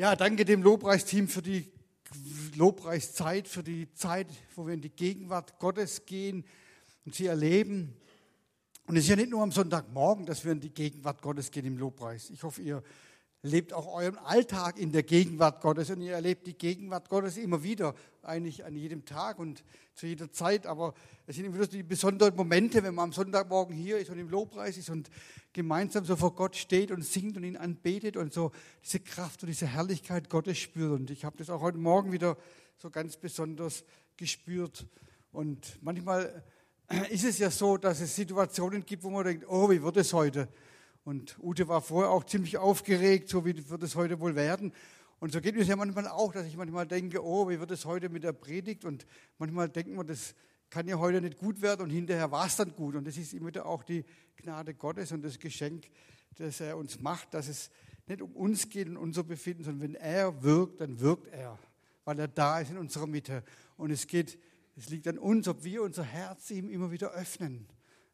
Ja, 0.00 0.16
danke 0.16 0.46
dem 0.46 0.62
Lobpreisteam 0.62 1.28
für 1.28 1.42
die 1.42 1.70
Lobpreiszeit, 2.56 3.46
für 3.46 3.62
die 3.62 3.92
Zeit, 3.92 4.28
wo 4.56 4.66
wir 4.66 4.72
in 4.72 4.80
die 4.80 4.88
Gegenwart 4.88 5.58
Gottes 5.58 6.06
gehen 6.06 6.46
und 7.04 7.14
sie 7.14 7.26
erleben. 7.26 7.94
Und 8.86 8.96
es 8.96 9.04
ist 9.04 9.10
ja 9.10 9.16
nicht 9.16 9.28
nur 9.28 9.42
am 9.42 9.52
Sonntagmorgen, 9.52 10.24
dass 10.24 10.42
wir 10.42 10.52
in 10.52 10.60
die 10.60 10.72
Gegenwart 10.72 11.20
Gottes 11.20 11.50
gehen 11.50 11.66
im 11.66 11.76
Lobpreis. 11.76 12.30
Ich 12.30 12.42
hoffe, 12.42 12.62
ihr 12.62 12.82
lebt 13.42 13.72
auch 13.72 13.86
euren 13.86 14.18
Alltag 14.18 14.78
in 14.78 14.92
der 14.92 15.02
Gegenwart 15.02 15.62
Gottes 15.62 15.90
und 15.90 16.02
ihr 16.02 16.12
erlebt 16.12 16.46
die 16.46 16.56
Gegenwart 16.56 17.08
Gottes 17.08 17.38
immer 17.38 17.62
wieder, 17.62 17.94
eigentlich 18.22 18.64
an 18.64 18.76
jedem 18.76 19.04
Tag 19.06 19.38
und 19.38 19.64
zu 19.94 20.06
jeder 20.06 20.30
Zeit. 20.30 20.66
Aber 20.66 20.94
es 21.26 21.36
sind 21.36 21.46
immer 21.46 21.54
wieder 21.54 21.66
die 21.66 21.82
besonderen 21.82 22.36
Momente, 22.36 22.82
wenn 22.82 22.94
man 22.94 23.04
am 23.04 23.12
Sonntagmorgen 23.12 23.74
hier 23.74 23.98
ist 23.98 24.10
und 24.10 24.18
im 24.18 24.28
Lobpreis 24.28 24.76
ist 24.76 24.90
und 24.90 25.08
gemeinsam 25.52 26.04
so 26.04 26.16
vor 26.16 26.34
Gott 26.34 26.54
steht 26.54 26.90
und 26.90 27.02
singt 27.02 27.36
und 27.36 27.44
ihn 27.44 27.56
anbetet 27.56 28.16
und 28.16 28.32
so 28.32 28.52
diese 28.84 29.00
Kraft 29.00 29.42
und 29.42 29.48
diese 29.48 29.66
Herrlichkeit 29.66 30.28
Gottes 30.28 30.58
spürt. 30.58 30.92
Und 30.92 31.10
ich 31.10 31.24
habe 31.24 31.38
das 31.38 31.48
auch 31.48 31.62
heute 31.62 31.78
Morgen 31.78 32.12
wieder 32.12 32.36
so 32.76 32.90
ganz 32.90 33.16
besonders 33.16 33.84
gespürt. 34.18 34.86
Und 35.32 35.78
manchmal 35.80 36.44
ist 37.08 37.24
es 37.24 37.38
ja 37.38 37.50
so, 37.50 37.78
dass 37.78 38.00
es 38.00 38.14
Situationen 38.14 38.84
gibt, 38.84 39.02
wo 39.02 39.10
man 39.10 39.24
denkt, 39.24 39.46
oh, 39.48 39.70
wie 39.70 39.82
wird 39.82 39.96
es 39.96 40.12
heute? 40.12 40.48
Und 41.04 41.38
Ute 41.42 41.68
war 41.68 41.80
vorher 41.80 42.10
auch 42.10 42.24
ziemlich 42.24 42.58
aufgeregt, 42.58 43.28
so 43.28 43.44
wie 43.44 43.68
wird 43.68 43.82
es 43.82 43.96
heute 43.96 44.20
wohl 44.20 44.36
werden. 44.36 44.72
Und 45.18 45.32
so 45.32 45.40
geht 45.40 45.56
es 45.56 45.68
ja 45.68 45.76
manchmal 45.76 46.08
auch, 46.08 46.32
dass 46.32 46.46
ich 46.46 46.56
manchmal 46.56 46.86
denke, 46.86 47.24
oh, 47.24 47.48
wie 47.48 47.60
wird 47.60 47.70
es 47.70 47.84
heute 47.84 48.08
mit 48.08 48.24
der 48.24 48.32
Predigt? 48.32 48.84
Und 48.84 49.06
manchmal 49.38 49.68
denken 49.68 49.96
wir, 49.96 50.04
das 50.04 50.34
kann 50.70 50.86
ja 50.86 50.98
heute 50.98 51.20
nicht 51.20 51.36
gut 51.36 51.60
werden 51.60 51.82
und 51.82 51.90
hinterher 51.90 52.30
war 52.30 52.46
es 52.46 52.56
dann 52.56 52.74
gut. 52.74 52.94
Und 52.94 53.06
das 53.06 53.16
ist 53.16 53.34
immer 53.34 53.50
auch 53.66 53.82
die 53.82 54.04
Gnade 54.36 54.74
Gottes 54.74 55.12
und 55.12 55.22
das 55.22 55.38
Geschenk, 55.38 55.90
das 56.36 56.60
er 56.60 56.76
uns 56.76 57.00
macht, 57.00 57.34
dass 57.34 57.48
es 57.48 57.70
nicht 58.06 58.22
um 58.22 58.32
uns 58.32 58.68
geht 58.68 58.88
und 58.88 58.96
unser 58.96 59.24
Befinden, 59.24 59.64
sondern 59.64 59.82
wenn 59.82 59.94
er 59.96 60.42
wirkt, 60.42 60.80
dann 60.80 61.00
wirkt 61.00 61.26
er, 61.32 61.58
weil 62.04 62.18
er 62.18 62.28
da 62.28 62.60
ist 62.60 62.70
in 62.70 62.78
unserer 62.78 63.06
Mitte. 63.06 63.42
Und 63.76 63.90
es 63.90 64.06
geht, 64.06 64.38
es 64.76 64.88
liegt 64.88 65.06
an 65.06 65.18
uns, 65.18 65.48
ob 65.48 65.64
wir 65.64 65.82
unser 65.82 66.04
Herz 66.04 66.50
ihm 66.50 66.70
immer 66.70 66.90
wieder 66.90 67.10
öffnen. 67.10 67.66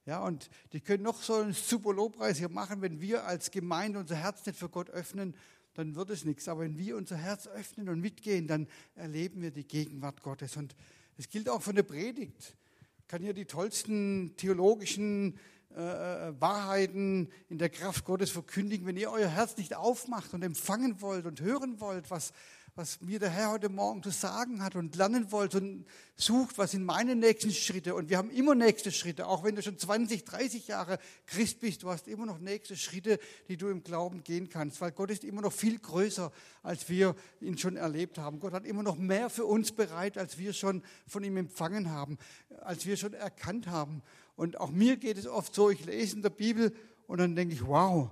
Ja, 0.07 0.21
und 0.21 0.51
die 0.73 0.81
können 0.81 1.03
noch 1.03 1.21
so 1.21 1.35
einen 1.35 1.53
super 1.53 1.93
Lobpreis 1.93 2.39
hier 2.39 2.49
machen, 2.49 2.81
wenn 2.81 3.01
wir 3.01 3.25
als 3.25 3.51
Gemeinde 3.51 3.99
unser 3.99 4.15
Herz 4.15 4.47
nicht 4.47 4.57
für 4.57 4.69
Gott 4.69 4.89
öffnen, 4.91 5.35
dann 5.75 5.97
wird 5.97 6.11
es 6.11 6.25
nichts. 6.25 6.47
Aber 6.47 6.61
wenn 6.61 6.79
wir 6.79 6.97
unser 6.97 7.17
Herz 7.17 7.49
öffnen 7.49 7.89
und 7.89 8.01
mitgehen, 8.01 8.47
dann 8.47 8.69
erleben 8.95 9.43
wir 9.43 9.51
die 9.51 9.67
Gegenwart 9.67 10.23
Gottes. 10.23 10.57
Und 10.57 10.77
es 11.19 11.29
gilt 11.29 11.49
auch 11.49 11.61
für 11.61 11.71
eine 11.71 11.83
Predigt. 11.83 12.57
Ich 13.01 13.09
kann 13.09 13.21
hier 13.21 13.35
die 13.35 13.47
tollsten 13.47 14.35
theologischen 14.37 15.39
äh, 15.77 16.29
äh, 16.29 16.41
Wahrheiten 16.41 17.29
in 17.49 17.59
der 17.59 17.69
Kraft 17.69 18.05
Gottes 18.05 18.31
verkündigen. 18.31 18.87
Wenn 18.87 18.97
ihr 18.97 19.11
euer 19.11 19.29
Herz 19.29 19.57
nicht 19.57 19.75
aufmacht 19.75 20.33
und 20.35 20.43
empfangen 20.43 21.01
wollt 21.01 21.27
und 21.27 21.41
hören 21.41 21.81
wollt, 21.81 22.11
was 22.11 22.33
was 22.77 23.01
mir 23.01 23.19
der 23.19 23.31
Herr 23.31 23.53
heute 23.53 23.71
Morgen 23.71 24.03
zu 24.03 24.11
sagen 24.11 24.63
hat 24.63 24.77
und 24.77 24.97
lernen 24.97 25.33
wollt 25.33 25.55
und 25.55 25.87
sucht, 26.15 26.59
was 26.59 26.73
sind 26.73 26.85
meine 26.85 27.17
nächsten 27.17 27.51
Schritte. 27.51 27.95
Und 27.95 28.11
wir 28.11 28.19
haben 28.19 28.29
immer 28.29 28.55
nächste 28.55 28.93
Schritte, 28.93 29.27
auch 29.29 29.45
wenn 29.45 29.57
du 29.57 29.63
schon 29.63 29.79
20, 29.79 30.27
30 30.27 30.69
Jahre 30.69 30.99
Christ 31.25 31.61
bist, 31.61 31.83
du 31.83 31.89
hast 31.89 32.07
immer 32.07 32.27
noch 32.27 32.39
nächste 32.39 32.77
Schritte, 32.77 33.19
die 33.49 33.57
du 33.57 33.69
im 33.69 33.83
Glauben 33.83 34.23
gehen 34.25 34.51
kannst, 34.51 34.79
weil 34.83 34.93
Gott 34.93 35.11
ist 35.11 35.25
immer 35.25 35.41
noch 35.41 35.55
viel 35.55 35.79
größer, 35.79 36.31
als 36.63 36.87
wir 36.91 37.17
ihn 37.41 37.57
schon 37.57 37.79
erlebt 37.79 38.19
haben. 38.19 38.41
Gott 38.41 38.53
hat 38.53 38.67
immer 38.67 38.83
noch 38.83 38.97
mehr 38.97 39.31
für 39.31 39.47
uns 39.47 39.73
bereit, 39.73 40.19
als 40.19 40.37
wir 40.37 40.53
schon 40.53 40.83
von 41.07 41.25
ihm 41.25 41.39
empfangen 41.39 41.91
haben, 41.91 42.19
als 42.61 42.85
wir 42.85 42.99
schon 42.99 43.15
erkannt 43.15 43.69
haben. 43.69 44.03
Und 44.37 44.61
auch 44.61 44.71
mir 44.71 44.99
geht 44.99 45.17
es 45.17 45.27
oft 45.27 45.55
so, 45.55 45.71
ich 45.71 45.87
lese 45.87 46.17
in 46.17 46.23
der 46.23 46.29
Bibel 46.29 46.77
und 47.07 47.21
dann 47.21 47.35
denke 47.37 47.55
ich, 47.55 47.67
wow, 47.67 48.11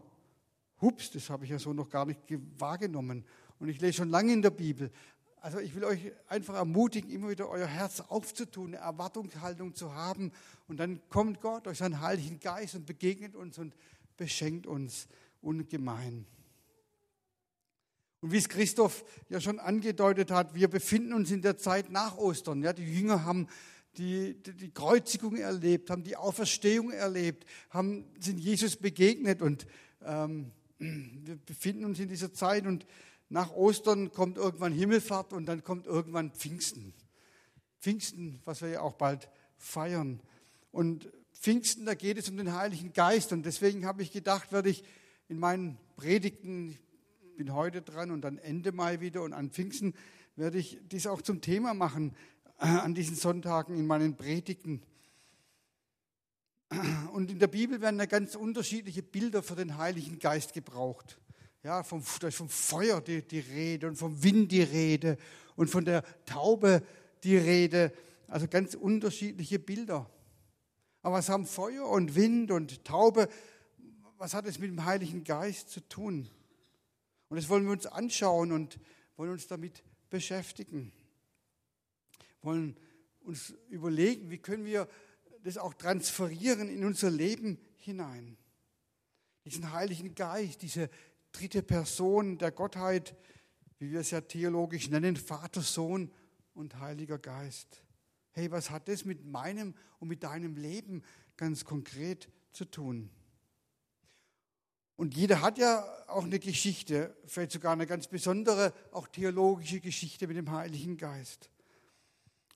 hups, 0.80 1.10
das 1.10 1.28
habe 1.28 1.44
ich 1.44 1.50
ja 1.50 1.58
so 1.58 1.74
noch 1.74 1.90
gar 1.90 2.06
nicht 2.06 2.20
wahrgenommen. 2.58 3.26
Und 3.64 3.70
ich 3.70 3.80
lese 3.80 3.94
schon 3.94 4.10
lange 4.10 4.30
in 4.30 4.42
der 4.42 4.50
Bibel. 4.50 4.90
Also 5.40 5.58
ich 5.58 5.74
will 5.74 5.84
euch 5.84 6.12
einfach 6.28 6.54
ermutigen, 6.54 7.08
immer 7.08 7.30
wieder 7.30 7.48
euer 7.48 7.66
Herz 7.66 8.00
aufzutun, 8.00 8.74
eine 8.74 8.84
Erwartungshaltung 8.84 9.72
zu 9.72 9.94
haben. 9.94 10.32
Und 10.68 10.76
dann 10.76 11.00
kommt 11.08 11.40
Gott 11.40 11.64
durch 11.64 11.78
seinen 11.78 12.02
Heiligen 12.02 12.40
Geist 12.40 12.74
und 12.74 12.84
begegnet 12.84 13.34
uns 13.34 13.56
und 13.58 13.74
beschenkt 14.18 14.66
uns 14.66 15.08
ungemein. 15.40 16.26
Und 18.20 18.32
wie 18.32 18.36
es 18.36 18.50
Christoph 18.50 19.02
ja 19.30 19.40
schon 19.40 19.58
angedeutet 19.58 20.30
hat, 20.30 20.54
wir 20.54 20.68
befinden 20.68 21.14
uns 21.14 21.30
in 21.30 21.40
der 21.40 21.56
Zeit 21.56 21.90
nach 21.90 22.18
Ostern. 22.18 22.62
Ja, 22.62 22.74
die 22.74 22.84
Jünger 22.84 23.24
haben 23.24 23.48
die, 23.96 24.34
die, 24.42 24.52
die 24.52 24.72
Kreuzigung 24.72 25.36
erlebt, 25.36 25.88
haben 25.88 26.02
die 26.02 26.16
Auferstehung 26.16 26.90
erlebt, 26.90 27.46
haben, 27.70 28.04
sind 28.20 28.38
Jesus 28.38 28.76
begegnet 28.76 29.40
und 29.40 29.66
ähm, 30.02 30.52
wir 30.78 31.36
befinden 31.36 31.84
uns 31.86 31.98
in 31.98 32.08
dieser 32.08 32.32
Zeit 32.32 32.66
und 32.66 32.86
nach 33.34 33.50
Ostern 33.50 34.12
kommt 34.12 34.36
irgendwann 34.36 34.72
Himmelfahrt 34.72 35.32
und 35.32 35.46
dann 35.46 35.64
kommt 35.64 35.86
irgendwann 35.86 36.30
Pfingsten. 36.30 36.94
Pfingsten, 37.80 38.40
was 38.44 38.62
wir 38.62 38.68
ja 38.68 38.80
auch 38.80 38.92
bald 38.92 39.28
feiern. 39.58 40.20
Und 40.70 41.10
Pfingsten, 41.32 41.84
da 41.84 41.94
geht 41.94 42.16
es 42.16 42.28
um 42.28 42.36
den 42.36 42.54
Heiligen 42.54 42.92
Geist. 42.92 43.32
Und 43.32 43.44
deswegen 43.44 43.86
habe 43.86 44.02
ich 44.02 44.12
gedacht, 44.12 44.52
werde 44.52 44.70
ich 44.70 44.84
in 45.26 45.40
meinen 45.40 45.78
Predigten, 45.96 46.78
ich 47.22 47.36
bin 47.36 47.52
heute 47.52 47.82
dran 47.82 48.12
und 48.12 48.20
dann 48.20 48.38
Ende 48.38 48.70
Mai 48.70 49.00
wieder 49.00 49.22
und 49.22 49.32
an 49.32 49.50
Pfingsten 49.50 49.94
werde 50.36 50.58
ich 50.58 50.78
dies 50.92 51.08
auch 51.08 51.20
zum 51.20 51.40
Thema 51.40 51.74
machen, 51.74 52.14
äh, 52.60 52.66
an 52.66 52.94
diesen 52.94 53.16
Sonntagen 53.16 53.76
in 53.76 53.88
meinen 53.88 54.16
Predigten. 54.16 54.80
Und 57.12 57.32
in 57.32 57.40
der 57.40 57.48
Bibel 57.48 57.80
werden 57.80 57.98
da 57.98 58.06
ganz 58.06 58.36
unterschiedliche 58.36 59.02
Bilder 59.02 59.42
für 59.42 59.56
den 59.56 59.76
Heiligen 59.76 60.20
Geist 60.20 60.52
gebraucht. 60.52 61.18
Ja, 61.64 61.82
vom, 61.82 62.02
vom 62.02 62.48
Feuer 62.50 63.00
die, 63.00 63.22
die 63.22 63.40
Rede 63.40 63.88
und 63.88 63.96
vom 63.96 64.22
Wind 64.22 64.52
die 64.52 64.62
Rede 64.62 65.16
und 65.56 65.68
von 65.68 65.86
der 65.86 66.04
Taube 66.26 66.82
die 67.22 67.38
Rede. 67.38 67.90
Also 68.28 68.46
ganz 68.48 68.74
unterschiedliche 68.74 69.58
Bilder. 69.58 70.10
Aber 71.00 71.16
was 71.16 71.30
haben 71.30 71.46
Feuer 71.46 71.88
und 71.88 72.14
Wind 72.14 72.50
und 72.50 72.84
Taube, 72.84 73.30
was 74.18 74.34
hat 74.34 74.44
es 74.44 74.58
mit 74.58 74.68
dem 74.68 74.84
Heiligen 74.84 75.24
Geist 75.24 75.70
zu 75.70 75.80
tun? 75.80 76.28
Und 77.30 77.38
das 77.38 77.48
wollen 77.48 77.64
wir 77.64 77.72
uns 77.72 77.86
anschauen 77.86 78.52
und 78.52 78.78
wollen 79.16 79.30
uns 79.30 79.46
damit 79.46 79.82
beschäftigen. 80.10 80.92
Wollen 82.42 82.76
uns 83.22 83.54
überlegen, 83.70 84.28
wie 84.28 84.38
können 84.38 84.66
wir 84.66 84.86
das 85.42 85.56
auch 85.56 85.72
transferieren 85.72 86.68
in 86.68 86.84
unser 86.84 87.10
Leben 87.10 87.58
hinein. 87.76 88.36
Diesen 89.46 89.72
Heiligen 89.72 90.14
Geist, 90.14 90.60
diese 90.60 90.90
dritte 91.34 91.62
Person 91.62 92.38
der 92.38 92.52
Gottheit, 92.52 93.14
wie 93.78 93.90
wir 93.90 94.00
es 94.00 94.10
ja 94.10 94.20
theologisch 94.20 94.88
nennen, 94.88 95.16
Vater, 95.16 95.60
Sohn 95.60 96.10
und 96.54 96.78
Heiliger 96.78 97.18
Geist. 97.18 97.82
Hey, 98.30 98.50
was 98.50 98.70
hat 98.70 98.88
das 98.88 99.04
mit 99.04 99.24
meinem 99.24 99.74
und 99.98 100.08
mit 100.08 100.22
deinem 100.22 100.56
Leben 100.56 101.02
ganz 101.36 101.64
konkret 101.64 102.28
zu 102.52 102.64
tun? 102.64 103.10
Und 104.96 105.16
jeder 105.16 105.40
hat 105.40 105.58
ja 105.58 105.84
auch 106.06 106.24
eine 106.24 106.38
Geschichte, 106.38 107.16
vielleicht 107.26 107.50
sogar 107.50 107.72
eine 107.72 107.86
ganz 107.86 108.06
besondere, 108.06 108.72
auch 108.92 109.08
theologische 109.08 109.80
Geschichte 109.80 110.28
mit 110.28 110.36
dem 110.36 110.50
Heiligen 110.52 110.96
Geist. 110.96 111.50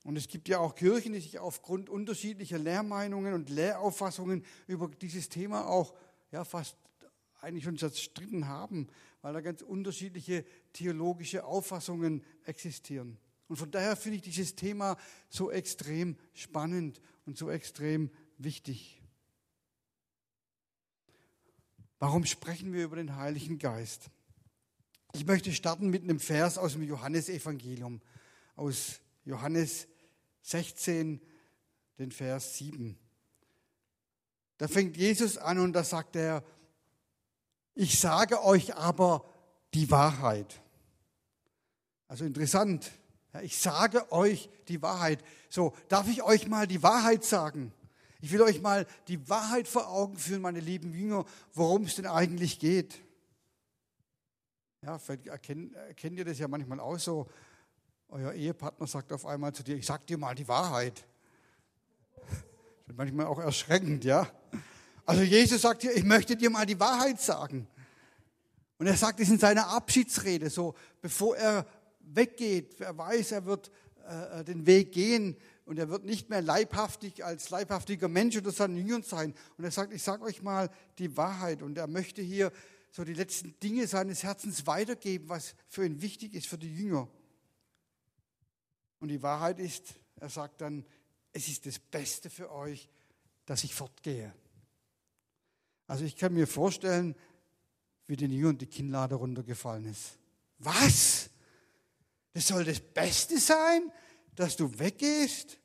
Und 0.05 0.15
es 0.15 0.29
gibt 0.29 0.47
ja 0.47 0.59
auch 0.59 0.75
Kirchen, 0.75 1.11
die 1.13 1.19
sich 1.19 1.39
aufgrund 1.39 1.89
unterschiedlicher 1.89 2.57
Lehrmeinungen 2.57 3.33
und 3.33 3.49
Lehrauffassungen 3.49 4.45
über 4.67 4.87
dieses 4.87 5.27
Thema 5.27 5.67
auch 5.67 5.93
ja, 6.31 6.45
fast 6.45 6.77
eigentlich 7.41 7.63
schon 7.63 7.77
zerstritten 7.77 8.47
haben, 8.47 8.87
weil 9.21 9.33
da 9.33 9.41
ganz 9.41 9.61
unterschiedliche 9.61 10.45
theologische 10.73 11.45
Auffassungen 11.45 12.23
existieren. 12.43 13.17
Und 13.47 13.57
von 13.57 13.71
daher 13.71 13.95
finde 13.95 14.17
ich 14.17 14.21
dieses 14.21 14.55
Thema 14.55 14.97
so 15.29 15.49
extrem 15.51 16.17
spannend 16.33 17.01
und 17.25 17.37
so 17.37 17.49
extrem 17.49 18.11
wichtig. 18.37 19.01
Warum 21.97 22.25
sprechen 22.25 22.73
wir 22.73 22.85
über 22.85 22.95
den 22.95 23.15
Heiligen 23.15 23.57
Geist? 23.57 24.09
Ich 25.13 25.25
möchte 25.25 25.51
starten 25.51 25.89
mit 25.89 26.03
einem 26.03 26.19
Vers 26.19 26.57
aus 26.57 26.73
dem 26.73 26.83
Johannesevangelium, 26.83 28.01
aus 28.55 29.01
Johannes 29.25 29.87
16, 30.43 31.19
den 31.97 32.11
Vers 32.11 32.57
7. 32.57 32.97
Da 34.57 34.67
fängt 34.67 34.95
Jesus 34.95 35.37
an 35.37 35.59
und 35.59 35.73
da 35.73 35.83
sagt 35.83 36.15
er, 36.15 36.43
ich 37.75 37.99
sage 37.99 38.43
euch 38.43 38.75
aber 38.75 39.25
die 39.73 39.89
Wahrheit. 39.91 40.61
Also 42.07 42.25
interessant. 42.25 42.91
ich 43.43 43.59
sage 43.59 44.11
euch 44.11 44.49
die 44.67 44.81
Wahrheit. 44.81 45.23
So, 45.49 45.73
darf 45.87 46.07
ich 46.09 46.23
euch 46.23 46.47
mal 46.47 46.67
die 46.67 46.81
Wahrheit 46.81 47.23
sagen? 47.23 47.71
Ich 48.21 48.31
will 48.31 48.41
euch 48.41 48.61
mal 48.61 48.85
die 49.07 49.29
Wahrheit 49.29 49.67
vor 49.67 49.87
Augen 49.89 50.17
führen, 50.17 50.41
meine 50.41 50.59
lieben 50.59 50.93
Jünger, 50.93 51.25
worum 51.53 51.83
es 51.83 51.95
denn 51.95 52.07
eigentlich 52.07 52.59
geht. 52.59 52.99
Ja, 54.81 54.97
vielleicht 54.97 55.27
erkennt, 55.27 55.75
erkennt 55.75 56.17
ihr 56.17 56.25
das 56.25 56.39
ja 56.39 56.47
manchmal 56.47 56.79
auch 56.79 56.97
so. 56.97 57.27
Euer 58.09 58.33
Ehepartner 58.33 58.87
sagt 58.87 59.13
auf 59.13 59.25
einmal 59.25 59.53
zu 59.53 59.63
dir, 59.63 59.75
ich 59.75 59.85
sag 59.85 60.05
dir 60.07 60.17
mal 60.17 60.35
die 60.35 60.47
Wahrheit. 60.47 61.05
Das 62.89 62.95
ist 62.95 62.97
manchmal 62.97 63.27
auch 63.27 63.37
erschreckend, 63.37 64.03
ja. 64.03 64.27
Also 65.09 65.23
Jesus 65.23 65.63
sagt 65.63 65.81
hier, 65.81 65.95
ich 65.97 66.03
möchte 66.03 66.35
dir 66.35 66.51
mal 66.51 66.67
die 66.67 66.79
Wahrheit 66.79 67.19
sagen. 67.19 67.67
Und 68.77 68.85
er 68.85 68.95
sagt 68.95 69.19
es 69.19 69.29
in 69.29 69.39
seiner 69.39 69.69
Abschiedsrede, 69.69 70.51
so 70.51 70.75
bevor 71.01 71.35
er 71.35 71.65
weggeht. 71.99 72.79
Er 72.79 72.95
weiß, 72.95 73.31
er 73.31 73.45
wird 73.45 73.71
äh, 74.07 74.43
den 74.43 74.67
Weg 74.67 74.91
gehen 74.91 75.35
und 75.65 75.79
er 75.79 75.89
wird 75.89 76.05
nicht 76.05 76.29
mehr 76.29 76.43
leibhaftig 76.43 77.25
als 77.25 77.49
leibhaftiger 77.49 78.07
Mensch 78.07 78.37
unter 78.37 78.51
seinen 78.51 78.77
Jüngern 78.77 79.01
sein. 79.01 79.33
Und 79.57 79.63
er 79.63 79.71
sagt, 79.71 79.93
ich 79.93 80.03
sage 80.03 80.25
euch 80.25 80.43
mal 80.43 80.69
die 80.99 81.17
Wahrheit. 81.17 81.63
Und 81.63 81.79
er 81.79 81.87
möchte 81.87 82.21
hier 82.21 82.51
so 82.91 83.03
die 83.03 83.15
letzten 83.15 83.59
Dinge 83.61 83.87
seines 83.87 84.21
Herzens 84.21 84.67
weitergeben, 84.67 85.27
was 85.27 85.55
für 85.69 85.87
ihn 85.87 86.03
wichtig 86.03 86.35
ist, 86.35 86.45
für 86.45 86.59
die 86.59 86.71
Jünger. 86.71 87.07
Und 88.99 89.07
die 89.07 89.23
Wahrheit 89.23 89.57
ist, 89.57 89.95
er 90.17 90.29
sagt 90.29 90.61
dann, 90.61 90.85
es 91.33 91.47
ist 91.47 91.65
das 91.65 91.79
Beste 91.79 92.29
für 92.29 92.51
euch, 92.51 92.87
dass 93.47 93.63
ich 93.63 93.73
fortgehe. 93.73 94.31
Also 95.89 96.05
ich 96.05 96.15
kann 96.15 96.35
mir 96.35 96.45
vorstellen, 96.45 97.15
wie 98.05 98.15
den 98.15 98.31
Jüngern 98.31 98.59
die 98.59 98.67
Kinnlade 98.67 99.15
runtergefallen 99.15 99.85
ist. 99.85 100.19
Was? 100.59 101.31
Das 102.31 102.47
soll 102.47 102.63
das 102.63 102.79
Beste 102.79 103.39
sein, 103.39 103.91
dass 104.35 104.55
du 104.55 104.77
weggehst? 104.77 105.57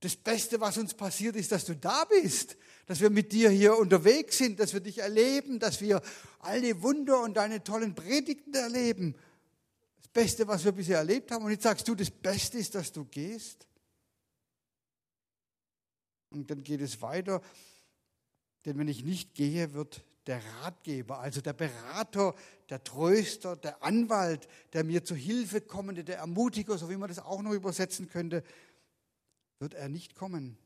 Das 0.00 0.16
Beste, 0.16 0.60
was 0.60 0.78
uns 0.78 0.94
passiert, 0.94 1.36
ist, 1.36 1.52
dass 1.52 1.64
du 1.64 1.76
da 1.76 2.06
bist, 2.06 2.56
dass 2.86 3.00
wir 3.00 3.08
mit 3.08 3.30
dir 3.30 3.50
hier 3.50 3.78
unterwegs 3.78 4.36
sind, 4.36 4.58
dass 4.58 4.72
wir 4.72 4.80
dich 4.80 4.98
erleben, 4.98 5.60
dass 5.60 5.80
wir 5.80 6.02
all 6.40 6.60
die 6.60 6.82
Wunder 6.82 7.22
und 7.22 7.36
deine 7.36 7.62
tollen 7.62 7.94
Predigten 7.94 8.54
erleben. 8.54 9.14
Das 10.02 10.08
Beste, 10.08 10.48
was 10.48 10.64
wir 10.64 10.72
bisher 10.72 10.98
erlebt 10.98 11.30
haben. 11.30 11.44
Und 11.44 11.52
jetzt 11.52 11.62
sagst 11.62 11.86
du, 11.86 11.94
das 11.94 12.10
Beste 12.10 12.58
ist, 12.58 12.74
dass 12.74 12.90
du 12.90 13.04
gehst. 13.04 13.68
Und 16.30 16.50
dann 16.50 16.64
geht 16.64 16.80
es 16.80 17.00
weiter. 17.00 17.40
Denn 18.64 18.78
wenn 18.78 18.88
ich 18.88 19.04
nicht 19.04 19.34
gehe, 19.34 19.72
wird 19.72 20.04
der 20.26 20.42
Ratgeber, 20.60 21.18
also 21.20 21.40
der 21.40 21.54
Berater, 21.54 22.34
der 22.68 22.84
Tröster, 22.84 23.56
der 23.56 23.82
Anwalt, 23.82 24.48
der 24.72 24.84
mir 24.84 25.04
zu 25.04 25.14
Hilfe 25.14 25.60
kommende, 25.60 26.04
der 26.04 26.18
Ermutiger, 26.18 26.76
so 26.76 26.90
wie 26.90 26.96
man 26.96 27.08
das 27.08 27.18
auch 27.18 27.42
noch 27.42 27.52
übersetzen 27.52 28.08
könnte, 28.08 28.44
wird 29.58 29.74
er 29.74 29.88
nicht 29.88 30.14
kommen. 30.14 30.58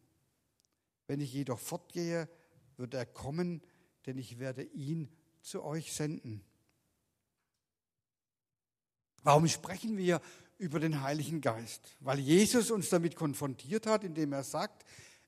Wenn 1.07 1.21
ich 1.21 1.33
jedoch 1.33 1.59
fortgehe, 1.59 2.29
wird 2.77 2.95
er 2.95 3.07
kommen, 3.07 3.63
denn 4.07 4.19
ich 4.19 4.39
werde 4.39 4.63
ihn 4.63 5.09
zu 5.41 5.63
euch 5.63 5.93
senden. 5.93 6.43
Warum 9.23 9.49
sprechen 9.49 9.97
wir 9.97 10.21
über 10.59 10.81
den 10.81 11.01
Heiligen 11.01 11.41
Geist? 11.41 11.97
Weil 12.01 12.19
Jesus 12.19 12.71
uns 12.71 12.91
damit 12.91 13.17
konfrontiert 13.17 13.87
hat, 13.87 14.05
indem 14.05 14.33
er 14.33 14.45
sagt, 14.45 14.85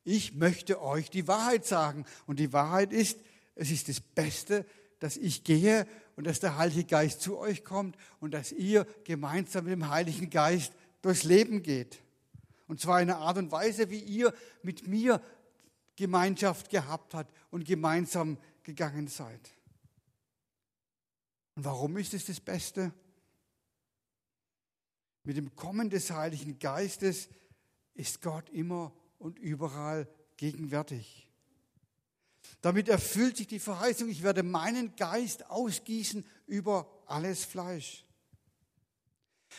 ich 0.07 0.35
möchte 0.35 0.81
euch 0.81 1.11
die 1.11 1.27
Wahrheit 1.27 1.67
sagen. 1.67 2.07
Und 2.27 2.39
die 2.39 2.53
Wahrheit 2.53 2.93
ist, 2.93 3.19
es 3.57 3.73
ist 3.73 3.89
das 3.89 4.01
Beste, 4.01 4.65
dass 5.01 5.17
ich 5.17 5.43
gehe 5.43 5.87
und 6.15 6.27
dass 6.27 6.39
der 6.39 6.57
Heilige 6.57 6.85
Geist 6.85 7.21
zu 7.21 7.37
euch 7.37 7.65
kommt 7.65 7.97
und 8.21 8.33
dass 8.33 8.53
ihr 8.53 8.87
gemeinsam 9.05 9.65
mit 9.65 9.73
dem 9.73 9.89
Heiligen 9.91 10.31
Geist 10.31 10.73
durchs 11.03 11.25
Leben 11.25 11.63
geht. 11.63 12.01
Und 12.69 12.81
zwar 12.81 13.03
in 13.03 13.11
einer 13.11 13.19
Art 13.19 13.37
und 13.39 13.51
Weise, 13.51 13.91
wie 13.91 13.99
ihr 13.99 14.33
mit 14.63 14.87
mir 14.87 15.21
Gemeinschaft 15.97 16.71
gehabt 16.71 17.13
habt 17.15 17.35
und 17.51 17.65
gemeinsam 17.65 18.39
gegangen 18.63 19.09
seid. 19.09 19.41
Und 21.57 21.65
warum 21.65 21.97
ist 21.97 22.15
es 22.15 22.27
das 22.27 22.39
Beste? 22.39 22.93
Mit 25.25 25.37
dem 25.37 25.57
Kommen 25.57 25.91
des 25.91 26.13
Heiligen 26.13 26.61
Geistes 26.61 27.29
ist 27.95 28.23
Gott 28.23 28.49
immer 28.51 28.93
und 29.19 29.39
überall 29.39 30.09
gegenwärtig. 30.37 31.29
Damit 32.61 32.89
erfüllt 32.89 33.37
sich 33.37 33.47
die 33.47 33.59
Verheißung, 33.59 34.09
ich 34.09 34.23
werde 34.23 34.43
meinen 34.43 34.95
Geist 34.97 35.51
ausgießen 35.51 36.25
über 36.47 36.91
alles 37.07 37.45
Fleisch. 37.45 38.05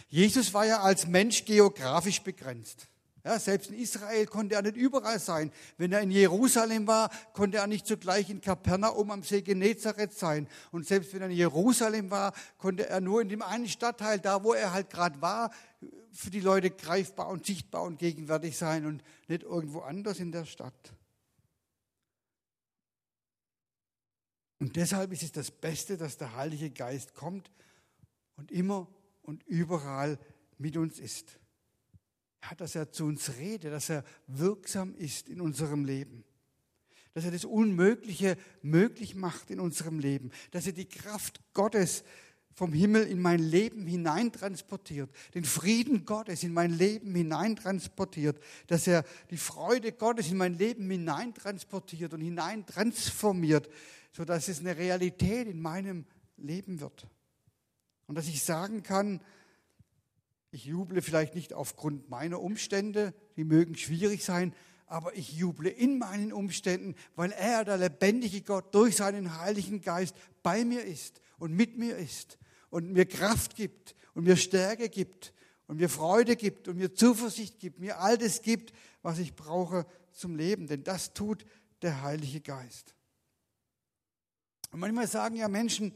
Jesus 0.09 0.53
war 0.53 0.65
ja 0.65 0.81
als 0.81 1.07
Mensch 1.07 1.45
geografisch 1.45 2.21
begrenzt. 2.21 2.87
Ja, 3.27 3.37
selbst 3.39 3.71
in 3.71 3.77
Israel 3.77 4.25
konnte 4.25 4.55
er 4.55 4.61
nicht 4.61 4.77
überall 4.77 5.19
sein. 5.19 5.51
Wenn 5.77 5.91
er 5.91 5.99
in 5.99 6.11
Jerusalem 6.11 6.87
war, 6.87 7.09
konnte 7.33 7.57
er 7.57 7.67
nicht 7.67 7.85
zugleich 7.85 8.29
in 8.29 8.39
Kapernaum 8.39 9.11
am 9.11 9.21
See 9.21 9.41
Genezareth 9.41 10.13
sein. 10.13 10.47
Und 10.71 10.87
selbst 10.87 11.13
wenn 11.13 11.21
er 11.21 11.27
in 11.27 11.35
Jerusalem 11.35 12.09
war, 12.09 12.31
konnte 12.57 12.87
er 12.87 13.01
nur 13.01 13.21
in 13.21 13.27
dem 13.27 13.41
einen 13.41 13.67
Stadtteil, 13.67 14.21
da 14.21 14.45
wo 14.45 14.53
er 14.53 14.71
halt 14.71 14.89
gerade 14.89 15.21
war, 15.21 15.51
für 16.13 16.29
die 16.29 16.39
Leute 16.39 16.71
greifbar 16.71 17.27
und 17.27 17.45
sichtbar 17.45 17.83
und 17.83 17.99
gegenwärtig 17.99 18.55
sein 18.55 18.85
und 18.85 19.03
nicht 19.27 19.43
irgendwo 19.43 19.81
anders 19.81 20.19
in 20.19 20.31
der 20.31 20.45
Stadt. 20.45 20.93
Und 24.59 24.77
deshalb 24.77 25.11
ist 25.11 25.23
es 25.23 25.33
das 25.33 25.51
Beste, 25.51 25.97
dass 25.97 26.15
der 26.15 26.33
Heilige 26.37 26.69
Geist 26.69 27.13
kommt 27.13 27.51
und 28.37 28.53
immer 28.53 28.87
und 29.21 29.43
überall 29.43 30.17
mit 30.57 30.77
uns 30.77 30.97
ist 30.97 31.37
ja, 32.49 32.55
dass 32.55 32.75
er 32.75 32.91
zu 32.91 33.05
uns 33.05 33.37
redet, 33.37 33.73
dass 33.73 33.89
er 33.89 34.03
wirksam 34.27 34.95
ist 34.95 35.29
in 35.29 35.41
unserem 35.41 35.85
Leben. 35.85 36.23
Dass 37.13 37.25
er 37.25 37.31
das 37.31 37.45
Unmögliche 37.45 38.37
möglich 38.61 39.15
macht 39.15 39.49
in 39.49 39.59
unserem 39.59 39.99
Leben. 39.99 40.31
Dass 40.51 40.67
er 40.67 40.73
die 40.73 40.87
Kraft 40.87 41.41
Gottes 41.53 42.03
vom 42.53 42.73
Himmel 42.73 43.03
in 43.03 43.21
mein 43.21 43.39
Leben 43.39 43.85
hineintransportiert, 43.85 45.11
den 45.35 45.45
Frieden 45.45 46.05
Gottes 46.05 46.43
in 46.43 46.53
mein 46.53 46.71
Leben 46.71 47.13
hineintransportiert, 47.13 48.39
dass 48.65 48.87
er 48.87 49.03
die 49.29 49.37
Freude 49.37 49.91
Gottes 49.91 50.31
in 50.31 50.37
mein 50.37 50.57
Leben 50.57 50.89
hineintransportiert 50.89 52.13
und 52.13 52.21
hineintransformiert, 52.21 53.69
sodass 54.11 54.47
es 54.47 54.59
eine 54.59 54.75
Realität 54.75 55.47
in 55.47 55.61
meinem 55.61 56.05
Leben 56.37 56.79
wird. 56.79 57.05
Und 58.07 58.15
dass 58.15 58.27
ich 58.27 58.41
sagen 58.41 58.81
kann, 58.81 59.21
ich 60.57 60.65
juble 60.65 61.03
vielleicht 61.03 61.35
nicht 61.35 61.53
aufgrund 61.53 62.09
meiner 62.09 62.41
Umstände, 62.41 63.13
die 63.35 63.43
mögen 63.43 63.75
schwierig 63.75 64.23
sein, 64.23 64.55
aber 64.87 65.15
ich 65.15 65.33
juble 65.33 65.69
in 65.69 65.99
meinen 65.99 66.33
Umständen, 66.33 66.95
weil 67.15 67.31
er, 67.31 67.63
der 67.63 67.77
lebendige 67.77 68.41
Gott, 68.41 68.73
durch 68.73 68.95
seinen 68.95 69.37
Heiligen 69.37 69.81
Geist 69.81 70.15
bei 70.41 70.65
mir 70.65 70.83
ist 70.83 71.21
und 71.37 71.53
mit 71.53 71.77
mir 71.77 71.95
ist 71.95 72.39
und 72.71 72.91
mir 72.91 73.05
Kraft 73.05 73.55
gibt 73.55 73.95
und 74.15 74.23
mir 74.23 74.35
Stärke 74.35 74.89
gibt 74.89 75.31
und 75.67 75.77
mir 75.77 75.89
Freude 75.89 76.35
gibt 76.35 76.67
und 76.67 76.77
mir 76.77 76.91
Zuversicht 76.91 77.59
gibt, 77.59 77.79
mir 77.79 77.99
all 77.99 78.17
das 78.17 78.41
gibt, 78.41 78.73
was 79.03 79.19
ich 79.19 79.35
brauche 79.35 79.85
zum 80.11 80.35
Leben. 80.35 80.65
Denn 80.65 80.83
das 80.83 81.13
tut 81.13 81.45
der 81.83 82.01
Heilige 82.01 82.41
Geist. 82.41 82.95
Und 84.71 84.79
manchmal 84.79 85.07
sagen 85.07 85.35
ja 85.35 85.49
Menschen, 85.49 85.93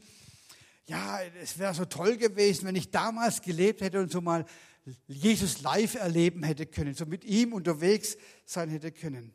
ja, 0.86 1.20
es 1.40 1.58
wäre 1.58 1.74
so 1.74 1.84
toll 1.84 2.16
gewesen, 2.16 2.66
wenn 2.66 2.76
ich 2.76 2.90
damals 2.90 3.40
gelebt 3.40 3.80
hätte 3.80 4.00
und 4.00 4.10
so 4.10 4.20
mal 4.20 4.44
Jesus 5.06 5.62
live 5.62 5.94
erleben 5.94 6.42
hätte 6.42 6.66
können, 6.66 6.94
so 6.94 7.06
mit 7.06 7.24
ihm 7.24 7.52
unterwegs 7.52 8.16
sein 8.44 8.68
hätte 8.68 8.90
können. 8.90 9.32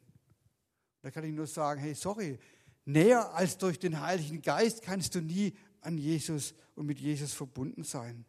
Da 1.01 1.11
kann 1.11 1.23
ich 1.23 1.33
nur 1.33 1.47
sagen, 1.47 1.79
hey, 1.79 1.95
sorry, 1.95 2.37
näher 2.85 3.33
als 3.33 3.57
durch 3.57 3.79
den 3.79 4.01
Heiligen 4.01 4.41
Geist 4.41 4.81
kannst 4.81 5.15
du 5.15 5.21
nie 5.21 5.53
an 5.81 5.97
Jesus 5.97 6.53
und 6.75 6.85
mit 6.85 6.99
Jesus 6.99 7.33
verbunden 7.33 7.83
sein. 7.83 8.25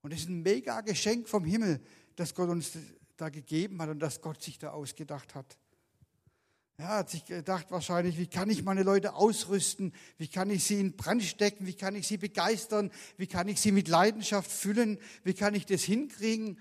Und 0.00 0.12
es 0.12 0.20
ist 0.20 0.28
ein 0.30 0.42
mega 0.42 0.80
Geschenk 0.80 1.28
vom 1.28 1.44
Himmel, 1.44 1.80
das 2.16 2.34
Gott 2.34 2.48
uns 2.48 2.72
da 3.16 3.28
gegeben 3.28 3.80
hat 3.82 3.90
und 3.90 3.98
das 3.98 4.20
Gott 4.20 4.40
sich 4.42 4.58
da 4.58 4.70
ausgedacht 4.70 5.34
hat. 5.34 5.58
Er 6.80 6.90
hat 6.90 7.10
sich 7.10 7.24
gedacht 7.24 7.72
wahrscheinlich, 7.72 8.18
wie 8.18 8.28
kann 8.28 8.48
ich 8.48 8.62
meine 8.62 8.84
Leute 8.84 9.14
ausrüsten? 9.14 9.92
Wie 10.16 10.28
kann 10.28 10.48
ich 10.48 10.62
sie 10.62 10.78
in 10.78 10.94
Brand 10.94 11.24
stecken? 11.24 11.66
Wie 11.66 11.74
kann 11.74 11.96
ich 11.96 12.06
sie 12.06 12.18
begeistern? 12.18 12.92
Wie 13.16 13.26
kann 13.26 13.48
ich 13.48 13.60
sie 13.60 13.72
mit 13.72 13.88
Leidenschaft 13.88 14.48
füllen? 14.48 14.98
Wie 15.24 15.34
kann 15.34 15.56
ich 15.56 15.66
das 15.66 15.82
hinkriegen? 15.82 16.56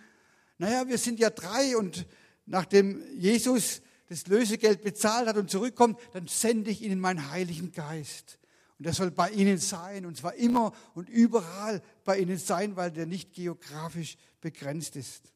Naja, 0.58 0.88
wir 0.88 0.98
sind 0.98 1.20
ja 1.20 1.30
drei 1.30 1.78
und 1.78 2.08
nachdem 2.48 3.04
Jesus 3.16 3.84
das 4.10 4.26
Lösegeld 4.26 4.82
bezahlt 4.82 5.28
hat 5.28 5.38
und 5.38 5.52
zurückkommt, 5.52 6.00
dann 6.14 6.26
sende 6.26 6.72
ich 6.72 6.82
ihnen 6.82 7.00
meinen 7.00 7.30
Heiligen 7.30 7.72
Geist. 7.72 8.40
Und 8.80 8.88
der 8.88 8.94
soll 8.94 9.12
bei 9.12 9.30
ihnen 9.30 9.60
sein 9.60 10.04
und 10.08 10.18
zwar 10.18 10.34
immer 10.34 10.74
und 10.96 11.10
überall 11.10 11.84
bei 12.04 12.18
ihnen 12.18 12.40
sein, 12.40 12.76
weil 12.76 12.90
der 12.90 13.06
nicht 13.06 13.34
geografisch 13.34 14.18
begrenzt 14.42 14.96
ist. 14.96 15.32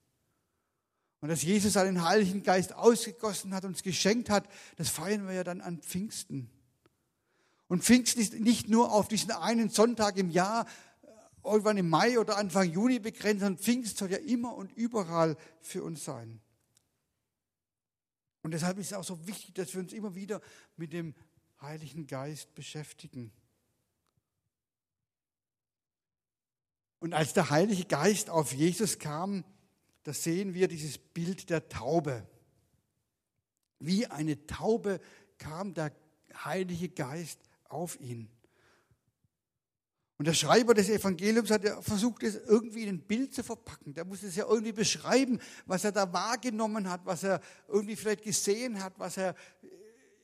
Und 1.21 1.29
dass 1.29 1.43
Jesus 1.43 1.73
seinen 1.73 2.03
Heiligen 2.03 2.41
Geist 2.41 2.73
ausgegossen 2.73 3.53
hat, 3.53 3.63
uns 3.63 3.83
geschenkt 3.83 4.29
hat, 4.29 4.47
das 4.77 4.89
feiern 4.89 5.27
wir 5.27 5.35
ja 5.35 5.43
dann 5.43 5.61
an 5.61 5.79
Pfingsten. 5.79 6.49
Und 7.67 7.83
Pfingsten 7.83 8.19
ist 8.19 8.33
nicht 8.33 8.69
nur 8.69 8.91
auf 8.91 9.07
diesen 9.07 9.31
einen 9.31 9.69
Sonntag 9.69 10.17
im 10.17 10.31
Jahr, 10.31 10.65
äh, 11.03 11.07
irgendwann 11.43 11.77
im 11.77 11.89
Mai 11.89 12.19
oder 12.19 12.37
Anfang 12.37 12.69
Juni 12.69 12.99
begrenzt, 12.99 13.41
sondern 13.41 13.63
Pfingsten 13.63 13.97
soll 13.97 14.11
ja 14.11 14.17
immer 14.17 14.55
und 14.55 14.73
überall 14.73 15.37
für 15.61 15.83
uns 15.83 16.03
sein. 16.03 16.41
Und 18.41 18.51
deshalb 18.51 18.79
ist 18.79 18.87
es 18.87 18.93
auch 18.93 19.03
so 19.03 19.27
wichtig, 19.27 19.53
dass 19.53 19.73
wir 19.73 19.81
uns 19.81 19.93
immer 19.93 20.15
wieder 20.15 20.41
mit 20.75 20.91
dem 20.91 21.13
Heiligen 21.61 22.07
Geist 22.07 22.53
beschäftigen. 22.55 23.31
Und 26.99 27.13
als 27.13 27.33
der 27.33 27.51
Heilige 27.51 27.85
Geist 27.85 28.31
auf 28.31 28.53
Jesus 28.53 28.97
kam, 28.97 29.43
da 30.03 30.13
sehen 30.13 30.53
wir 30.53 30.67
dieses 30.67 30.97
Bild 30.97 31.49
der 31.49 31.67
Taube. 31.69 32.27
Wie 33.79 34.07
eine 34.07 34.45
Taube 34.47 34.99
kam 35.37 35.73
der 35.73 35.91
Heilige 36.43 36.89
Geist 36.89 37.39
auf 37.65 37.99
ihn. 37.99 38.29
Und 40.17 40.25
der 40.25 40.35
Schreiber 40.35 40.75
des 40.75 40.87
Evangeliums 40.87 41.49
hat 41.49 41.65
versucht, 41.83 42.21
es 42.21 42.35
irgendwie 42.35 42.83
in 42.83 42.89
ein 42.89 43.01
Bild 43.01 43.33
zu 43.33 43.43
verpacken. 43.43 43.95
Der 43.95 44.05
muss 44.05 44.21
es 44.21 44.35
ja 44.35 44.45
irgendwie 44.45 44.71
beschreiben, 44.71 45.39
was 45.65 45.83
er 45.83 45.91
da 45.91 46.13
wahrgenommen 46.13 46.87
hat, 46.87 47.03
was 47.05 47.23
er 47.23 47.41
irgendwie 47.67 47.95
vielleicht 47.95 48.21
gesehen 48.21 48.83
hat, 48.83 48.93
was 48.99 49.17
er 49.17 49.33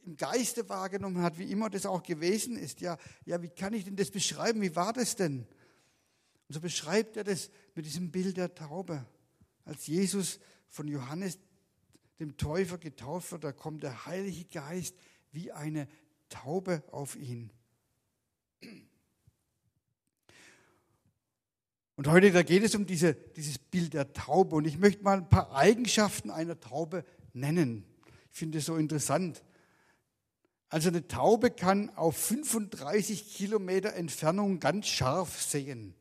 im 0.06 0.16
Geiste 0.16 0.70
wahrgenommen 0.70 1.24
hat, 1.24 1.40
wie 1.40 1.52
immer 1.52 1.70
das 1.72 1.88
auch 1.88 2.04
gewesen 2.04 2.58
ist. 2.58 2.80
Ja, 2.80 2.98
ja, 3.26 3.42
wie 3.42 3.50
kann 3.50 3.74
ich 3.74 3.86
denn 3.86 3.96
das 3.96 4.12
beschreiben? 4.12 4.62
Wie 4.62 4.76
war 4.76 4.94
das 4.94 5.16
denn? 5.16 5.48
Und 6.48 6.54
so 6.54 6.62
beschreibt 6.62 7.18
er 7.18 7.24
das 7.24 7.50
mit 7.74 7.88
diesem 7.88 8.12
Bild 8.12 8.38
der 8.38 8.54
Taube. 8.54 9.04
Als 9.68 9.86
Jesus 9.86 10.40
von 10.70 10.88
Johannes 10.88 11.40
dem 12.20 12.38
Täufer 12.38 12.78
getauft 12.78 13.34
wird, 13.34 13.44
da 13.44 13.52
kommt 13.52 13.84
der 13.84 14.06
Heilige 14.06 14.46
Geist 14.46 14.96
wie 15.32 15.52
eine 15.52 15.90
Taube 16.30 16.84
auf 16.92 17.18
ihn. 17.18 17.52
Und 21.98 22.08
heute, 22.08 22.32
da 22.32 22.44
geht 22.44 22.64
es 22.64 22.76
um 22.76 22.86
diese, 22.86 23.14
dieses 23.14 23.60
Bild 23.60 23.94
der 23.94 24.14
Taube. 24.14 24.56
Und 24.56 24.66
ich 24.66 24.78
möchte 24.78 25.04
mal 25.04 25.18
ein 25.18 25.30
paar 25.30 25.54
Eigenschaften 25.54 26.30
einer 26.32 26.58
Taube 26.60 27.04
nennen. 27.34 27.84
Ich 28.32 28.38
finde 28.38 28.60
es 28.60 28.66
so 28.68 28.78
interessant. 28.78 29.44
Also 30.70 30.88
eine 30.88 31.08
Taube 31.10 31.52
kann 31.52 31.90
auf 31.90 32.16
35 32.16 33.36
Kilometer 33.36 33.94
Entfernung 33.96 34.60
ganz 34.62 34.88
scharf 34.88 35.42
sehen. 35.42 35.94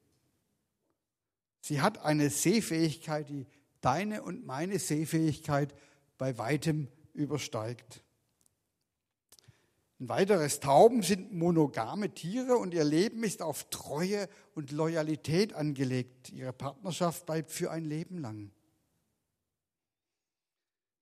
Sie 1.62 1.80
hat 1.80 1.98
eine 1.98 2.30
Sehfähigkeit, 2.30 3.28
die 3.28 3.46
deine 3.86 4.22
und 4.22 4.44
meine 4.44 4.80
Sehfähigkeit 4.80 5.72
bei 6.18 6.36
weitem 6.38 6.88
übersteigt. 7.14 8.02
Ein 10.00 10.08
weiteres, 10.08 10.58
Tauben 10.58 11.02
sind 11.02 11.32
monogame 11.32 12.12
Tiere 12.12 12.56
und 12.56 12.74
ihr 12.74 12.82
Leben 12.82 13.22
ist 13.22 13.42
auf 13.42 13.70
Treue 13.70 14.28
und 14.56 14.72
Loyalität 14.72 15.52
angelegt. 15.52 16.30
Ihre 16.32 16.52
Partnerschaft 16.52 17.26
bleibt 17.26 17.52
für 17.52 17.70
ein 17.70 17.84
Leben 17.84 18.18
lang. 18.18 18.50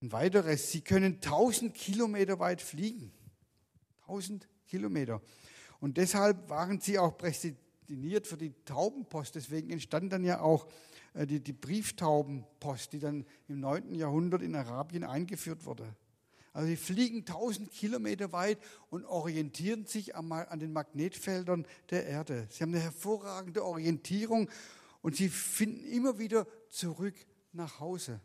Ein 0.01 0.11
weiteres, 0.11 0.71
sie 0.71 0.81
können 0.81 1.15
1000 1.15 1.73
Kilometer 1.73 2.37
weit 2.37 2.61
fliegen. 2.61 3.11
1000 4.01 4.47
Kilometer. 4.67 5.23
Und 5.79 5.97
deshalb 5.97 6.49
waren 6.49 6.79
sie 6.79 6.99
auch 6.99 7.17
prädestiniert 7.17 8.27
für 8.27 8.37
die 8.37 8.53
Taubenpost. 8.63 9.33
Deswegen 9.33 9.71
entstand 9.71 10.13
dann 10.13 10.23
ja 10.23 10.39
auch 10.39 10.67
die, 11.15 11.39
die 11.39 11.53
Brieftaubenpost, 11.53 12.91
die 12.91 12.99
dann 12.99 13.25
im 13.47 13.61
9. 13.61 13.95
Jahrhundert 13.95 14.41
in 14.41 14.55
Arabien 14.55 15.03
eingeführt 15.03 15.65
wurde. 15.65 15.95
Also 16.51 16.67
sie 16.67 16.77
fliegen 16.77 17.19
1000 17.19 17.71
Kilometer 17.71 18.31
weit 18.31 18.59
und 18.89 19.05
orientieren 19.05 19.85
sich 19.85 20.15
an 20.15 20.59
den 20.59 20.73
Magnetfeldern 20.73 21.67
der 21.89 22.05
Erde. 22.05 22.47
Sie 22.49 22.63
haben 22.63 22.73
eine 22.73 22.81
hervorragende 22.81 23.63
Orientierung 23.63 24.49
und 25.01 25.15
sie 25.15 25.29
finden 25.29 25.85
immer 25.85 26.17
wieder 26.17 26.47
zurück 26.69 27.15
nach 27.51 27.79
Hause. 27.79 28.21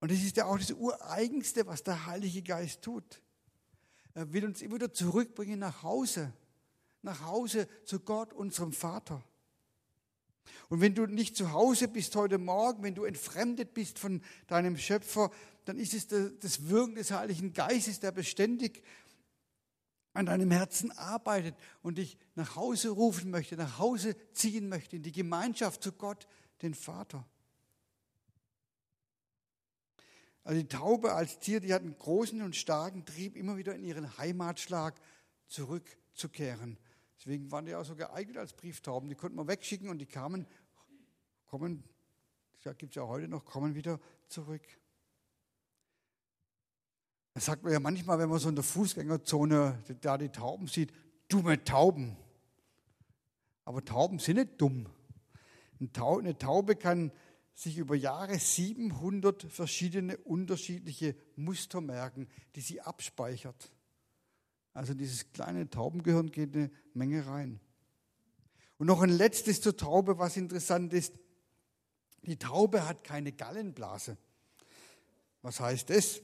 Und 0.00 0.10
das 0.10 0.18
ist 0.18 0.36
ja 0.36 0.46
auch 0.46 0.58
das 0.58 0.72
Ureigenste, 0.72 1.66
was 1.66 1.82
der 1.82 2.06
Heilige 2.06 2.42
Geist 2.42 2.82
tut. 2.82 3.22
Er 4.14 4.32
will 4.32 4.44
uns 4.44 4.62
immer 4.62 4.76
wieder 4.76 4.92
zurückbringen 4.92 5.58
nach 5.58 5.82
Hause, 5.82 6.32
nach 7.02 7.22
Hause 7.22 7.68
zu 7.84 8.00
Gott, 8.00 8.32
unserem 8.32 8.72
Vater. 8.72 9.22
Und 10.68 10.80
wenn 10.80 10.94
du 10.94 11.06
nicht 11.06 11.36
zu 11.36 11.52
Hause 11.52 11.88
bist 11.88 12.14
heute 12.16 12.38
Morgen, 12.38 12.82
wenn 12.82 12.94
du 12.94 13.04
entfremdet 13.04 13.74
bist 13.74 13.98
von 13.98 14.22
deinem 14.46 14.76
Schöpfer, 14.76 15.30
dann 15.64 15.78
ist 15.78 15.94
es 15.94 16.08
das 16.08 16.68
Wirken 16.68 16.94
des 16.94 17.10
Heiligen 17.10 17.52
Geistes, 17.52 18.00
der 18.00 18.12
beständig 18.12 18.82
an 20.14 20.26
deinem 20.26 20.50
Herzen 20.50 20.90
arbeitet 20.92 21.54
und 21.82 21.98
dich 21.98 22.18
nach 22.34 22.56
Hause 22.56 22.88
rufen 22.90 23.30
möchte, 23.30 23.56
nach 23.56 23.78
Hause 23.78 24.16
ziehen 24.32 24.68
möchte, 24.68 24.96
in 24.96 25.02
die 25.02 25.12
Gemeinschaft 25.12 25.82
zu 25.82 25.92
Gott, 25.92 26.26
den 26.62 26.74
Vater. 26.74 27.24
Also 30.42 30.62
die 30.62 30.68
Taube 30.68 31.12
als 31.12 31.38
Tier, 31.38 31.60
die 31.60 31.74
hat 31.74 31.82
einen 31.82 31.98
großen 31.98 32.40
und 32.40 32.56
starken 32.56 33.04
Trieb, 33.04 33.36
immer 33.36 33.58
wieder 33.58 33.74
in 33.74 33.84
ihren 33.84 34.16
Heimatschlag 34.16 34.98
zurückzukehren. 35.46 36.78
Deswegen 37.18 37.50
waren 37.50 37.66
die 37.66 37.74
auch 37.74 37.84
so 37.84 37.96
geeignet 37.96 38.36
als 38.36 38.52
Brieftauben. 38.52 39.08
Die 39.08 39.16
konnten 39.16 39.36
man 39.36 39.48
wegschicken 39.48 39.88
und 39.88 39.98
die 39.98 40.06
kamen, 40.06 40.46
kommen, 41.46 41.82
das 42.62 42.76
gibt 42.78 42.92
es 42.92 42.96
ja 42.96 43.06
heute 43.06 43.28
noch, 43.28 43.44
kommen 43.44 43.74
wieder 43.74 44.00
zurück. 44.28 44.62
Das 47.34 47.44
sagt 47.44 47.62
man 47.62 47.72
ja 47.72 47.80
manchmal, 47.80 48.18
wenn 48.18 48.28
man 48.28 48.38
so 48.38 48.48
in 48.48 48.54
der 48.54 48.64
Fußgängerzone 48.64 49.82
da 50.00 50.18
die 50.18 50.28
Tauben 50.28 50.66
sieht, 50.66 50.92
dumme 51.28 51.62
Tauben. 51.62 52.16
Aber 53.64 53.84
Tauben 53.84 54.18
sind 54.18 54.36
nicht 54.36 54.60
dumm. 54.60 54.88
Eine 55.80 56.38
Taube 56.38 56.74
kann 56.74 57.12
sich 57.54 57.78
über 57.78 57.94
Jahre 57.94 58.38
700 58.38 59.44
verschiedene 59.44 60.16
unterschiedliche 60.16 61.16
Muster 61.36 61.80
merken, 61.80 62.28
die 62.54 62.60
sie 62.60 62.80
abspeichert. 62.80 63.72
Also 64.78 64.94
dieses 64.94 65.32
kleine 65.32 65.68
Taubengehirn 65.68 66.30
geht 66.30 66.54
eine 66.54 66.70
Menge 66.94 67.26
rein. 67.26 67.58
Und 68.78 68.86
noch 68.86 69.02
ein 69.02 69.10
letztes 69.10 69.60
zur 69.60 69.76
Taube, 69.76 70.20
was 70.20 70.36
interessant 70.36 70.92
ist. 70.92 71.14
Die 72.22 72.38
Taube 72.38 72.86
hat 72.86 73.02
keine 73.02 73.32
Gallenblase. 73.32 74.16
Was 75.42 75.58
heißt 75.58 75.90
das? 75.90 76.20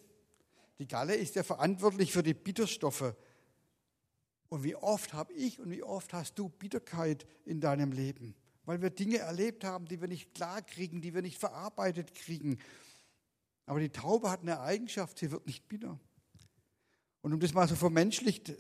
Die 0.78 0.86
Galle 0.86 1.16
ist 1.16 1.34
ja 1.34 1.42
verantwortlich 1.42 2.12
für 2.12 2.22
die 2.22 2.32
Bitterstoffe. 2.32 3.16
Und 4.50 4.62
wie 4.62 4.76
oft 4.76 5.14
habe 5.14 5.32
ich 5.32 5.58
und 5.58 5.70
wie 5.72 5.82
oft 5.82 6.12
hast 6.12 6.38
du 6.38 6.48
Bitterkeit 6.48 7.26
in 7.44 7.60
deinem 7.60 7.90
Leben? 7.90 8.36
Weil 8.66 8.80
wir 8.80 8.90
Dinge 8.90 9.18
erlebt 9.18 9.64
haben, 9.64 9.86
die 9.86 10.00
wir 10.00 10.06
nicht 10.06 10.32
klar 10.32 10.62
kriegen, 10.62 11.00
die 11.00 11.12
wir 11.12 11.22
nicht 11.22 11.38
verarbeitet 11.38 12.14
kriegen. 12.14 12.58
Aber 13.66 13.80
die 13.80 13.90
Taube 13.90 14.30
hat 14.30 14.42
eine 14.42 14.60
Eigenschaft, 14.60 15.18
sie 15.18 15.32
wird 15.32 15.44
nicht 15.44 15.66
bitter. 15.66 15.98
Und 17.24 17.32
um 17.32 17.40
das 17.40 17.54
mal 17.54 17.66
so 17.66 17.74
vermenschlicht 17.74 18.52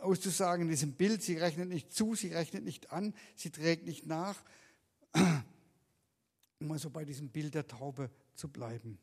auszusagen 0.00 0.66
in 0.66 0.68
diesem 0.68 0.92
Bild, 0.92 1.22
sie 1.22 1.38
rechnet 1.38 1.70
nicht 1.70 1.94
zu, 1.94 2.14
sie 2.14 2.28
rechnet 2.28 2.62
nicht 2.62 2.92
an, 2.92 3.14
sie 3.36 3.48
trägt 3.48 3.86
nicht 3.86 4.04
nach, 4.04 4.36
um 5.14 6.66
mal 6.66 6.78
so 6.78 6.90
bei 6.90 7.06
diesem 7.06 7.30
Bild 7.30 7.54
der 7.54 7.66
Taube 7.66 8.10
zu 8.34 8.50
bleiben. 8.50 8.98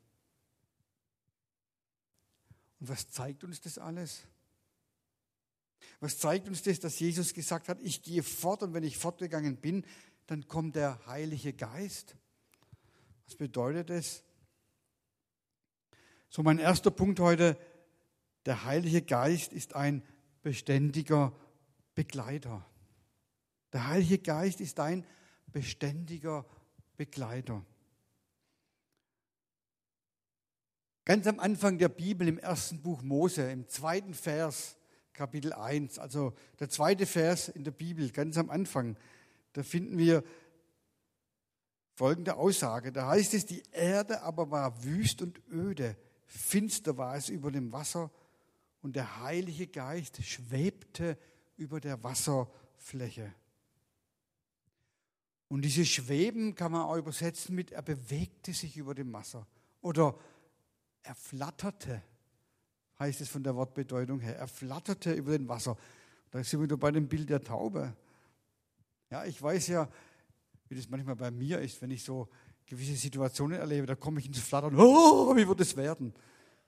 Und 2.79 2.89
was 2.89 3.09
zeigt 3.09 3.43
uns 3.43 3.59
das 3.61 3.79
alles? 3.79 4.27
Was 6.01 6.19
zeigt 6.19 6.47
uns 6.47 6.61
das, 6.61 6.79
dass 6.79 6.99
Jesus 6.99 7.33
gesagt 7.33 7.67
hat, 7.67 7.79
ich 7.81 8.03
gehe 8.03 8.21
fort 8.21 8.61
und 8.61 8.75
wenn 8.75 8.83
ich 8.83 8.99
fortgegangen 8.99 9.57
bin, 9.57 9.85
dann 10.27 10.47
kommt 10.47 10.75
der 10.75 11.03
Heilige 11.07 11.53
Geist? 11.53 12.15
Was 13.25 13.35
bedeutet 13.35 13.89
das? 13.89 14.21
So 16.29 16.43
mein 16.43 16.59
erster 16.59 16.91
Punkt 16.91 17.19
heute, 17.19 17.57
der 18.45 18.65
Heilige 18.65 19.01
Geist 19.01 19.53
ist 19.53 19.75
ein 19.75 20.03
beständiger 20.41 21.33
Begleiter. 21.95 22.65
Der 23.73 23.87
Heilige 23.87 24.19
Geist 24.19 24.61
ist 24.61 24.79
ein 24.79 25.05
beständiger 25.51 26.45
Begleiter. 26.97 27.65
Ganz 31.05 31.25
am 31.27 31.39
Anfang 31.39 31.77
der 31.77 31.89
Bibel, 31.89 32.27
im 32.27 32.37
ersten 32.37 32.81
Buch 32.81 33.01
Mose, 33.01 33.51
im 33.51 33.67
zweiten 33.67 34.13
Vers, 34.13 34.77
Kapitel 35.13 35.53
1, 35.53 35.97
also 35.97 36.33
der 36.59 36.69
zweite 36.69 37.05
Vers 37.05 37.49
in 37.49 37.63
der 37.63 37.71
Bibel, 37.71 38.11
ganz 38.11 38.37
am 38.37 38.49
Anfang, 38.49 38.95
da 39.53 39.63
finden 39.63 39.97
wir 39.97 40.23
folgende 41.95 42.35
Aussage. 42.35 42.91
Da 42.91 43.07
heißt 43.07 43.33
es, 43.33 43.45
die 43.45 43.63
Erde 43.71 44.21
aber 44.21 44.51
war 44.51 44.83
wüst 44.83 45.21
und 45.21 45.41
öde, 45.51 45.97
finster 46.27 46.97
war 46.97 47.15
es 47.15 47.29
über 47.29 47.51
dem 47.51 47.71
Wasser 47.73 48.11
und 48.81 48.95
der 48.95 49.21
Heilige 49.21 49.67
Geist 49.67 50.23
schwebte 50.23 51.17
über 51.57 51.79
der 51.79 52.01
Wasserfläche. 52.03 53.33
Und 55.49 55.63
dieses 55.63 55.89
Schweben 55.89 56.55
kann 56.55 56.71
man 56.71 56.83
auch 56.83 56.95
übersetzen 56.95 57.55
mit, 57.55 57.71
er 57.71 57.81
bewegte 57.81 58.53
sich 58.53 58.77
über 58.77 58.93
dem 58.93 59.11
Wasser. 59.11 59.47
Oder 59.81 60.15
er 61.01 61.15
flatterte, 61.15 62.03
heißt 62.99 63.21
es 63.21 63.29
von 63.29 63.43
der 63.43 63.55
Wortbedeutung 63.55 64.19
her. 64.19 64.37
Er 64.37 64.47
flatterte 64.47 65.13
über 65.13 65.37
dem 65.37 65.47
Wasser. 65.47 65.75
Da 66.29 66.43
sind 66.43 66.59
wir 66.59 66.65
wieder 66.65 66.77
bei 66.77 66.91
dem 66.91 67.07
Bild 67.07 67.29
der 67.29 67.41
Taube. 67.41 67.95
Ja, 69.09 69.25
ich 69.25 69.41
weiß 69.41 69.67
ja, 69.67 69.89
wie 70.67 70.75
das 70.75 70.87
manchmal 70.87 71.15
bei 71.15 71.31
mir 71.31 71.59
ist, 71.59 71.81
wenn 71.81 71.89
ich 71.89 72.03
so 72.03 72.29
gewisse 72.67 72.95
Situationen 72.95 73.59
erlebe, 73.59 73.87
da 73.87 73.95
komme 73.95 74.19
ich 74.19 74.27
ins 74.27 74.39
Flattern. 74.39 74.75
Oh, 74.77 75.35
wie 75.35 75.47
wird 75.47 75.59
es 75.61 75.75
werden? 75.75 76.13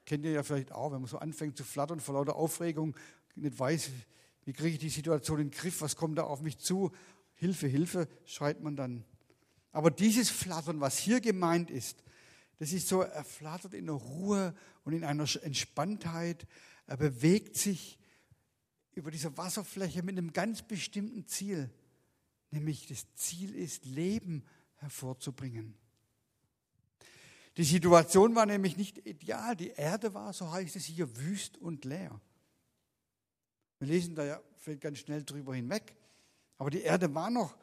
Kennt 0.05 0.25
ihr 0.25 0.31
ja 0.31 0.43
vielleicht 0.43 0.71
auch, 0.71 0.91
wenn 0.91 1.01
man 1.01 1.09
so 1.09 1.19
anfängt 1.19 1.57
zu 1.57 1.63
flattern 1.63 1.99
vor 1.99 2.15
lauter 2.15 2.35
Aufregung, 2.35 2.95
nicht 3.35 3.57
weiß, 3.57 3.89
wie 4.45 4.53
kriege 4.53 4.73
ich 4.73 4.79
die 4.79 4.89
Situation 4.89 5.39
in 5.39 5.49
den 5.49 5.57
Griff, 5.57 5.81
was 5.81 5.95
kommt 5.95 6.17
da 6.17 6.23
auf 6.23 6.41
mich 6.41 6.57
zu? 6.57 6.91
Hilfe, 7.35 7.67
Hilfe, 7.67 8.07
schreit 8.25 8.61
man 8.61 8.75
dann. 8.75 9.05
Aber 9.71 9.91
dieses 9.91 10.29
Flattern, 10.29 10.81
was 10.81 10.97
hier 10.97 11.21
gemeint 11.21 11.71
ist, 11.71 12.03
das 12.59 12.73
ist 12.73 12.87
so, 12.87 13.01
er 13.01 13.23
flattert 13.23 13.73
in 13.73 13.87
der 13.87 13.95
Ruhe 13.95 14.53
und 14.83 14.93
in 14.93 15.03
einer 15.03 15.25
Entspanntheit, 15.43 16.45
er 16.85 16.97
bewegt 16.97 17.57
sich 17.57 17.97
über 18.93 19.11
dieser 19.11 19.35
Wasserfläche 19.37 20.03
mit 20.03 20.17
einem 20.17 20.33
ganz 20.33 20.61
bestimmten 20.61 21.25
Ziel. 21.27 21.69
Nämlich 22.51 22.87
das 22.87 23.05
Ziel 23.15 23.55
ist, 23.55 23.85
Leben 23.85 24.43
hervorzubringen. 24.75 25.75
Die 27.57 27.63
Situation 27.63 28.35
war 28.35 28.45
nämlich 28.45 28.77
nicht 28.77 29.05
ideal. 29.05 29.55
Die 29.55 29.71
Erde 29.71 30.13
war, 30.13 30.33
so 30.33 30.51
heißt 30.51 30.75
es 30.75 30.85
hier, 30.85 31.17
wüst 31.17 31.57
und 31.57 31.83
leer. 31.85 32.19
Wir 33.79 33.87
lesen 33.87 34.15
da 34.15 34.23
ja 34.23 34.41
vielleicht 34.57 34.81
ganz 34.81 34.99
schnell 34.99 35.23
drüber 35.23 35.55
hinweg. 35.55 35.95
Aber 36.57 36.69
die 36.69 36.81
Erde 36.81 37.13
war 37.13 37.29
noch 37.29 37.57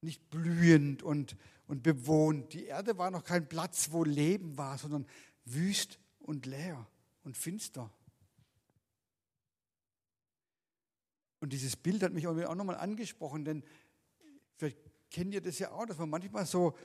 nicht 0.00 0.30
blühend 0.30 1.02
und, 1.02 1.36
und 1.66 1.82
bewohnt. 1.82 2.52
Die 2.52 2.66
Erde 2.66 2.96
war 2.98 3.10
noch 3.10 3.24
kein 3.24 3.48
Platz, 3.48 3.90
wo 3.90 4.04
Leben 4.04 4.56
war, 4.56 4.78
sondern 4.78 5.06
wüst 5.44 5.98
und 6.20 6.46
leer 6.46 6.86
und 7.24 7.36
finster. 7.36 7.90
Und 11.40 11.52
dieses 11.52 11.76
Bild 11.76 12.02
hat 12.02 12.12
mich 12.12 12.26
auch 12.26 12.54
nochmal 12.54 12.76
angesprochen, 12.76 13.44
denn 13.44 13.62
vielleicht 14.56 14.78
kennt 15.10 15.34
ihr 15.34 15.40
das 15.40 15.58
ja 15.58 15.72
auch, 15.72 15.86
dass 15.86 15.98
man 15.98 16.10
manchmal 16.10 16.46
so 16.46 16.76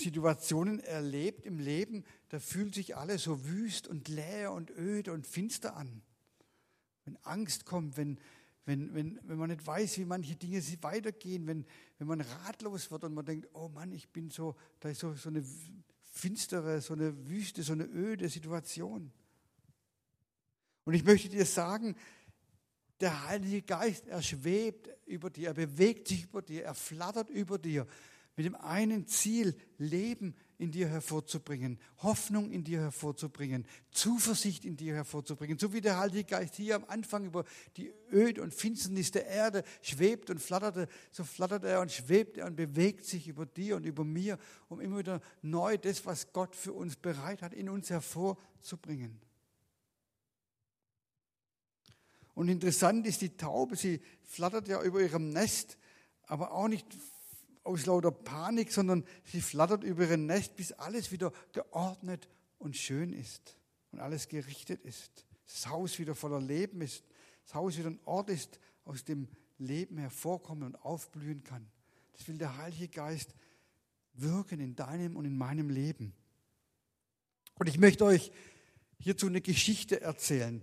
Situationen 0.00 0.80
erlebt 0.80 1.44
im 1.44 1.58
Leben, 1.58 2.04
da 2.28 2.38
fühlt 2.38 2.74
sich 2.74 2.96
alles 2.96 3.22
so 3.24 3.44
wüst 3.46 3.88
und 3.88 4.08
leer 4.08 4.52
und 4.52 4.70
öde 4.70 5.12
und 5.12 5.26
finster 5.26 5.76
an. 5.76 6.02
Wenn 7.04 7.16
Angst 7.22 7.64
kommt, 7.64 7.96
wenn, 7.96 8.18
wenn, 8.64 8.94
wenn, 8.94 9.20
wenn 9.22 9.38
man 9.38 9.50
nicht 9.50 9.66
weiß, 9.66 9.98
wie 9.98 10.04
manche 10.04 10.36
Dinge 10.36 10.60
weitergehen, 10.82 11.46
wenn, 11.46 11.64
wenn 11.98 12.08
man 12.08 12.20
ratlos 12.20 12.90
wird 12.90 13.04
und 13.04 13.14
man 13.14 13.24
denkt, 13.24 13.48
oh 13.52 13.68
Mann, 13.68 13.92
ich 13.92 14.08
bin 14.08 14.30
so, 14.30 14.56
da 14.80 14.88
ist 14.88 15.00
so, 15.00 15.14
so 15.14 15.28
eine 15.28 15.44
finstere, 16.02 16.80
so 16.80 16.94
eine 16.94 17.28
wüste, 17.28 17.62
so 17.62 17.72
eine 17.72 17.84
öde 17.84 18.28
Situation. 18.28 19.12
Und 20.84 20.94
ich 20.94 21.04
möchte 21.04 21.28
dir 21.28 21.44
sagen, 21.44 21.96
der 23.00 23.28
Heilige 23.28 23.62
Geist, 23.62 24.06
er 24.06 24.22
schwebt 24.22 24.88
über 25.06 25.30
dir, 25.30 25.48
er 25.48 25.54
bewegt 25.54 26.08
sich 26.08 26.24
über 26.24 26.42
dir, 26.42 26.64
er 26.64 26.74
flattert 26.74 27.28
über 27.30 27.58
dir 27.58 27.86
mit 28.36 28.44
dem 28.44 28.54
einen 28.54 29.06
Ziel, 29.06 29.56
Leben 29.78 30.34
in 30.58 30.70
dir 30.70 30.88
hervorzubringen, 30.88 31.78
Hoffnung 32.02 32.50
in 32.50 32.64
dir 32.64 32.80
hervorzubringen, 32.80 33.66
Zuversicht 33.90 34.64
in 34.64 34.76
dir 34.76 34.94
hervorzubringen. 34.94 35.58
So 35.58 35.72
wie 35.72 35.80
der 35.80 35.98
Heilige 35.98 36.24
Geist 36.24 36.54
hier 36.56 36.76
am 36.76 36.84
Anfang 36.86 37.24
über 37.24 37.44
die 37.76 37.92
Öd 38.12 38.38
und 38.38 38.54
Finsternis 38.54 39.10
der 39.10 39.26
Erde 39.26 39.64
schwebt 39.82 40.30
und 40.30 40.38
flatterte, 40.38 40.88
so 41.12 41.24
flattert 41.24 41.64
er 41.64 41.80
und 41.80 41.92
schwebt 41.92 42.36
er 42.36 42.46
und 42.46 42.56
bewegt 42.56 43.06
sich 43.06 43.26
über 43.28 43.46
dir 43.46 43.76
und 43.76 43.84
über 43.84 44.04
mir, 44.04 44.38
um 44.68 44.80
immer 44.80 44.98
wieder 44.98 45.20
neu 45.42 45.78
das, 45.78 46.04
was 46.04 46.32
Gott 46.32 46.54
für 46.54 46.74
uns 46.74 46.96
bereit 46.96 47.42
hat, 47.42 47.54
in 47.54 47.68
uns 47.68 47.88
hervorzubringen. 47.88 49.18
Und 52.34 52.48
interessant 52.48 53.06
ist 53.06 53.22
die 53.22 53.34
Taube, 53.34 53.76
sie 53.76 54.02
flattert 54.22 54.68
ja 54.68 54.82
über 54.82 55.00
ihrem 55.00 55.30
Nest, 55.30 55.78
aber 56.26 56.52
auch 56.52 56.68
nicht 56.68 56.86
aus 57.66 57.86
lauter 57.86 58.10
Panik, 58.10 58.72
sondern 58.72 59.04
sie 59.24 59.40
flattert 59.40 59.84
über 59.84 60.08
ihr 60.08 60.16
Nest, 60.16 60.56
bis 60.56 60.72
alles 60.72 61.12
wieder 61.12 61.32
geordnet 61.52 62.28
und 62.58 62.76
schön 62.76 63.12
ist 63.12 63.56
und 63.92 64.00
alles 64.00 64.28
gerichtet 64.28 64.82
ist. 64.84 65.26
Das 65.46 65.66
Haus 65.68 65.98
wieder 65.98 66.14
voller 66.14 66.40
Leben 66.40 66.80
ist, 66.80 67.04
das 67.44 67.54
Haus 67.54 67.76
wieder 67.76 67.90
ein 67.90 68.00
Ort 68.04 68.30
ist, 68.30 68.58
aus 68.84 69.04
dem 69.04 69.28
Leben 69.58 69.98
hervorkommen 69.98 70.64
und 70.64 70.76
aufblühen 70.76 71.42
kann. 71.44 71.66
Das 72.12 72.26
will 72.28 72.38
der 72.38 72.56
Heilige 72.56 72.88
Geist 72.88 73.34
wirken 74.14 74.60
in 74.60 74.74
deinem 74.74 75.16
und 75.16 75.24
in 75.24 75.36
meinem 75.36 75.68
Leben. 75.68 76.14
Und 77.58 77.68
ich 77.68 77.78
möchte 77.78 78.04
euch 78.04 78.32
hierzu 78.98 79.26
eine 79.26 79.40
Geschichte 79.40 80.00
erzählen. 80.00 80.62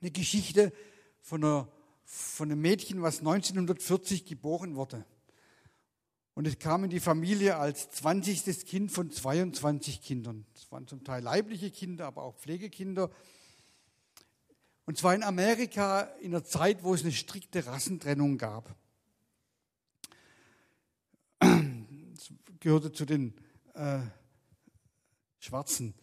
Eine 0.00 0.10
Geschichte 0.10 0.72
von, 1.20 1.42
einer, 1.42 1.68
von 2.06 2.50
einem 2.50 2.60
Mädchen, 2.60 3.02
was 3.02 3.18
1940 3.18 4.24
geboren 4.24 4.76
wurde. 4.76 5.04
Und 6.34 6.46
es 6.46 6.58
kam 6.58 6.84
in 6.84 6.90
die 6.90 7.00
Familie 7.00 7.56
als 7.56 7.90
20. 7.90 8.64
Kind 8.64 8.92
von 8.92 9.10
22 9.10 10.00
Kindern. 10.00 10.46
Das 10.54 10.70
waren 10.70 10.86
zum 10.86 11.02
Teil 11.02 11.22
leibliche 11.22 11.70
Kinder, 11.70 12.06
aber 12.06 12.22
auch 12.22 12.36
Pflegekinder. 12.36 13.10
Und 14.84 14.96
zwar 14.96 15.14
in 15.14 15.24
Amerika 15.24 16.02
in 16.20 16.32
einer 16.32 16.44
Zeit, 16.44 16.84
wo 16.84 16.94
es 16.94 17.02
eine 17.02 17.12
strikte 17.12 17.66
Rassentrennung 17.66 18.38
gab. 18.38 18.76
Das 21.40 22.32
gehörte 22.60 22.92
zu 22.92 23.04
den 23.04 23.34
äh, 23.74 23.98
Schwarzen. 25.40 25.94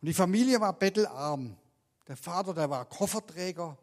Und 0.00 0.06
die 0.06 0.14
Familie 0.14 0.60
war 0.60 0.72
bettelarm. 0.72 1.56
Der 2.08 2.16
Vater, 2.16 2.54
der 2.54 2.70
war 2.70 2.86
Kofferträger. 2.86 3.76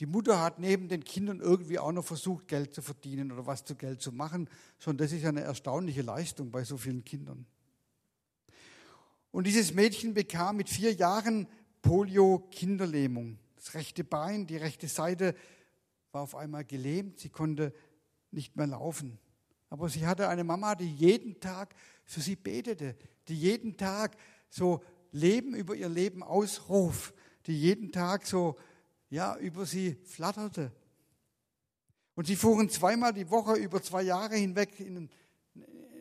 Die 0.00 0.06
Mutter 0.06 0.40
hat 0.40 0.60
neben 0.60 0.88
den 0.88 1.02
Kindern 1.02 1.40
irgendwie 1.40 1.78
auch 1.78 1.90
noch 1.90 2.04
versucht, 2.04 2.46
Geld 2.46 2.72
zu 2.72 2.82
verdienen 2.82 3.32
oder 3.32 3.46
was 3.46 3.64
zu 3.64 3.74
Geld 3.74 4.00
zu 4.00 4.12
machen. 4.12 4.48
Schon 4.78 4.96
das 4.96 5.10
ist 5.12 5.24
eine 5.24 5.40
erstaunliche 5.40 6.02
Leistung 6.02 6.50
bei 6.50 6.62
so 6.62 6.76
vielen 6.76 7.04
Kindern. 7.04 7.46
Und 9.32 9.46
dieses 9.46 9.74
Mädchen 9.74 10.14
bekam 10.14 10.56
mit 10.56 10.68
vier 10.68 10.92
Jahren 10.92 11.48
Polio-Kinderlähmung. 11.82 13.38
Das 13.56 13.74
rechte 13.74 14.04
Bein, 14.04 14.46
die 14.46 14.56
rechte 14.56 14.86
Seite 14.86 15.34
war 16.12 16.22
auf 16.22 16.34
einmal 16.34 16.64
gelähmt. 16.64 17.18
Sie 17.18 17.28
konnte 17.28 17.72
nicht 18.30 18.56
mehr 18.56 18.68
laufen. 18.68 19.18
Aber 19.68 19.88
sie 19.88 20.06
hatte 20.06 20.28
eine 20.28 20.44
Mama, 20.44 20.74
die 20.74 20.90
jeden 20.90 21.40
Tag 21.40 21.74
für 22.04 22.20
sie 22.20 22.36
betete, 22.36 22.96
die 23.26 23.36
jeden 23.36 23.76
Tag 23.76 24.16
so 24.48 24.82
Leben 25.10 25.54
über 25.54 25.74
ihr 25.74 25.88
Leben 25.88 26.22
ausruft, 26.22 27.14
die 27.46 27.58
jeden 27.58 27.92
Tag 27.92 28.26
so 28.26 28.56
ja, 29.10 29.36
über 29.36 29.66
sie 29.66 29.94
flatterte. 30.04 30.72
Und 32.14 32.26
sie 32.26 32.36
fuhren 32.36 32.68
zweimal 32.68 33.12
die 33.12 33.30
Woche 33.30 33.54
über 33.54 33.82
zwei 33.82 34.02
Jahre 34.02 34.36
hinweg 34.36 34.80
in, 34.80 35.08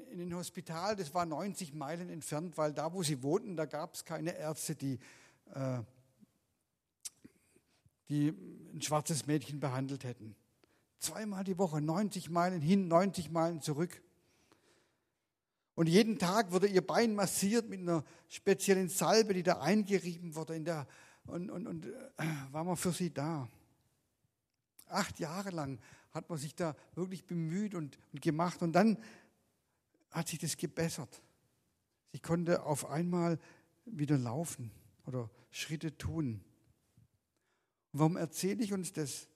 in 0.09 0.21
ein 0.21 0.35
Hospital. 0.35 0.95
Das 0.95 1.13
war 1.13 1.25
90 1.25 1.73
Meilen 1.73 2.09
entfernt, 2.09 2.57
weil 2.57 2.73
da, 2.73 2.91
wo 2.91 3.03
sie 3.03 3.21
wohnten, 3.21 3.55
da 3.55 3.65
gab 3.65 3.93
es 3.93 4.03
keine 4.03 4.35
Ärzte, 4.35 4.75
die, 4.75 4.99
äh, 5.53 5.79
die 8.09 8.29
ein 8.73 8.81
schwarzes 8.81 9.27
Mädchen 9.27 9.59
behandelt 9.59 10.03
hätten. 10.03 10.35
Zweimal 10.99 11.43
die 11.43 11.57
Woche, 11.57 11.81
90 11.81 12.29
Meilen 12.31 12.61
hin, 12.61 12.87
90 12.87 13.29
Meilen 13.29 13.61
zurück. 13.61 14.01
Und 15.75 15.87
jeden 15.87 16.17
Tag 16.17 16.51
wurde 16.51 16.65
ihr 16.65 16.85
Bein 16.85 17.13
massiert 17.13 17.69
mit 17.69 17.81
einer 17.81 18.03
speziellen 18.27 18.89
Salbe, 18.89 19.35
die 19.35 19.43
da 19.43 19.59
eingerieben 19.59 20.33
wurde 20.33 20.55
in 20.55 20.65
der 20.65 20.87
und, 21.27 21.49
und, 21.49 21.67
und 21.67 21.85
äh, 21.85 21.91
war 22.51 22.63
man 22.63 22.77
für 22.77 22.91
sie 22.91 23.13
da. 23.13 23.47
Acht 24.87 25.19
Jahre 25.19 25.49
lang 25.49 25.79
hat 26.13 26.29
man 26.29 26.37
sich 26.37 26.55
da 26.55 26.75
wirklich 26.95 27.25
bemüht 27.25 27.75
und, 27.75 27.97
und 28.13 28.21
gemacht 28.21 28.61
und 28.61 28.73
dann 28.73 28.97
hat 30.11 30.27
sich 30.29 30.39
das 30.39 30.57
gebessert. 30.57 31.21
Sie 32.11 32.19
konnte 32.19 32.63
auf 32.63 32.89
einmal 32.89 33.39
wieder 33.85 34.17
laufen 34.17 34.71
oder 35.05 35.29
Schritte 35.51 35.97
tun. 35.97 36.41
Und 37.91 37.99
warum 37.99 38.17
erzähle 38.17 38.63
ich 38.63 38.73
uns 38.73 38.93
das? 38.93 39.27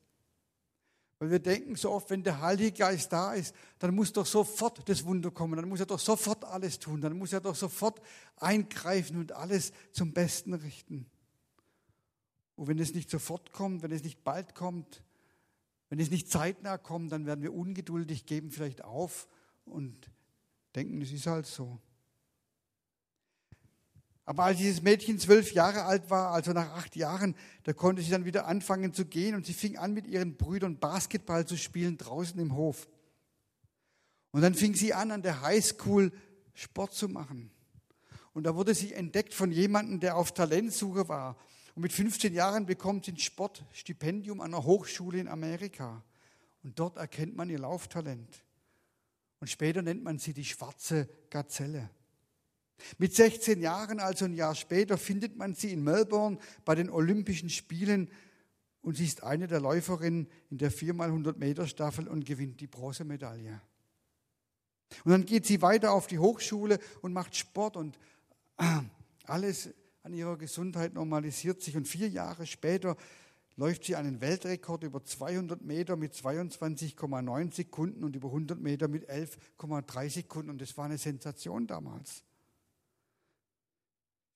Weil 1.19 1.29
wir 1.29 1.39
denken 1.39 1.75
so 1.75 1.91
oft, 1.91 2.09
wenn 2.09 2.23
der 2.23 2.41
Heilige 2.41 2.71
Geist 2.71 3.13
da 3.13 3.33
ist, 3.33 3.53
dann 3.77 3.93
muss 3.93 4.11
doch 4.11 4.25
sofort 4.25 4.89
das 4.89 5.05
Wunder 5.05 5.29
kommen, 5.29 5.55
dann 5.55 5.69
muss 5.69 5.79
er 5.79 5.85
doch 5.85 5.99
sofort 5.99 6.43
alles 6.45 6.79
tun, 6.79 6.99
dann 6.99 7.15
muss 7.15 7.31
er 7.31 7.41
doch 7.41 7.53
sofort 7.53 8.01
eingreifen 8.37 9.17
und 9.17 9.31
alles 9.31 9.71
zum 9.91 10.13
Besten 10.13 10.55
richten. 10.55 11.05
Und 12.55 12.67
wenn 12.67 12.79
es 12.79 12.93
nicht 12.93 13.09
sofort 13.09 13.51
kommt, 13.51 13.83
wenn 13.83 13.91
es 13.91 14.03
nicht 14.03 14.23
bald 14.23 14.55
kommt, 14.55 15.03
wenn 15.89 15.99
es 15.99 16.09
nicht 16.09 16.31
zeitnah 16.31 16.77
kommt, 16.77 17.11
dann 17.11 17.25
werden 17.25 17.41
wir 17.41 17.53
ungeduldig, 17.53 18.25
geben 18.25 18.51
vielleicht 18.51 18.83
auf 18.83 19.27
und 19.65 20.09
denken, 20.75 21.01
es 21.01 21.11
ist 21.11 21.27
halt 21.27 21.45
so. 21.45 21.79
Aber 24.23 24.43
als 24.43 24.59
dieses 24.59 24.81
Mädchen 24.81 25.19
zwölf 25.19 25.51
Jahre 25.51 25.83
alt 25.83 26.09
war, 26.09 26.31
also 26.31 26.53
nach 26.53 26.71
acht 26.71 26.95
Jahren, 26.95 27.35
da 27.63 27.73
konnte 27.73 28.01
sie 28.01 28.11
dann 28.11 28.23
wieder 28.23 28.47
anfangen 28.47 28.93
zu 28.93 29.05
gehen 29.05 29.35
und 29.35 29.45
sie 29.45 29.53
fing 29.53 29.77
an, 29.77 29.93
mit 29.93 30.07
ihren 30.07 30.37
Brüdern 30.37 30.79
Basketball 30.79 31.45
zu 31.45 31.57
spielen 31.57 31.97
draußen 31.97 32.39
im 32.39 32.55
Hof. 32.55 32.87
Und 34.31 34.41
dann 34.41 34.53
fing 34.53 34.75
sie 34.75 34.93
an, 34.93 35.11
an 35.11 35.23
der 35.23 35.41
Highschool 35.41 36.13
Sport 36.53 36.93
zu 36.93 37.09
machen. 37.09 37.51
Und 38.33 38.43
da 38.43 38.55
wurde 38.55 38.73
sie 38.73 38.93
entdeckt 38.93 39.33
von 39.33 39.51
jemandem, 39.51 39.99
der 39.99 40.15
auf 40.15 40.31
Talentsuche 40.31 41.09
war. 41.09 41.35
Und 41.75 41.83
mit 41.83 41.93
15 41.93 42.33
Jahren 42.33 42.65
bekommt 42.65 43.05
sie 43.05 43.13
ein 43.13 43.17
Sportstipendium 43.17 44.41
an 44.41 44.53
einer 44.53 44.65
Hochschule 44.65 45.19
in 45.19 45.27
Amerika. 45.27 46.03
Und 46.63 46.77
dort 46.79 46.97
erkennt 46.97 47.35
man 47.35 47.49
ihr 47.49 47.59
Lauftalent. 47.59 48.43
Und 49.39 49.49
später 49.49 49.81
nennt 49.81 50.03
man 50.03 50.19
sie 50.19 50.33
die 50.33 50.45
schwarze 50.45 51.09
Gazelle. 51.29 51.89
Mit 52.97 53.15
16 53.15 53.61
Jahren, 53.61 53.99
also 53.99 54.25
ein 54.25 54.33
Jahr 54.33 54.55
später, 54.55 54.97
findet 54.97 55.35
man 55.35 55.53
sie 55.53 55.71
in 55.71 55.83
Melbourne 55.83 56.37
bei 56.65 56.75
den 56.75 56.89
Olympischen 56.89 57.49
Spielen 57.49 58.09
und 58.81 58.97
sie 58.97 59.05
ist 59.05 59.23
eine 59.23 59.47
der 59.47 59.59
Läuferinnen 59.59 60.27
in 60.49 60.57
der 60.57 60.71
4x100 60.71 61.37
Meter 61.37 61.67
Staffel 61.67 62.07
und 62.07 62.25
gewinnt 62.25 62.59
die 62.59 62.67
Bronzemedaille. 62.67 63.61
Und 65.05 65.11
dann 65.11 65.25
geht 65.25 65.45
sie 65.45 65.61
weiter 65.61 65.93
auf 65.93 66.07
die 66.07 66.19
Hochschule 66.19 66.79
und 67.01 67.13
macht 67.13 67.35
Sport 67.35 67.77
und 67.77 67.97
alles 69.25 69.69
an 70.03 70.13
ihrer 70.13 70.37
Gesundheit 70.37 70.93
normalisiert 70.93 71.61
sich 71.61 71.77
und 71.77 71.87
vier 71.87 72.09
Jahre 72.09 72.45
später 72.47 72.97
läuft 73.55 73.83
sie 73.83 73.95
einen 73.95 74.21
Weltrekord 74.21 74.83
über 74.83 75.03
200 75.03 75.61
Meter 75.61 75.95
mit 75.95 76.13
22,9 76.13 77.53
Sekunden 77.53 78.03
und 78.03 78.15
über 78.15 78.29
100 78.29 78.59
Meter 78.59 78.87
mit 78.87 79.09
11,3 79.09 80.09
Sekunden. 80.09 80.49
Und 80.49 80.61
das 80.61 80.75
war 80.77 80.85
eine 80.85 80.97
Sensation 80.97 81.67
damals. 81.67 82.23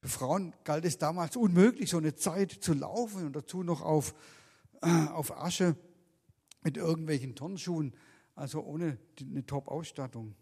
Für 0.02 0.10
Frauen 0.10 0.54
galt 0.64 0.86
es 0.86 1.00
damals 1.00 1.36
unmöglich, 1.36 1.90
so 1.90 1.98
eine 1.98 2.16
Zeit 2.16 2.52
zu 2.52 2.74
laufen 2.74 3.26
und 3.26 3.36
dazu 3.36 3.64
noch 3.64 3.82
auf, 3.82 4.14
äh, 4.82 5.08
auf 5.08 5.36
Asche 5.36 5.76
mit 6.62 6.78
irgendwelchen 6.78 7.34
Turnschuhen, 7.34 7.96
also 8.36 8.62
ohne 8.62 9.00
eine 9.20 9.46
Top-Ausstattung. 9.46 10.36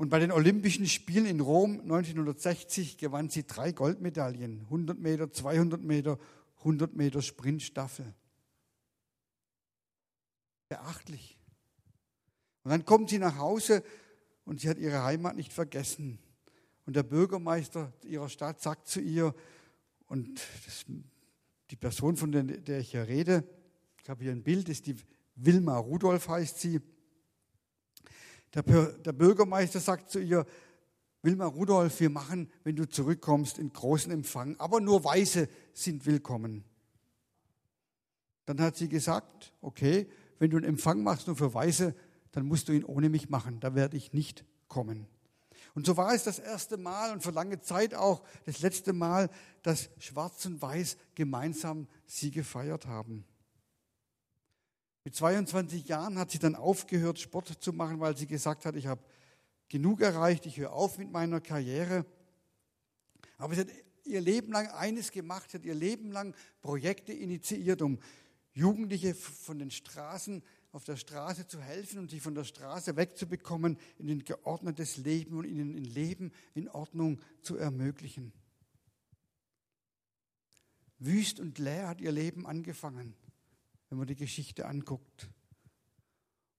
Und 0.00 0.08
bei 0.08 0.18
den 0.18 0.32
Olympischen 0.32 0.86
Spielen 0.86 1.26
in 1.26 1.40
Rom 1.40 1.78
1960 1.82 2.96
gewann 2.96 3.28
sie 3.28 3.46
drei 3.46 3.70
Goldmedaillen, 3.72 4.60
100 4.62 4.98
Meter, 4.98 5.30
200 5.30 5.82
Meter, 5.82 6.18
100 6.60 6.96
Meter 6.96 7.20
Sprintstaffel. 7.20 8.14
Beachtlich. 10.70 11.36
Und 12.62 12.70
dann 12.70 12.86
kommt 12.86 13.10
sie 13.10 13.18
nach 13.18 13.36
Hause 13.36 13.84
und 14.46 14.62
sie 14.62 14.70
hat 14.70 14.78
ihre 14.78 15.04
Heimat 15.04 15.36
nicht 15.36 15.52
vergessen. 15.52 16.18
Und 16.86 16.96
der 16.96 17.02
Bürgermeister 17.02 17.92
ihrer 18.02 18.30
Stadt 18.30 18.62
sagt 18.62 18.88
zu 18.88 19.02
ihr, 19.02 19.34
und 20.06 20.40
das, 20.64 20.86
die 21.68 21.76
Person, 21.76 22.16
von 22.16 22.32
der, 22.32 22.44
der 22.44 22.80
ich 22.80 22.92
hier 22.92 23.06
rede, 23.06 23.44
ich 24.02 24.08
habe 24.08 24.22
hier 24.22 24.32
ein 24.32 24.44
Bild, 24.44 24.70
ist 24.70 24.86
die 24.86 24.96
Wilma 25.34 25.76
Rudolph 25.76 26.26
heißt 26.26 26.58
sie. 26.58 26.80
Der, 28.54 28.62
der 28.62 29.12
Bürgermeister 29.12 29.80
sagt 29.80 30.10
zu 30.10 30.18
ihr, 30.20 30.44
Wilma 31.22 31.46
Rudolph, 31.46 32.00
wir 32.00 32.10
machen, 32.10 32.50
wenn 32.64 32.76
du 32.76 32.88
zurückkommst, 32.88 33.58
einen 33.58 33.72
großen 33.72 34.10
Empfang, 34.10 34.56
aber 34.58 34.80
nur 34.80 35.04
Weiße 35.04 35.48
sind 35.74 36.06
willkommen. 36.06 36.64
Dann 38.46 38.60
hat 38.60 38.76
sie 38.76 38.88
gesagt, 38.88 39.52
okay, 39.60 40.08
wenn 40.38 40.50
du 40.50 40.56
einen 40.56 40.66
Empfang 40.66 41.02
machst 41.02 41.26
nur 41.26 41.36
für 41.36 41.52
Weiße, 41.52 41.94
dann 42.32 42.46
musst 42.46 42.68
du 42.68 42.72
ihn 42.72 42.84
ohne 42.84 43.08
mich 43.08 43.28
machen, 43.28 43.60
da 43.60 43.74
werde 43.74 43.96
ich 43.96 44.12
nicht 44.12 44.44
kommen. 44.68 45.06
Und 45.74 45.86
so 45.86 45.96
war 45.96 46.14
es 46.14 46.24
das 46.24 46.38
erste 46.38 46.76
Mal 46.76 47.12
und 47.12 47.22
für 47.22 47.30
lange 47.30 47.60
Zeit 47.60 47.94
auch 47.94 48.22
das 48.46 48.60
letzte 48.60 48.92
Mal, 48.92 49.28
dass 49.62 49.90
Schwarz 49.98 50.46
und 50.46 50.60
Weiß 50.60 50.96
gemeinsam 51.14 51.86
sie 52.06 52.30
gefeiert 52.30 52.86
haben. 52.86 53.24
Mit 55.04 55.14
22 55.14 55.88
Jahren 55.88 56.18
hat 56.18 56.30
sie 56.30 56.38
dann 56.38 56.54
aufgehört, 56.54 57.18
Sport 57.18 57.48
zu 57.62 57.72
machen, 57.72 58.00
weil 58.00 58.16
sie 58.16 58.26
gesagt 58.26 58.66
hat, 58.66 58.76
ich 58.76 58.86
habe 58.86 59.02
genug 59.68 60.00
erreicht, 60.02 60.44
ich 60.46 60.58
höre 60.58 60.72
auf 60.72 60.98
mit 60.98 61.10
meiner 61.10 61.40
Karriere. 61.40 62.04
Aber 63.38 63.54
sie 63.54 63.62
hat 63.62 63.68
ihr 64.04 64.20
Leben 64.20 64.52
lang 64.52 64.68
eines 64.68 65.10
gemacht, 65.10 65.50
sie 65.50 65.58
hat 65.58 65.64
ihr 65.64 65.74
Leben 65.74 66.12
lang 66.12 66.34
Projekte 66.60 67.12
initiiert, 67.12 67.80
um 67.80 67.98
Jugendliche 68.52 69.14
von 69.14 69.58
den 69.58 69.70
Straßen 69.70 70.42
auf 70.72 70.84
der 70.84 70.96
Straße 70.96 71.46
zu 71.46 71.60
helfen 71.60 71.98
und 71.98 72.10
sie 72.10 72.20
von 72.20 72.34
der 72.34 72.44
Straße 72.44 72.96
wegzubekommen, 72.96 73.78
in 73.98 74.10
ein 74.10 74.24
geordnetes 74.24 74.98
Leben 74.98 75.38
und 75.38 75.44
ihnen 75.44 75.76
ein 75.76 75.84
Leben 75.84 76.32
in 76.54 76.68
Ordnung 76.68 77.20
zu 77.42 77.56
ermöglichen. 77.56 78.32
Wüst 80.98 81.40
und 81.40 81.58
leer 81.58 81.88
hat 81.88 82.00
ihr 82.00 82.12
Leben 82.12 82.46
angefangen, 82.46 83.14
wenn 83.90 83.98
man 83.98 84.06
die 84.06 84.16
Geschichte 84.16 84.66
anguckt. 84.66 85.28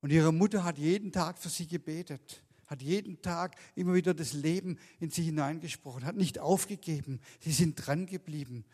Und 0.01 0.11
ihre 0.11 0.33
Mutter 0.33 0.63
hat 0.63 0.77
jeden 0.77 1.11
Tag 1.11 1.37
für 1.37 1.49
sie 1.49 1.67
gebetet, 1.67 2.43
hat 2.67 2.81
jeden 2.81 3.21
Tag 3.21 3.55
immer 3.75 3.93
wieder 3.93 4.13
das 4.13 4.33
Leben 4.33 4.77
in 4.99 5.09
sie 5.09 5.23
hineingesprochen, 5.23 6.05
hat 6.05 6.15
nicht 6.15 6.39
aufgegeben. 6.39 7.19
Sie 7.39 7.51
sind 7.51 7.75
dran 7.75 8.05
geblieben. 8.05 8.65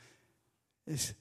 Es 0.86 1.16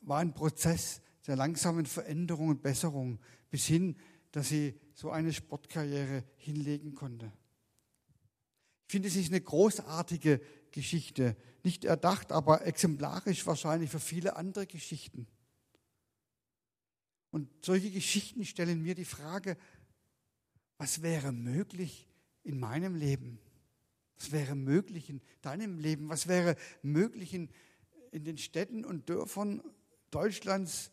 war 0.00 0.18
ein 0.18 0.34
Prozess, 0.34 1.00
der 1.26 1.36
langsamen 1.36 1.86
Veränderung 1.86 2.48
und 2.48 2.62
Besserung 2.62 3.18
bis 3.50 3.66
hin, 3.66 3.96
dass 4.32 4.48
sie 4.48 4.74
so 4.94 5.10
eine 5.10 5.32
Sportkarriere 5.32 6.24
hinlegen 6.36 6.94
konnte. 6.94 7.32
Ich 8.86 8.92
finde, 8.92 9.08
es 9.08 9.16
ist 9.16 9.28
eine 9.28 9.40
großartige 9.40 10.40
Geschichte, 10.70 11.36
nicht 11.62 11.84
erdacht, 11.84 12.32
aber 12.32 12.66
exemplarisch 12.66 13.46
wahrscheinlich 13.46 13.90
für 13.90 14.00
viele 14.00 14.36
andere 14.36 14.66
Geschichten. 14.66 15.26
Und 17.34 17.48
solche 17.64 17.90
Geschichten 17.90 18.44
stellen 18.44 18.80
mir 18.80 18.94
die 18.94 19.04
Frage, 19.04 19.56
was 20.78 21.02
wäre 21.02 21.32
möglich 21.32 22.08
in 22.44 22.60
meinem 22.60 22.94
Leben? 22.94 23.40
Was 24.16 24.30
wäre 24.30 24.54
möglich 24.54 25.10
in 25.10 25.20
deinem 25.42 25.80
Leben? 25.80 26.08
Was 26.08 26.28
wäre 26.28 26.54
möglich 26.82 27.34
in, 27.34 27.48
in 28.12 28.22
den 28.22 28.38
Städten 28.38 28.84
und 28.84 29.08
Dörfern 29.08 29.64
Deutschlands, 30.12 30.92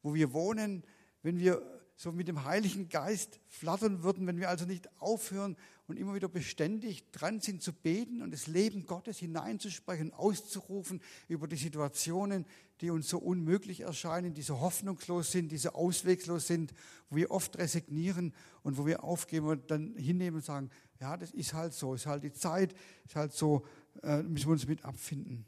wo 0.00 0.14
wir 0.14 0.32
wohnen, 0.32 0.84
wenn 1.20 1.38
wir 1.38 1.73
so 1.96 2.10
mit 2.10 2.26
dem 2.26 2.44
Heiligen 2.44 2.88
Geist 2.88 3.40
flattern 3.48 4.02
würden, 4.02 4.26
wenn 4.26 4.38
wir 4.38 4.48
also 4.48 4.64
nicht 4.64 4.88
aufhören 5.00 5.56
und 5.86 5.96
immer 5.96 6.14
wieder 6.14 6.28
beständig 6.28 7.10
dran 7.12 7.40
sind 7.40 7.62
zu 7.62 7.72
beten 7.72 8.22
und 8.22 8.32
das 8.32 8.46
Leben 8.46 8.86
Gottes 8.86 9.18
hineinzusprechen, 9.18 10.12
auszurufen 10.12 11.00
über 11.28 11.46
die 11.46 11.56
Situationen, 11.56 12.46
die 12.80 12.90
uns 12.90 13.08
so 13.08 13.18
unmöglich 13.18 13.80
erscheinen, 13.80 14.34
die 14.34 14.42
so 14.42 14.60
hoffnungslos 14.60 15.30
sind, 15.30 15.52
die 15.52 15.58
so 15.58 15.70
auswegslos 15.70 16.46
sind, 16.46 16.74
wo 17.10 17.16
wir 17.16 17.30
oft 17.30 17.56
resignieren 17.58 18.34
und 18.62 18.76
wo 18.76 18.86
wir 18.86 19.04
aufgeben 19.04 19.46
und 19.46 19.70
dann 19.70 19.94
hinnehmen 19.96 20.38
und 20.38 20.44
sagen, 20.44 20.70
ja, 21.00 21.16
das 21.16 21.30
ist 21.30 21.54
halt 21.54 21.74
so, 21.74 21.94
ist 21.94 22.06
halt 22.06 22.24
die 22.24 22.32
Zeit, 22.32 22.74
ist 23.04 23.14
halt 23.14 23.32
so, 23.32 23.64
äh, 24.02 24.22
müssen 24.22 24.46
wir 24.46 24.52
uns 24.52 24.66
mit 24.66 24.84
abfinden. 24.84 25.44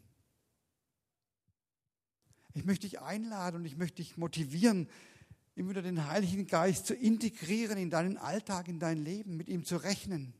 Ich 2.54 2.64
möchte 2.64 2.86
dich 2.86 3.00
einladen 3.00 3.56
und 3.56 3.64
ich 3.64 3.76
möchte 3.76 3.96
dich 3.96 4.16
motivieren, 4.16 4.88
immer 5.56 5.70
wieder 5.70 5.82
den 5.82 6.06
Heiligen 6.06 6.46
Geist 6.46 6.86
zu 6.86 6.94
integrieren 6.94 7.78
in 7.78 7.90
deinen 7.90 8.18
Alltag, 8.18 8.68
in 8.68 8.78
dein 8.78 8.98
Leben, 8.98 9.36
mit 9.36 9.48
ihm 9.48 9.64
zu 9.64 9.78
rechnen. 9.78 10.34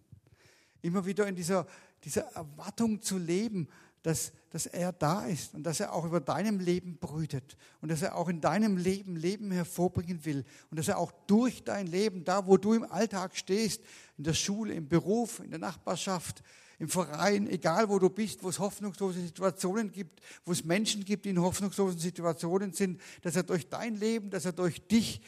Immer 0.82 1.06
wieder 1.06 1.26
in 1.26 1.34
dieser, 1.34 1.66
dieser 2.04 2.22
Erwartung 2.34 3.00
zu 3.00 3.16
leben, 3.16 3.66
dass, 4.02 4.30
dass 4.50 4.66
er 4.66 4.92
da 4.92 5.24
ist 5.26 5.54
und 5.54 5.64
dass 5.64 5.80
er 5.80 5.94
auch 5.94 6.04
über 6.04 6.20
deinem 6.20 6.60
Leben 6.60 6.98
brütet 6.98 7.56
und 7.80 7.90
dass 7.90 8.02
er 8.02 8.14
auch 8.14 8.28
in 8.28 8.40
deinem 8.40 8.76
Leben 8.76 9.16
Leben 9.16 9.50
hervorbringen 9.50 10.24
will 10.24 10.44
und 10.70 10.78
dass 10.78 10.86
er 10.86 10.98
auch 10.98 11.10
durch 11.26 11.64
dein 11.64 11.86
Leben, 11.86 12.22
da 12.24 12.46
wo 12.46 12.58
du 12.58 12.74
im 12.74 12.84
Alltag 12.84 13.36
stehst, 13.36 13.82
in 14.18 14.24
der 14.24 14.34
Schule, 14.34 14.74
im 14.74 14.86
Beruf, 14.86 15.40
in 15.40 15.50
der 15.50 15.58
Nachbarschaft, 15.58 16.42
im 16.78 16.88
Verein, 16.88 17.48
egal 17.48 17.88
wo 17.88 17.98
du 17.98 18.10
bist, 18.10 18.42
wo 18.42 18.48
es 18.48 18.58
hoffnungslose 18.58 19.20
Situationen 19.20 19.92
gibt, 19.92 20.20
wo 20.44 20.52
es 20.52 20.64
Menschen 20.64 21.04
gibt, 21.04 21.24
die 21.24 21.30
in 21.30 21.40
hoffnungslosen 21.40 21.98
Situationen 21.98 22.72
sind, 22.72 23.00
dass 23.22 23.36
er 23.36 23.44
durch 23.44 23.68
dein 23.68 23.96
Leben, 23.96 24.30
dass 24.30 24.44
er 24.44 24.52
durch 24.52 24.86
dich 24.86 25.22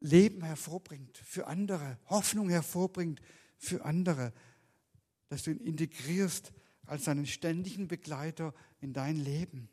Leben 0.00 0.42
hervorbringt 0.42 1.18
für 1.18 1.46
andere, 1.46 1.98
Hoffnung 2.06 2.48
hervorbringt 2.48 3.20
für 3.56 3.84
andere, 3.84 4.32
dass 5.28 5.44
du 5.44 5.50
ihn 5.52 5.60
integrierst 5.60 6.52
als 6.86 7.04
seinen 7.04 7.26
ständigen 7.26 7.88
Begleiter 7.88 8.54
in 8.80 8.92
dein 8.92 9.16
Leben. 9.16 9.68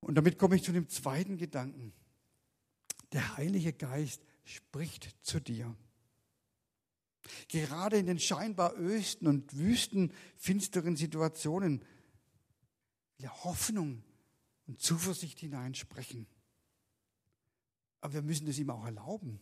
Und 0.00 0.14
damit 0.16 0.38
komme 0.38 0.56
ich 0.56 0.62
zu 0.62 0.72
dem 0.72 0.88
zweiten 0.88 1.36
Gedanken. 1.36 1.92
Der 3.12 3.36
Heilige 3.36 3.72
Geist 3.72 4.22
spricht 4.50 5.14
zu 5.22 5.40
dir. 5.40 5.74
Gerade 7.48 7.98
in 7.98 8.06
den 8.06 8.18
scheinbar 8.18 8.76
östen 8.76 9.26
und 9.26 9.56
wüsten, 9.56 10.12
finsteren 10.36 10.96
Situationen 10.96 11.80
will 11.80 13.26
er 13.26 13.44
Hoffnung 13.44 14.02
und 14.66 14.80
Zuversicht 14.80 15.38
hineinsprechen. 15.40 16.26
Aber 18.00 18.14
wir 18.14 18.22
müssen 18.22 18.48
es 18.48 18.58
ihm 18.58 18.70
auch 18.70 18.84
erlauben. 18.84 19.38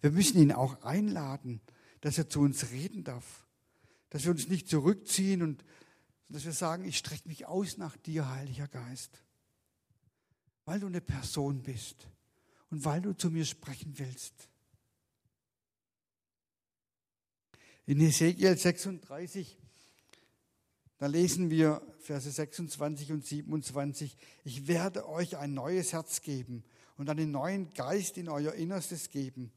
Wir 0.00 0.10
müssen 0.10 0.38
ihn 0.38 0.52
auch 0.52 0.82
einladen, 0.82 1.60
dass 2.00 2.18
er 2.18 2.28
zu 2.28 2.40
uns 2.40 2.70
reden 2.70 3.04
darf. 3.04 3.46
Dass 4.10 4.24
wir 4.24 4.32
uns 4.32 4.48
nicht 4.48 4.68
zurückziehen 4.68 5.42
und 5.42 5.64
dass 6.28 6.44
wir 6.44 6.52
sagen, 6.52 6.84
ich 6.84 6.98
strecke 6.98 7.28
mich 7.28 7.46
aus 7.46 7.76
nach 7.76 7.96
dir, 7.96 8.28
Heiliger 8.28 8.66
Geist. 8.66 9.22
Weil 10.64 10.80
du 10.80 10.86
eine 10.86 11.00
Person 11.00 11.62
bist 11.62 12.08
und 12.70 12.84
weil 12.84 13.00
du 13.00 13.12
zu 13.12 13.30
mir 13.30 13.44
sprechen 13.44 13.98
willst. 13.98 14.48
In 17.86 18.00
Ezekiel 18.00 18.56
36, 18.56 19.58
da 20.98 21.06
lesen 21.06 21.50
wir 21.50 21.82
Verse 22.00 22.30
26 22.30 23.12
und 23.12 23.24
27, 23.24 24.16
ich 24.44 24.66
werde 24.66 25.08
euch 25.08 25.36
ein 25.36 25.54
neues 25.54 25.92
Herz 25.92 26.22
geben 26.22 26.64
und 26.96 27.08
einen 27.10 27.30
neuen 27.30 27.72
Geist 27.74 28.16
in 28.18 28.28
euer 28.28 28.54
Innerstes 28.54 29.10
geben. 29.10 29.52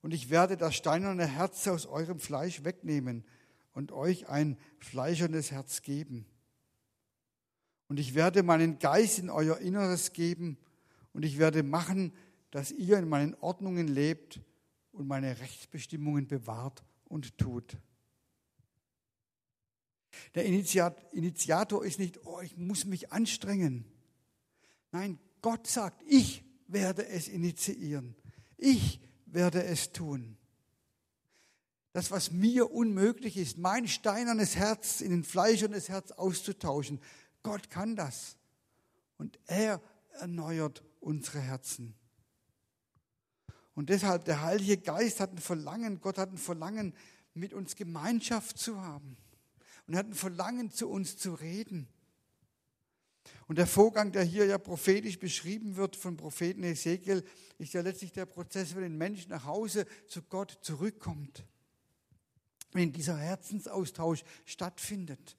Und 0.00 0.14
ich 0.14 0.30
werde 0.30 0.56
das 0.56 0.74
steinerne 0.74 1.26
Herz 1.26 1.66
aus 1.68 1.86
eurem 1.86 2.20
Fleisch 2.20 2.64
wegnehmen 2.64 3.24
und 3.72 3.92
euch 3.92 4.28
ein 4.28 4.56
fleischernes 4.78 5.50
Herz 5.50 5.82
geben. 5.82 6.26
Und 7.88 7.98
ich 7.98 8.14
werde 8.14 8.42
meinen 8.42 8.78
Geist 8.78 9.18
in 9.18 9.30
euer 9.30 9.58
Inneres 9.58 10.12
geben 10.12 10.58
und 11.12 11.24
ich 11.24 11.38
werde 11.38 11.62
machen, 11.62 12.12
dass 12.50 12.72
ihr 12.72 12.98
in 12.98 13.08
meinen 13.08 13.34
Ordnungen 13.36 13.88
lebt 13.88 14.40
und 14.92 15.06
meine 15.06 15.38
Rechtsbestimmungen 15.40 16.26
bewahrt 16.26 16.84
und 17.04 17.36
tut. 17.38 17.76
Der 20.34 20.44
Initiator 20.44 21.84
ist 21.84 21.98
nicht, 21.98 22.24
oh, 22.26 22.40
ich 22.40 22.56
muss 22.56 22.84
mich 22.84 23.12
anstrengen. 23.12 23.84
Nein, 24.92 25.18
Gott 25.42 25.66
sagt, 25.66 26.02
ich 26.06 26.42
werde 26.66 27.06
es 27.06 27.28
initiieren. 27.28 28.16
Ich 28.56 29.00
werde 29.26 29.62
es 29.64 29.92
tun. 29.92 30.36
Das, 31.92 32.10
was 32.10 32.30
mir 32.30 32.70
unmöglich 32.72 33.36
ist, 33.36 33.56
mein 33.56 33.88
steinernes 33.88 34.56
Herz 34.56 35.00
in 35.00 35.12
ein 35.12 35.24
fleischernes 35.24 35.88
Herz 35.88 36.12
auszutauschen, 36.12 37.00
Gott 37.42 37.70
kann 37.70 37.96
das. 37.96 38.36
Und 39.18 39.38
er 39.46 39.80
erneuert 40.12 40.82
unsere 41.00 41.40
Herzen. 41.40 41.94
Und 43.76 43.90
deshalb, 43.90 44.24
der 44.24 44.40
Heilige 44.40 44.78
Geist 44.78 45.20
hat 45.20 45.32
ein 45.32 45.38
Verlangen, 45.38 46.00
Gott 46.00 46.16
hat 46.16 46.32
ein 46.32 46.38
Verlangen, 46.38 46.94
mit 47.34 47.52
uns 47.52 47.76
Gemeinschaft 47.76 48.58
zu 48.58 48.80
haben. 48.80 49.18
Und 49.86 49.94
er 49.94 49.98
hat 49.98 50.06
ein 50.06 50.14
Verlangen, 50.14 50.72
zu 50.72 50.88
uns 50.88 51.18
zu 51.18 51.34
reden. 51.34 51.86
Und 53.48 53.58
der 53.58 53.66
Vorgang, 53.66 54.12
der 54.12 54.24
hier 54.24 54.46
ja 54.46 54.56
prophetisch 54.56 55.18
beschrieben 55.18 55.76
wird 55.76 55.94
von 55.94 56.16
Propheten 56.16 56.62
Ezekiel, 56.62 57.22
ist 57.58 57.74
ja 57.74 57.82
letztlich 57.82 58.12
der 58.12 58.24
Prozess, 58.24 58.74
wenn 58.74 58.82
ein 58.82 58.96
Mensch 58.96 59.28
nach 59.28 59.44
Hause 59.44 59.84
zu 60.08 60.22
Gott 60.22 60.58
zurückkommt. 60.62 61.44
Wenn 62.72 62.94
dieser 62.94 63.18
Herzensaustausch 63.18 64.24
stattfindet. 64.46 65.36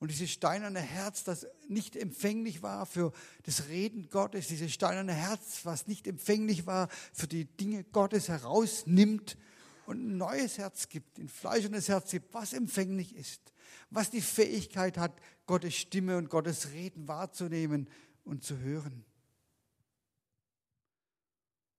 Und 0.00 0.10
dieses 0.10 0.30
steinerne 0.30 0.80
Herz, 0.80 1.24
das 1.24 1.46
nicht 1.68 1.94
empfänglich 1.94 2.62
war 2.62 2.86
für 2.86 3.12
das 3.42 3.68
Reden 3.68 4.08
Gottes, 4.08 4.48
dieses 4.48 4.72
steinerne 4.72 5.12
Herz, 5.12 5.60
was 5.64 5.86
nicht 5.86 6.06
empfänglich 6.06 6.66
war 6.66 6.88
für 7.12 7.28
die 7.28 7.44
Dinge 7.44 7.84
Gottes, 7.84 8.28
herausnimmt 8.28 9.36
und 9.84 9.98
ein 9.98 10.16
neues 10.16 10.56
Herz 10.56 10.88
gibt, 10.88 11.18
ein 11.18 11.28
fleischendes 11.28 11.88
Herz 11.90 12.10
gibt, 12.10 12.32
was 12.32 12.54
empfänglich 12.54 13.14
ist, 13.14 13.52
was 13.90 14.10
die 14.10 14.22
Fähigkeit 14.22 14.96
hat, 14.96 15.12
Gottes 15.44 15.74
Stimme 15.74 16.16
und 16.16 16.30
Gottes 16.30 16.70
Reden 16.70 17.06
wahrzunehmen 17.06 17.86
und 18.24 18.42
zu 18.42 18.56
hören. 18.56 19.04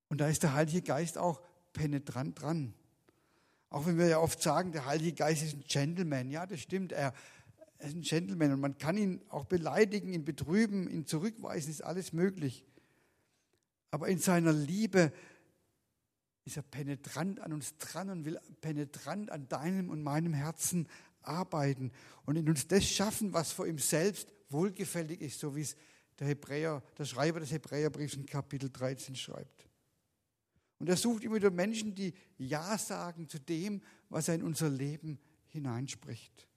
Und 0.10 0.20
da 0.20 0.28
ist 0.28 0.44
der 0.44 0.54
Heilige 0.54 0.84
Geist 0.84 1.18
auch 1.18 1.42
penetrant 1.74 2.40
dran. 2.40 2.76
Auch 3.72 3.86
wenn 3.86 3.98
wir 3.98 4.08
ja 4.08 4.20
oft 4.20 4.42
sagen, 4.42 4.74
der 4.74 4.86
Heilige 4.86 5.14
Geist 5.14 5.42
ist 5.42 5.56
ein 5.56 5.64
Gentleman. 5.66 6.30
Ja, 6.30 6.46
das 6.46 6.60
stimmt. 6.60 6.92
Er, 6.92 7.14
er 7.82 7.88
ist 7.88 7.96
ein 7.96 8.02
Gentleman 8.02 8.54
und 8.54 8.60
man 8.60 8.78
kann 8.78 8.96
ihn 8.96 9.22
auch 9.30 9.46
beleidigen, 9.46 10.14
ihn 10.14 10.24
betrüben, 10.24 10.88
ihn 10.88 11.08
zurückweisen, 11.08 11.72
ist 11.72 11.84
alles 11.84 12.14
möglich. 12.14 12.64
Aber 13.90 14.08
in 14.08 14.20
seiner 14.20 14.54
Liebe 14.54 15.12
ist 16.46 16.58
er 16.58 16.64
penetrant 16.64 17.40
an 17.40 17.54
uns 17.54 17.78
dran 17.78 18.10
und 18.10 18.26
will 18.26 18.40
penetrant 18.62 19.32
an 19.32 19.48
deinem 19.48 19.90
und 19.90 20.04
meinem 20.04 20.34
Herzen 20.34 20.88
arbeiten 21.24 21.92
und 22.26 22.36
in 22.36 22.48
uns 22.48 22.68
das 22.68 22.86
schaffen, 22.86 23.34
was 23.34 23.52
vor 23.52 23.66
ihm 23.66 23.80
selbst 23.80 24.32
wohlgefällig 24.50 25.20
ist, 25.22 25.40
so 25.40 25.56
wie 25.56 25.62
es 25.62 25.76
der 26.20 26.28
Hebräer, 26.28 26.84
der 27.00 27.06
Schreiber 27.06 27.40
des 27.40 27.52
Hebräerbriefs 27.52 28.14
in 28.14 28.28
Kapitel 28.28 28.70
13 28.70 29.16
schreibt. 29.16 29.68
Und 30.78 30.88
er 30.88 30.98
sucht 30.98 31.24
immer 31.24 31.36
wieder 31.36 31.52
Menschen, 31.52 31.96
die 31.96 32.14
Ja 32.38 32.78
sagen 32.78 33.28
zu 33.28 33.40
dem, 33.40 33.82
was 34.10 34.28
er 34.28 34.36
in 34.36 34.44
unser 34.44 34.70
Leben 34.70 35.20
hineinspricht. 35.48 36.48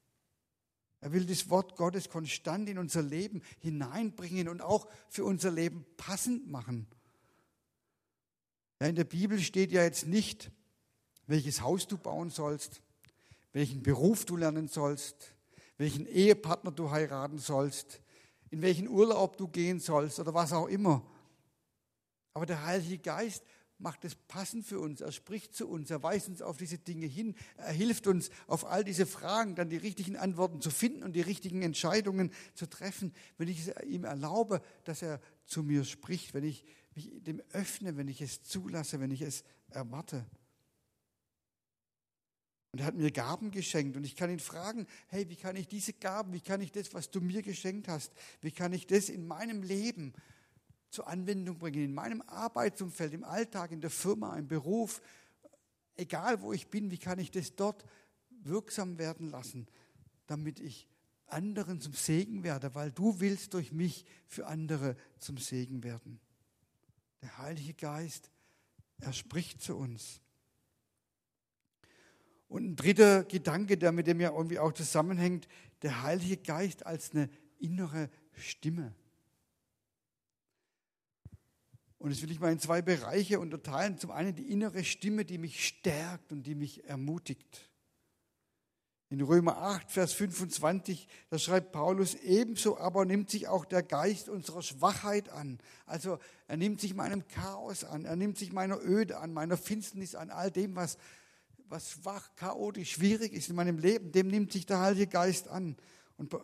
Er 1.04 1.12
will 1.12 1.26
das 1.26 1.50
Wort 1.50 1.76
Gottes 1.76 2.08
konstant 2.08 2.66
in 2.66 2.78
unser 2.78 3.02
Leben 3.02 3.42
hineinbringen 3.58 4.48
und 4.48 4.62
auch 4.62 4.88
für 5.10 5.26
unser 5.26 5.50
Leben 5.50 5.84
passend 5.98 6.50
machen. 6.50 6.86
Ja, 8.80 8.86
in 8.86 8.94
der 8.94 9.04
Bibel 9.04 9.38
steht 9.38 9.70
ja 9.70 9.82
jetzt 9.82 10.06
nicht, 10.06 10.50
welches 11.26 11.60
Haus 11.60 11.86
du 11.86 11.98
bauen 11.98 12.30
sollst, 12.30 12.80
welchen 13.52 13.82
Beruf 13.82 14.24
du 14.24 14.38
lernen 14.38 14.66
sollst, 14.66 15.34
welchen 15.76 16.06
Ehepartner 16.06 16.72
du 16.72 16.90
heiraten 16.90 17.36
sollst, 17.36 18.00
in 18.48 18.62
welchen 18.62 18.88
Urlaub 18.88 19.36
du 19.36 19.46
gehen 19.46 19.80
sollst 19.80 20.18
oder 20.20 20.32
was 20.32 20.54
auch 20.54 20.68
immer. 20.68 21.04
Aber 22.32 22.46
der 22.46 22.64
Heilige 22.64 22.96
Geist 22.96 23.44
macht 23.84 24.04
es 24.06 24.14
passend 24.14 24.66
für 24.66 24.80
uns. 24.80 25.02
Er 25.02 25.12
spricht 25.12 25.54
zu 25.54 25.68
uns, 25.68 25.90
er 25.90 26.02
weist 26.02 26.28
uns 26.28 26.40
auf 26.40 26.56
diese 26.56 26.78
Dinge 26.78 27.06
hin, 27.06 27.36
er 27.58 27.72
hilft 27.72 28.06
uns 28.06 28.30
auf 28.46 28.64
all 28.64 28.82
diese 28.82 29.04
Fragen 29.04 29.54
dann 29.54 29.68
die 29.68 29.76
richtigen 29.76 30.16
Antworten 30.16 30.62
zu 30.62 30.70
finden 30.70 31.04
und 31.04 31.12
die 31.12 31.20
richtigen 31.20 31.60
Entscheidungen 31.60 32.32
zu 32.54 32.66
treffen, 32.66 33.12
wenn 33.36 33.46
ich 33.46 33.68
es 33.68 33.84
ihm 33.84 34.04
erlaube, 34.04 34.62
dass 34.84 35.02
er 35.02 35.20
zu 35.44 35.62
mir 35.62 35.84
spricht, 35.84 36.32
wenn 36.32 36.44
ich 36.44 36.64
mich 36.94 37.10
dem 37.22 37.42
öffne, 37.52 37.96
wenn 37.98 38.08
ich 38.08 38.22
es 38.22 38.42
zulasse, 38.42 39.00
wenn 39.00 39.10
ich 39.10 39.20
es 39.20 39.44
erwarte. 39.68 40.24
Und 42.72 42.80
er 42.80 42.86
hat 42.86 42.94
mir 42.94 43.10
Gaben 43.12 43.50
geschenkt 43.50 43.98
und 43.98 44.04
ich 44.04 44.16
kann 44.16 44.30
ihn 44.30 44.40
fragen, 44.40 44.86
hey, 45.08 45.28
wie 45.28 45.36
kann 45.36 45.56
ich 45.56 45.68
diese 45.68 45.92
Gaben, 45.92 46.32
wie 46.32 46.40
kann 46.40 46.62
ich 46.62 46.72
das, 46.72 46.94
was 46.94 47.10
du 47.10 47.20
mir 47.20 47.42
geschenkt 47.42 47.86
hast, 47.86 48.12
wie 48.40 48.50
kann 48.50 48.72
ich 48.72 48.86
das 48.86 49.10
in 49.10 49.26
meinem 49.26 49.62
Leben 49.62 50.14
zur 50.94 51.08
Anwendung 51.08 51.58
bringen, 51.58 51.84
in 51.84 51.94
meinem 51.94 52.22
Arbeitsumfeld, 52.22 53.12
im 53.12 53.24
Alltag, 53.24 53.72
in 53.72 53.80
der 53.80 53.90
Firma, 53.90 54.36
im 54.36 54.46
Beruf, 54.46 55.02
egal 55.96 56.40
wo 56.40 56.52
ich 56.52 56.68
bin, 56.68 56.90
wie 56.90 56.98
kann 56.98 57.18
ich 57.18 57.30
das 57.30 57.54
dort 57.56 57.84
wirksam 58.30 58.98
werden 58.98 59.28
lassen, 59.28 59.66
damit 60.26 60.60
ich 60.60 60.88
anderen 61.26 61.80
zum 61.80 61.92
Segen 61.92 62.44
werde, 62.44 62.74
weil 62.74 62.92
du 62.92 63.20
willst 63.20 63.54
durch 63.54 63.72
mich 63.72 64.04
für 64.26 64.46
andere 64.46 64.96
zum 65.18 65.36
Segen 65.38 65.82
werden. 65.82 66.20
Der 67.22 67.38
Heilige 67.38 67.74
Geist, 67.74 68.30
er 68.98 69.12
spricht 69.12 69.60
zu 69.62 69.76
uns. 69.76 70.20
Und 72.48 72.64
ein 72.64 72.76
dritter 72.76 73.24
Gedanke, 73.24 73.76
der 73.76 73.90
mit 73.90 74.06
dem 74.06 74.20
ja 74.20 74.30
irgendwie 74.30 74.58
auch 74.58 74.72
zusammenhängt, 74.72 75.48
der 75.82 76.02
Heilige 76.02 76.36
Geist 76.36 76.86
als 76.86 77.10
eine 77.10 77.28
innere 77.58 78.10
Stimme. 78.32 78.94
Und 82.04 82.10
das 82.10 82.20
will 82.20 82.30
ich 82.30 82.38
mal 82.38 82.52
in 82.52 82.58
zwei 82.58 82.82
Bereiche 82.82 83.40
unterteilen. 83.40 83.96
Zum 83.96 84.10
einen 84.10 84.34
die 84.34 84.52
innere 84.52 84.84
Stimme, 84.84 85.24
die 85.24 85.38
mich 85.38 85.66
stärkt 85.66 86.32
und 86.32 86.42
die 86.42 86.54
mich 86.54 86.84
ermutigt. 86.84 87.70
In 89.08 89.22
Römer 89.22 89.56
8, 89.56 89.90
Vers 89.90 90.12
25, 90.12 91.08
da 91.30 91.38
schreibt 91.38 91.72
Paulus, 91.72 92.14
ebenso 92.16 92.76
aber 92.76 93.06
nimmt 93.06 93.30
sich 93.30 93.48
auch 93.48 93.64
der 93.64 93.82
Geist 93.82 94.28
unserer 94.28 94.60
Schwachheit 94.60 95.30
an. 95.30 95.56
Also 95.86 96.18
er 96.46 96.58
nimmt 96.58 96.78
sich 96.78 96.92
meinem 96.92 97.26
Chaos 97.26 97.84
an, 97.84 98.04
er 98.04 98.16
nimmt 98.16 98.36
sich 98.36 98.52
meiner 98.52 98.78
Öde 98.84 99.16
an, 99.16 99.32
meiner 99.32 99.56
Finsternis 99.56 100.14
an, 100.14 100.28
all 100.28 100.50
dem, 100.50 100.76
was, 100.76 100.98
was 101.70 101.92
schwach, 101.92 102.36
chaotisch, 102.36 102.90
schwierig 102.90 103.32
ist 103.32 103.48
in 103.48 103.56
meinem 103.56 103.78
Leben, 103.78 104.12
dem 104.12 104.26
nimmt 104.28 104.52
sich 104.52 104.66
der 104.66 104.80
Heilige 104.80 105.06
Geist 105.06 105.48
an. 105.48 105.74
Und 106.18 106.36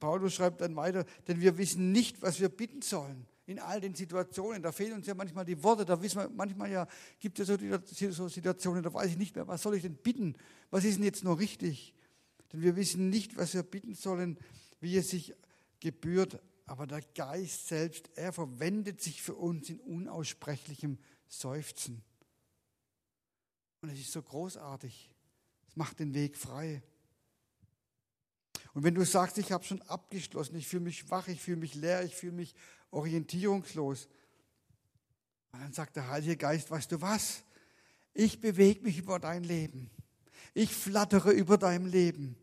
Paulus 0.00 0.34
schreibt 0.34 0.60
dann 0.60 0.76
weiter, 0.76 1.06
denn 1.28 1.40
wir 1.40 1.56
wissen 1.56 1.92
nicht, 1.92 2.20
was 2.20 2.40
wir 2.40 2.50
bitten 2.50 2.82
sollen 2.82 3.26
in 3.46 3.58
all 3.58 3.80
den 3.80 3.94
Situationen. 3.94 4.62
Da 4.62 4.72
fehlen 4.72 4.94
uns 4.94 5.06
ja 5.06 5.14
manchmal 5.14 5.44
die 5.44 5.62
Worte. 5.62 5.84
Da 5.84 6.00
wissen 6.00 6.18
wir 6.18 6.28
manchmal 6.28 6.70
ja, 6.70 6.86
gibt 7.18 7.38
es 7.38 7.48
so 8.16 8.28
Situationen, 8.28 8.82
da 8.82 8.92
weiß 8.92 9.10
ich 9.10 9.18
nicht 9.18 9.34
mehr, 9.34 9.46
was 9.48 9.62
soll 9.62 9.76
ich 9.76 9.82
denn 9.82 9.96
bitten? 9.96 10.36
Was 10.70 10.84
ist 10.84 10.96
denn 10.96 11.04
jetzt 11.04 11.24
noch 11.24 11.38
richtig? 11.38 11.94
Denn 12.52 12.62
wir 12.62 12.76
wissen 12.76 13.10
nicht, 13.10 13.36
was 13.36 13.54
wir 13.54 13.62
bitten 13.62 13.94
sollen, 13.94 14.38
wie 14.80 14.96
es 14.96 15.10
sich 15.10 15.34
gebührt. 15.80 16.40
Aber 16.66 16.86
der 16.86 17.02
Geist 17.02 17.68
selbst, 17.68 18.10
er 18.14 18.32
verwendet 18.32 19.00
sich 19.00 19.22
für 19.22 19.34
uns 19.34 19.68
in 19.68 19.80
unaussprechlichem 19.80 20.98
Seufzen. 21.26 22.02
Und 23.80 23.90
es 23.90 23.98
ist 23.98 24.12
so 24.12 24.22
großartig. 24.22 25.10
Es 25.68 25.76
macht 25.76 25.98
den 25.98 26.14
Weg 26.14 26.36
frei. 26.36 26.82
Und 28.74 28.84
wenn 28.84 28.94
du 28.94 29.04
sagst, 29.04 29.38
ich 29.38 29.52
habe 29.52 29.64
schon 29.64 29.82
abgeschlossen, 29.82 30.56
ich 30.56 30.66
fühle 30.66 30.84
mich 30.84 31.00
schwach, 31.00 31.28
ich 31.28 31.40
fühle 31.40 31.58
mich 31.58 31.74
leer, 31.74 32.04
ich 32.04 32.14
fühle 32.14 32.32
mich 32.32 32.54
orientierungslos, 32.92 34.08
und 35.52 35.60
dann 35.60 35.72
sagt 35.72 35.96
der 35.96 36.08
Heilige 36.08 36.36
Geist, 36.36 36.70
weißt 36.70 36.92
du 36.92 37.00
was? 37.00 37.42
Ich 38.14 38.40
bewege 38.40 38.82
mich 38.82 38.98
über 38.98 39.18
dein 39.18 39.44
Leben. 39.44 39.90
Ich 40.54 40.74
flattere 40.74 41.30
über 41.32 41.58
dein 41.58 41.86
Leben. 41.86 42.36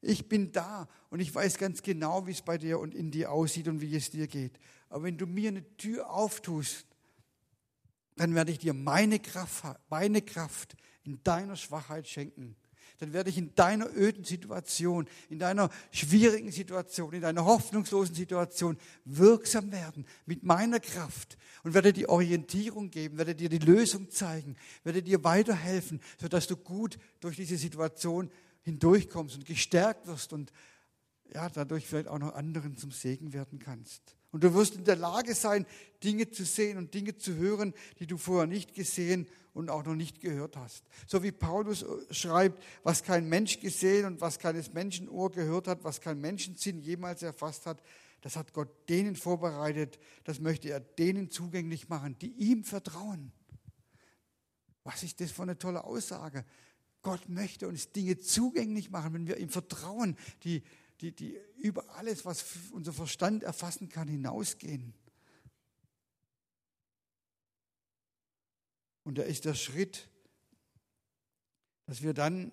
Ich 0.00 0.28
bin 0.28 0.52
da 0.52 0.88
und 1.10 1.20
ich 1.20 1.34
weiß 1.34 1.58
ganz 1.58 1.82
genau, 1.82 2.26
wie 2.26 2.32
es 2.32 2.42
bei 2.42 2.58
dir 2.58 2.78
und 2.78 2.94
in 2.94 3.10
dir 3.10 3.30
aussieht 3.30 3.68
und 3.68 3.80
wie 3.80 3.94
es 3.94 4.10
dir 4.10 4.26
geht. 4.26 4.58
Aber 4.88 5.04
wenn 5.04 5.16
du 5.16 5.26
mir 5.26 5.48
eine 5.48 5.76
Tür 5.76 6.10
auftust, 6.10 6.86
dann 8.16 8.34
werde 8.34 8.52
ich 8.52 8.58
dir 8.58 8.74
meine 8.74 9.18
Kraft, 9.18 9.64
meine 9.88 10.20
Kraft 10.20 10.76
in 11.04 11.22
deiner 11.22 11.56
Schwachheit 11.56 12.06
schenken 12.06 12.56
dann 13.02 13.12
werde 13.12 13.30
ich 13.30 13.36
in 13.36 13.52
deiner 13.56 13.88
öden 13.96 14.22
Situation, 14.22 15.08
in 15.28 15.40
deiner 15.40 15.70
schwierigen 15.90 16.52
Situation, 16.52 17.12
in 17.12 17.20
deiner 17.20 17.44
hoffnungslosen 17.44 18.14
Situation 18.14 18.78
wirksam 19.04 19.72
werden 19.72 20.06
mit 20.24 20.44
meiner 20.44 20.78
Kraft 20.78 21.36
und 21.64 21.74
werde 21.74 21.92
dir 21.92 22.08
Orientierung 22.10 22.92
geben, 22.92 23.18
werde 23.18 23.34
dir 23.34 23.48
die 23.48 23.58
Lösung 23.58 24.08
zeigen, 24.08 24.54
werde 24.84 25.02
dir 25.02 25.24
weiterhelfen, 25.24 26.00
sodass 26.20 26.46
du 26.46 26.56
gut 26.56 26.96
durch 27.18 27.34
diese 27.34 27.56
Situation 27.56 28.30
hindurchkommst 28.62 29.34
und 29.34 29.46
gestärkt 29.46 30.06
wirst 30.06 30.32
und 30.32 30.52
ja, 31.34 31.48
dadurch 31.48 31.88
vielleicht 31.88 32.06
auch 32.06 32.20
noch 32.20 32.36
anderen 32.36 32.76
zum 32.76 32.92
Segen 32.92 33.32
werden 33.32 33.58
kannst. 33.58 34.14
Und 34.30 34.44
du 34.44 34.54
wirst 34.54 34.76
in 34.76 34.84
der 34.84 34.94
Lage 34.94 35.34
sein, 35.34 35.66
Dinge 36.04 36.30
zu 36.30 36.44
sehen 36.44 36.78
und 36.78 36.94
Dinge 36.94 37.16
zu 37.18 37.34
hören, 37.34 37.74
die 37.98 38.06
du 38.06 38.16
vorher 38.16 38.46
nicht 38.46 38.74
gesehen 38.74 39.26
und 39.54 39.70
auch 39.70 39.84
noch 39.84 39.94
nicht 39.94 40.20
gehört 40.20 40.56
hast. 40.56 40.84
So 41.06 41.22
wie 41.22 41.32
Paulus 41.32 41.84
schreibt, 42.10 42.62
was 42.82 43.02
kein 43.02 43.28
Mensch 43.28 43.60
gesehen 43.60 44.06
und 44.06 44.20
was 44.20 44.38
keines 44.38 44.72
Menschenohr 44.72 45.30
gehört 45.30 45.68
hat, 45.68 45.84
was 45.84 46.00
kein 46.00 46.20
Menschensinn 46.20 46.80
jemals 46.80 47.22
erfasst 47.22 47.66
hat, 47.66 47.82
das 48.22 48.36
hat 48.36 48.52
Gott 48.52 48.68
denen 48.88 49.16
vorbereitet, 49.16 49.98
das 50.24 50.40
möchte 50.40 50.70
er 50.70 50.80
denen 50.80 51.30
zugänglich 51.30 51.88
machen, 51.88 52.16
die 52.20 52.30
ihm 52.30 52.64
vertrauen. 52.64 53.32
Was 54.84 55.02
ist 55.02 55.20
das 55.20 55.30
für 55.30 55.42
eine 55.42 55.58
tolle 55.58 55.84
Aussage? 55.84 56.44
Gott 57.02 57.28
möchte 57.28 57.66
uns 57.66 57.90
Dinge 57.90 58.18
zugänglich 58.18 58.90
machen, 58.90 59.12
wenn 59.12 59.26
wir 59.26 59.38
ihm 59.38 59.48
vertrauen, 59.48 60.16
die, 60.44 60.62
die, 61.00 61.12
die 61.12 61.36
über 61.56 61.96
alles, 61.96 62.24
was 62.24 62.44
unser 62.70 62.92
Verstand 62.92 63.42
erfassen 63.42 63.88
kann, 63.88 64.06
hinausgehen. 64.06 64.94
Und 69.04 69.18
da 69.18 69.22
ist 69.22 69.44
der 69.44 69.54
Schritt, 69.54 70.08
dass 71.86 72.02
wir 72.02 72.14
dann 72.14 72.52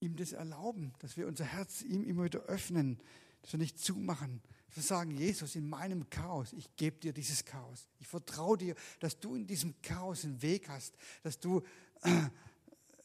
ihm 0.00 0.16
das 0.16 0.32
erlauben, 0.32 0.92
dass 0.98 1.16
wir 1.16 1.26
unser 1.26 1.44
Herz 1.44 1.82
ihm 1.82 2.04
immer 2.04 2.24
wieder 2.24 2.40
öffnen, 2.40 3.00
dass 3.42 3.52
wir 3.52 3.58
nicht 3.58 3.78
zumachen. 3.78 4.42
Dass 4.68 4.76
wir 4.76 4.82
sagen, 4.82 5.10
Jesus, 5.10 5.54
in 5.54 5.68
meinem 5.68 6.08
Chaos, 6.08 6.52
ich 6.54 6.74
gebe 6.76 6.98
dir 6.98 7.12
dieses 7.12 7.44
Chaos. 7.44 7.88
Ich 8.00 8.06
vertraue 8.06 8.56
dir, 8.56 8.74
dass 9.00 9.20
du 9.20 9.34
in 9.34 9.46
diesem 9.46 9.80
Chaos 9.82 10.24
einen 10.24 10.40
Weg 10.40 10.68
hast, 10.68 10.94
dass 11.22 11.38
du 11.38 11.62
eine 12.00 12.30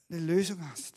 Lösung 0.09 0.65
hast. 0.69 0.95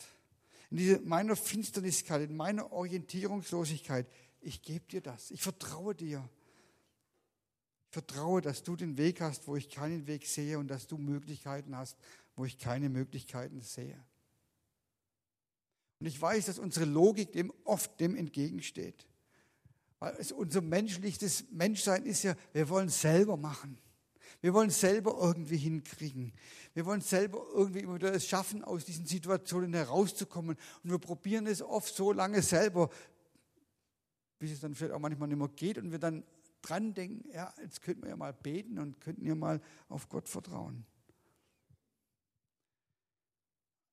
In 0.69 0.77
dieser, 0.77 1.01
meiner 1.01 1.35
Finsterniskeit, 1.35 2.29
in 2.29 2.37
meiner 2.37 2.71
Orientierungslosigkeit, 2.71 4.07
ich 4.39 4.61
gebe 4.61 4.85
dir 4.87 5.01
das. 5.01 5.31
Ich 5.31 5.41
vertraue 5.41 5.93
dir. 5.93 6.27
Vertraue, 7.91 8.41
dass 8.41 8.63
du 8.63 8.77
den 8.77 8.97
Weg 8.97 9.19
hast, 9.19 9.47
wo 9.47 9.57
ich 9.57 9.69
keinen 9.69 10.07
Weg 10.07 10.25
sehe 10.25 10.57
und 10.57 10.69
dass 10.69 10.87
du 10.87 10.97
Möglichkeiten 10.97 11.75
hast, 11.75 11.97
wo 12.35 12.45
ich 12.45 12.57
keine 12.57 12.89
Möglichkeiten 12.89 13.61
sehe. 13.61 14.01
Und 15.99 16.07
ich 16.07 16.19
weiß, 16.19 16.45
dass 16.45 16.57
unsere 16.57 16.85
Logik 16.85 17.33
dem 17.33 17.53
oft 17.65 17.99
dem 17.99 18.15
entgegensteht. 18.15 19.05
Weil 19.99 20.15
es 20.17 20.31
unser 20.31 20.61
menschliches 20.61 21.45
Menschsein 21.51 22.05
ist 22.05 22.23
ja, 22.23 22.35
wir 22.53 22.69
wollen 22.69 22.89
selber 22.89 23.35
machen. 23.35 23.77
Wir 24.39 24.53
wollen 24.53 24.69
selber 24.69 25.17
irgendwie 25.21 25.57
hinkriegen. 25.57 26.33
Wir 26.73 26.85
wollen 26.85 27.01
selber 27.01 27.45
irgendwie 27.53 27.81
immer 27.81 27.95
wieder 27.95 28.13
es 28.13 28.25
schaffen, 28.25 28.63
aus 28.63 28.85
diesen 28.85 29.05
Situationen 29.05 29.73
herauszukommen. 29.73 30.57
Und 30.83 30.89
wir 30.89 30.97
probieren 30.97 31.45
es 31.45 31.61
oft 31.61 31.93
so 31.93 32.13
lange 32.13 32.41
selber, 32.41 32.89
bis 34.39 34.53
es 34.53 34.61
dann 34.61 34.73
vielleicht 34.73 34.93
auch 34.93 34.99
manchmal 34.99 35.27
nicht 35.27 35.37
mehr 35.37 35.49
geht 35.49 35.77
und 35.77 35.91
wir 35.91 35.99
dann 35.99 36.23
dran 36.61 36.93
denken, 36.93 37.29
ja, 37.31 37.53
jetzt 37.61 37.81
könnten 37.81 38.03
wir 38.03 38.09
ja 38.09 38.15
mal 38.15 38.33
beten 38.33 38.79
und 38.79 38.99
könnten 39.01 39.25
ja 39.25 39.35
mal 39.35 39.61
auf 39.89 40.09
Gott 40.09 40.27
vertrauen. 40.29 40.85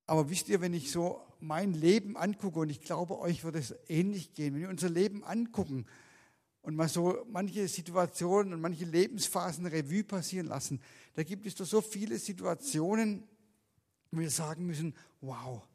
Aber 0.07 0.31
wisst 0.31 0.49
ihr, 0.49 0.63
wenn 0.63 0.73
ich 0.73 0.91
so 0.91 1.21
mein 1.39 1.75
Leben 1.75 2.17
angucke, 2.17 2.61
und 2.61 2.71
ich 2.71 2.81
glaube, 2.81 3.19
euch 3.19 3.45
wird 3.45 3.57
es 3.57 3.75
ähnlich 3.89 4.33
gehen, 4.33 4.55
wenn 4.55 4.63
wir 4.63 4.71
unser 4.71 4.89
Leben 4.89 5.23
angucken 5.23 5.85
und 6.63 6.75
mal 6.75 6.89
so 6.89 7.27
manche 7.31 7.69
Situationen 7.69 8.55
und 8.55 8.63
manche 8.63 8.87
Lebensphasen 8.87 9.67
Revue 9.67 10.05
passieren 10.05 10.47
lassen, 10.47 10.81
da 11.15 11.25
gibt 11.25 11.45
es 11.45 11.57
doch 11.57 11.67
so 11.67 11.83
viele 11.83 12.19
Situationen, 12.19 13.29
wo 14.11 14.21
wir 14.21 14.31
sagen 14.31 14.67
müssen, 14.67 14.95
wow, 15.21 15.68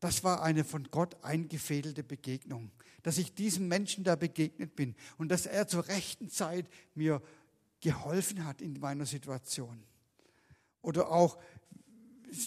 das 0.00 0.22
war 0.24 0.42
eine 0.42 0.64
von 0.64 0.88
Gott 0.90 1.16
eingefädelte 1.24 2.04
Begegnung, 2.04 2.70
dass 3.02 3.18
ich 3.18 3.34
diesem 3.34 3.68
Menschen 3.68 4.04
da 4.04 4.16
begegnet 4.16 4.76
bin 4.76 4.94
und 5.16 5.28
dass 5.28 5.46
er 5.46 5.66
zur 5.66 5.88
rechten 5.88 6.28
Zeit 6.28 6.68
mir 6.94 7.22
geholfen 7.80 8.44
hat 8.44 8.60
in 8.60 8.78
meiner 8.78 9.06
Situation. 9.06 9.82
Oder 10.82 11.10
auch 11.10 11.38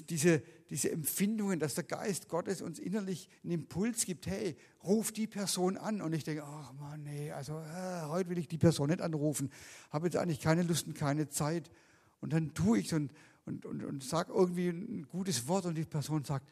diese, 0.10 0.42
diese 0.70 0.92
Empfindungen, 0.92 1.60
dass 1.60 1.76
der 1.76 1.84
Geist 1.84 2.30
Gottes 2.30 2.62
uns 2.62 2.80
innerlich 2.80 3.30
einen 3.44 3.54
Impuls 3.54 4.06
gibt, 4.06 4.28
hey, 4.28 4.56
ruf 4.84 5.12
die 5.12 5.28
Person 5.28 5.78
an. 5.78 6.02
Und 6.02 6.14
ich 6.14 6.24
denke, 6.24 6.44
ach 6.44 6.74
man, 6.74 7.04
nee, 7.04 7.32
also 7.32 7.60
äh, 7.60 8.02
heute 8.08 8.30
will 8.30 8.38
ich 8.38 8.48
die 8.48 8.58
Person 8.58 8.90
nicht 8.90 9.02
anrufen, 9.02 9.52
habe 9.90 10.08
jetzt 10.08 10.18
eigentlich 10.18 10.40
keine 10.40 10.64
Lust 10.64 10.88
und 10.88 10.94
keine 10.94 11.30
Zeit. 11.30 11.72
Und 12.20 12.34
dann 12.34 12.54
tue 12.54 12.80
ich 12.80 12.88
es 12.88 12.94
und, 12.94 13.12
und, 13.46 13.66
und, 13.66 13.84
und 13.84 14.04
sage 14.04 14.32
irgendwie 14.34 14.70
ein 14.70 15.08
gutes 15.10 15.48
Wort 15.48 15.66
und 15.66 15.76
die 15.76 15.86
Person 15.86 16.24
sagt, 16.24 16.48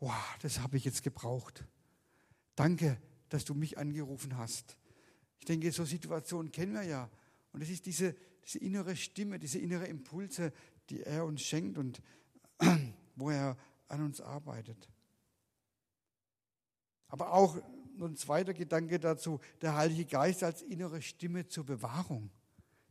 wow, 0.00 0.36
das 0.42 0.60
habe 0.60 0.76
ich 0.76 0.84
jetzt 0.84 1.02
gebraucht. 1.02 1.64
Danke, 2.56 3.00
dass 3.28 3.44
du 3.44 3.54
mich 3.54 3.78
angerufen 3.78 4.36
hast. 4.36 4.76
Ich 5.38 5.44
denke, 5.44 5.70
so 5.72 5.84
Situationen 5.84 6.52
kennen 6.52 6.74
wir 6.74 6.82
ja. 6.82 7.10
Und 7.52 7.62
es 7.62 7.70
ist 7.70 7.86
diese, 7.86 8.16
diese 8.44 8.58
innere 8.58 8.96
Stimme, 8.96 9.38
diese 9.38 9.58
innere 9.58 9.86
Impulse, 9.86 10.52
die 10.88 11.02
er 11.02 11.24
uns 11.24 11.42
schenkt 11.42 11.78
und 11.78 12.02
wo 13.16 13.30
er 13.30 13.56
an 13.88 14.02
uns 14.02 14.20
arbeitet. 14.20 14.88
Aber 17.08 17.32
auch 17.32 17.58
ein 18.00 18.16
zweiter 18.16 18.54
Gedanke 18.54 18.98
dazu, 18.98 19.40
der 19.60 19.76
Heilige 19.76 20.06
Geist 20.06 20.42
als 20.42 20.62
innere 20.62 21.02
Stimme 21.02 21.46
zur 21.46 21.66
Bewahrung. 21.66 22.30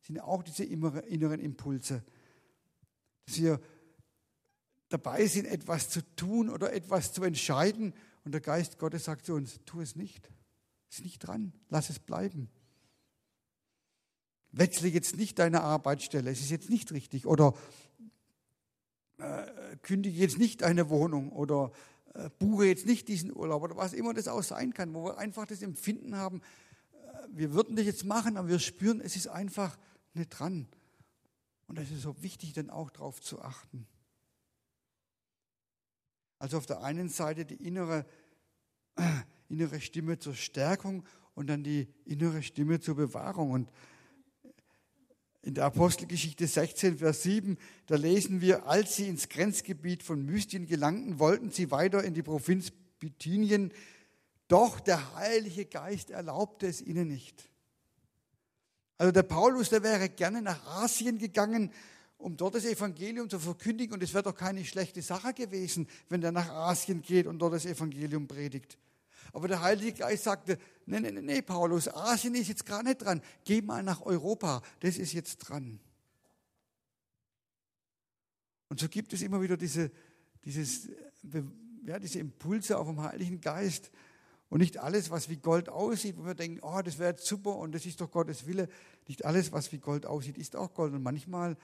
Sind 0.01 0.19
auch 0.19 0.43
diese 0.43 0.63
inneren 0.63 1.39
Impulse, 1.39 2.03
dass 3.25 3.37
wir 3.39 3.61
dabei 4.89 5.25
sind, 5.27 5.45
etwas 5.45 5.89
zu 5.89 6.01
tun 6.15 6.49
oder 6.49 6.73
etwas 6.73 7.13
zu 7.13 7.23
entscheiden 7.23 7.93
und 8.23 8.33
der 8.33 8.41
Geist 8.41 8.77
Gottes 8.77 9.05
sagt 9.05 9.25
zu 9.25 9.33
uns, 9.33 9.59
tu 9.65 9.81
es 9.81 9.95
nicht. 9.95 10.29
Ist 10.89 11.03
nicht 11.03 11.19
dran, 11.19 11.53
lass 11.69 11.89
es 11.89 11.99
bleiben. 11.99 12.49
Wechsle 14.51 14.89
jetzt 14.89 15.15
nicht 15.15 15.37
deine 15.37 15.61
Arbeitsstelle, 15.61 16.31
es 16.31 16.41
ist 16.41 16.49
jetzt 16.49 16.69
nicht 16.69 16.91
richtig. 16.91 17.27
Oder 17.27 17.53
äh, 19.17 19.77
kündige 19.83 20.19
jetzt 20.19 20.39
nicht 20.39 20.61
deine 20.61 20.89
Wohnung 20.89 21.31
oder 21.31 21.71
äh, 22.15 22.29
buche 22.39 22.65
jetzt 22.65 22.87
nicht 22.87 23.07
diesen 23.07 23.35
Urlaub 23.35 23.61
oder 23.61 23.77
was 23.77 23.93
immer 23.93 24.13
das 24.13 24.27
auch 24.27 24.41
sein 24.41 24.73
kann, 24.73 24.93
wo 24.93 25.05
wir 25.05 25.17
einfach 25.19 25.45
das 25.45 25.61
Empfinden 25.61 26.15
haben, 26.15 26.41
äh, 26.91 27.27
wir 27.29 27.53
würden 27.53 27.75
das 27.75 27.85
jetzt 27.85 28.05
machen, 28.05 28.37
aber 28.37 28.47
wir 28.47 28.59
spüren, 28.59 29.01
es 29.01 29.15
ist 29.15 29.27
einfach 29.27 29.77
nicht 30.13 30.29
dran. 30.29 30.67
Und 31.67 31.77
es 31.77 31.91
ist 31.91 32.01
so 32.01 32.23
wichtig, 32.23 32.53
dann 32.53 32.71
auch 32.71 32.89
darauf 32.89 33.21
zu 33.21 33.41
achten. 33.41 33.85
Also 36.39 36.57
auf 36.57 36.65
der 36.65 36.81
einen 36.81 37.09
Seite 37.09 37.45
die 37.45 37.55
innere, 37.55 38.05
innere 39.49 39.81
Stimme 39.81 40.17
zur 40.17 40.35
Stärkung 40.35 41.05
und 41.35 41.47
dann 41.47 41.63
die 41.63 41.87
innere 42.05 42.41
Stimme 42.41 42.79
zur 42.79 42.95
Bewahrung. 42.95 43.51
Und 43.51 43.71
in 45.41 45.53
der 45.53 45.65
Apostelgeschichte 45.65 46.47
16, 46.47 46.97
Vers 46.97 47.23
7, 47.23 47.57
da 47.87 47.95
lesen 47.95 48.41
wir, 48.41 48.67
als 48.67 48.95
sie 48.95 49.07
ins 49.07 49.29
Grenzgebiet 49.29 50.03
von 50.03 50.25
Mystien 50.25 50.65
gelangten, 50.65 51.19
wollten 51.19 51.51
sie 51.51 51.71
weiter 51.71 52.03
in 52.03 52.13
die 52.13 52.23
Provinz 52.23 52.71
Bithynien, 52.99 53.71
doch 54.47 54.79
der 54.79 55.15
Heilige 55.15 55.65
Geist 55.65 56.09
erlaubte 56.09 56.67
es 56.67 56.81
ihnen 56.81 57.07
nicht. 57.07 57.49
Also 58.97 59.11
der 59.11 59.23
Paulus, 59.23 59.69
der 59.69 59.83
wäre 59.83 60.09
gerne 60.09 60.41
nach 60.41 60.65
Asien 60.83 61.17
gegangen, 61.17 61.71
um 62.19 62.35
dort 62.35 62.55
das 62.55 62.65
Evangelium 62.65 63.29
zu 63.29 63.39
verkündigen. 63.39 63.93
Und 63.93 64.03
es 64.03 64.13
wäre 64.13 64.23
doch 64.23 64.35
keine 64.35 64.63
schlechte 64.63 65.01
Sache 65.01 65.33
gewesen, 65.33 65.87
wenn 66.09 66.21
er 66.21 66.31
nach 66.31 66.49
Asien 66.49 67.01
geht 67.01 67.25
und 67.25 67.39
dort 67.39 67.53
das 67.53 67.65
Evangelium 67.65 68.27
predigt. 68.27 68.77
Aber 69.31 69.47
der 69.47 69.61
Heilige 69.61 69.93
Geist 69.93 70.23
sagte, 70.25 70.57
nee, 70.85 70.99
nee, 70.99 71.11
nee, 71.11 71.41
Paulus, 71.41 71.87
Asien 71.87 72.35
ist 72.35 72.47
jetzt 72.47 72.65
gar 72.65 72.83
nicht 72.83 72.97
dran. 72.97 73.21
Geh 73.45 73.61
mal 73.61 73.83
nach 73.83 74.01
Europa, 74.01 74.61
das 74.81 74.97
ist 74.97 75.13
jetzt 75.13 75.37
dran. 75.37 75.79
Und 78.67 78.79
so 78.79 78.87
gibt 78.87 79.13
es 79.13 79.21
immer 79.21 79.41
wieder 79.41 79.57
diese, 79.57 79.91
dieses, 80.43 80.89
ja, 81.85 81.99
diese 81.99 82.19
Impulse 82.19 82.77
auf 82.77 82.87
dem 82.87 83.01
Heiligen 83.01 83.39
Geist. 83.39 83.91
Und 84.49 84.59
nicht 84.59 84.77
alles, 84.77 85.11
was 85.11 85.29
wie 85.29 85.37
Gold 85.37 85.69
aussieht, 85.69 86.17
wo 86.17 86.25
wir 86.25 86.33
denken, 86.33 86.59
oh, 86.63 86.81
das 86.81 86.97
wäre 86.97 87.11
jetzt 87.11 87.25
super 87.25 87.55
und 87.57 87.71
das 87.73 87.85
ist 87.85 88.01
doch 88.01 88.09
Gottes 88.09 88.47
Wille. 88.47 88.67
Nicht 89.07 89.23
alles, 89.23 89.51
was 89.51 89.71
wie 89.71 89.77
Gold 89.77 90.07
aussieht, 90.07 90.39
ist 90.39 90.55
auch 90.55 90.73
Gold. 90.73 90.93
Und 90.93 91.03
manchmal 91.03 91.55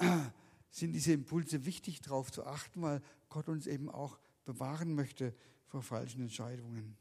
sind 0.70 0.92
diese 0.92 1.12
Impulse 1.12 1.64
wichtig, 1.64 2.00
darauf 2.00 2.32
zu 2.32 2.46
achten, 2.46 2.82
weil 2.82 3.02
Gott 3.28 3.48
uns 3.48 3.66
eben 3.66 3.88
auch 3.88 4.18
bewahren 4.44 4.94
möchte 4.94 5.34
vor 5.66 5.82
falschen 5.82 6.22
Entscheidungen. 6.22 6.96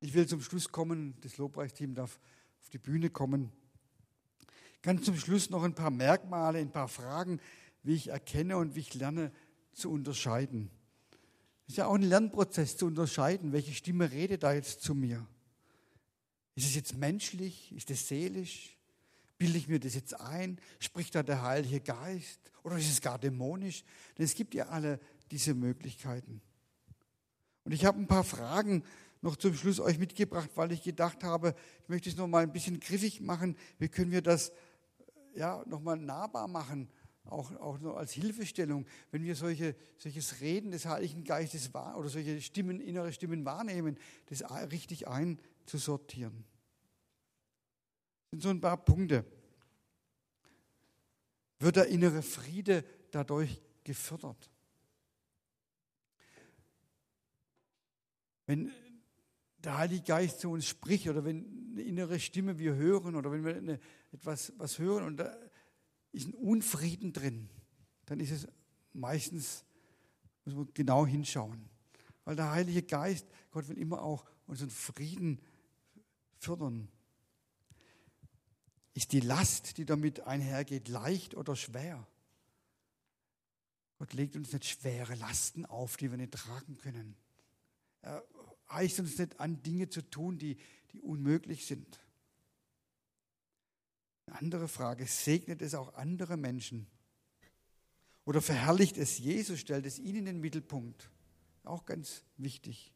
Ich 0.00 0.12
will 0.12 0.26
zum 0.26 0.42
Schluss 0.42 0.70
kommen, 0.70 1.14
das 1.22 1.38
Lobpreisteam 1.38 1.94
darf 1.94 2.20
auf 2.60 2.68
die 2.68 2.78
Bühne 2.78 3.08
kommen. 3.08 3.50
Ganz 4.82 5.06
zum 5.06 5.16
Schluss 5.16 5.48
noch 5.48 5.62
ein 5.62 5.74
paar 5.74 5.90
Merkmale, 5.90 6.58
ein 6.58 6.70
paar 6.70 6.88
Fragen, 6.88 7.40
wie 7.82 7.94
ich 7.94 8.08
erkenne 8.08 8.58
und 8.58 8.74
wie 8.74 8.80
ich 8.80 8.92
lerne 8.94 9.32
zu 9.72 9.90
unterscheiden. 9.90 10.70
Es 11.66 11.72
ist 11.72 11.76
ja 11.78 11.86
auch 11.86 11.94
ein 11.94 12.02
Lernprozess 12.02 12.76
zu 12.76 12.84
unterscheiden, 12.86 13.52
welche 13.52 13.72
Stimme 13.72 14.10
redet 14.10 14.42
da 14.42 14.52
jetzt 14.52 14.82
zu 14.82 14.94
mir. 14.94 15.26
Ist 16.54 16.66
es 16.66 16.74
jetzt 16.74 16.96
menschlich? 16.98 17.72
Ist 17.72 17.90
es 17.90 18.06
seelisch? 18.06 18.73
Bilde 19.44 19.58
ich 19.58 19.68
mir 19.68 19.78
das 19.78 19.94
jetzt 19.94 20.18
ein? 20.18 20.58
Spricht 20.78 21.14
da 21.14 21.22
der 21.22 21.42
Heilige 21.42 21.78
Geist? 21.78 22.40
Oder 22.62 22.78
ist 22.78 22.88
es 22.88 23.02
gar 23.02 23.18
dämonisch? 23.18 23.84
Denn 24.16 24.24
es 24.24 24.34
gibt 24.34 24.54
ja 24.54 24.68
alle 24.68 24.98
diese 25.30 25.52
Möglichkeiten. 25.52 26.40
Und 27.64 27.72
ich 27.72 27.84
habe 27.84 28.00
ein 28.00 28.06
paar 28.06 28.24
Fragen 28.24 28.84
noch 29.20 29.36
zum 29.36 29.54
Schluss 29.54 29.80
euch 29.80 29.98
mitgebracht, 29.98 30.48
weil 30.54 30.72
ich 30.72 30.82
gedacht 30.82 31.22
habe, 31.24 31.54
ich 31.82 31.88
möchte 31.90 32.08
es 32.08 32.16
noch 32.16 32.26
mal 32.26 32.42
ein 32.42 32.52
bisschen 32.52 32.80
griffig 32.80 33.20
machen. 33.20 33.54
Wie 33.78 33.88
können 33.90 34.12
wir 34.12 34.22
das 34.22 34.50
ja, 35.34 35.62
noch 35.66 35.82
mal 35.82 35.98
nahbar 35.98 36.48
machen? 36.48 36.88
Auch, 37.26 37.54
auch 37.56 37.78
nur 37.80 37.98
als 37.98 38.12
Hilfestellung, 38.12 38.86
wenn 39.10 39.24
wir 39.24 39.36
solche, 39.36 39.76
solches 39.98 40.40
Reden 40.40 40.70
des 40.70 40.86
Heiligen 40.86 41.22
Geistes 41.22 41.74
wahr, 41.74 41.98
oder 41.98 42.08
solche 42.08 42.40
Stimmen, 42.40 42.80
innere 42.80 43.12
Stimmen 43.12 43.44
wahrnehmen, 43.44 43.98
das 44.30 44.42
richtig 44.70 45.06
einzusortieren. 45.06 46.46
Sind 48.34 48.42
so 48.42 48.48
ein 48.48 48.60
paar 48.60 48.84
Punkte. 48.84 49.24
Wird 51.60 51.76
der 51.76 51.86
innere 51.86 52.20
Friede 52.20 52.84
dadurch 53.12 53.62
gefördert? 53.84 54.50
Wenn 58.46 58.72
der 59.58 59.78
Heilige 59.78 60.02
Geist 60.02 60.40
zu 60.40 60.50
uns 60.50 60.66
spricht 60.66 61.06
oder 61.06 61.24
wenn 61.24 61.70
eine 61.74 61.82
innere 61.82 62.18
Stimme 62.18 62.58
wir 62.58 62.74
hören 62.74 63.14
oder 63.14 63.30
wenn 63.30 63.44
wir 63.44 63.54
eine, 63.54 63.78
etwas 64.10 64.52
was 64.56 64.80
hören 64.80 65.04
und 65.04 65.18
da 65.18 65.32
ist 66.10 66.26
ein 66.26 66.34
Unfrieden 66.34 67.12
drin, 67.12 67.48
dann 68.06 68.18
ist 68.18 68.32
es 68.32 68.48
meistens, 68.92 69.64
muss 70.44 70.56
man 70.56 70.74
genau 70.74 71.06
hinschauen. 71.06 71.70
Weil 72.24 72.34
der 72.34 72.50
Heilige 72.50 72.82
Geist, 72.82 73.28
Gott 73.52 73.68
will 73.68 73.78
immer 73.78 74.02
auch 74.02 74.24
unseren 74.48 74.70
Frieden 74.70 75.40
fördern. 76.40 76.88
Ist 78.94 79.12
die 79.12 79.20
Last, 79.20 79.76
die 79.76 79.84
damit 79.84 80.20
einhergeht, 80.20 80.88
leicht 80.88 81.34
oder 81.34 81.56
schwer? 81.56 82.06
Gott 83.98 84.12
legt 84.12 84.36
uns 84.36 84.52
nicht 84.52 84.64
schwere 84.64 85.14
Lasten 85.16 85.66
auf, 85.66 85.96
die 85.96 86.10
wir 86.10 86.16
nicht 86.16 86.32
tragen 86.32 86.76
können. 86.78 87.16
Er 88.02 88.24
heißt 88.70 89.00
uns 89.00 89.18
nicht 89.18 89.40
an, 89.40 89.62
Dinge 89.62 89.88
zu 89.88 90.02
tun, 90.02 90.38
die, 90.38 90.56
die 90.92 91.00
unmöglich 91.00 91.66
sind. 91.66 92.00
Eine 94.26 94.38
andere 94.38 94.68
Frage, 94.68 95.06
segnet 95.06 95.60
es 95.60 95.74
auch 95.74 95.94
andere 95.94 96.36
Menschen? 96.36 96.86
Oder 98.24 98.40
verherrlicht 98.40 98.96
es 98.96 99.18
Jesus, 99.18 99.60
stellt 99.60 99.86
es 99.86 99.98
ihn 99.98 100.16
in 100.16 100.24
den 100.24 100.40
Mittelpunkt? 100.40 101.10
Auch 101.62 101.84
ganz 101.84 102.24
wichtig. 102.36 102.92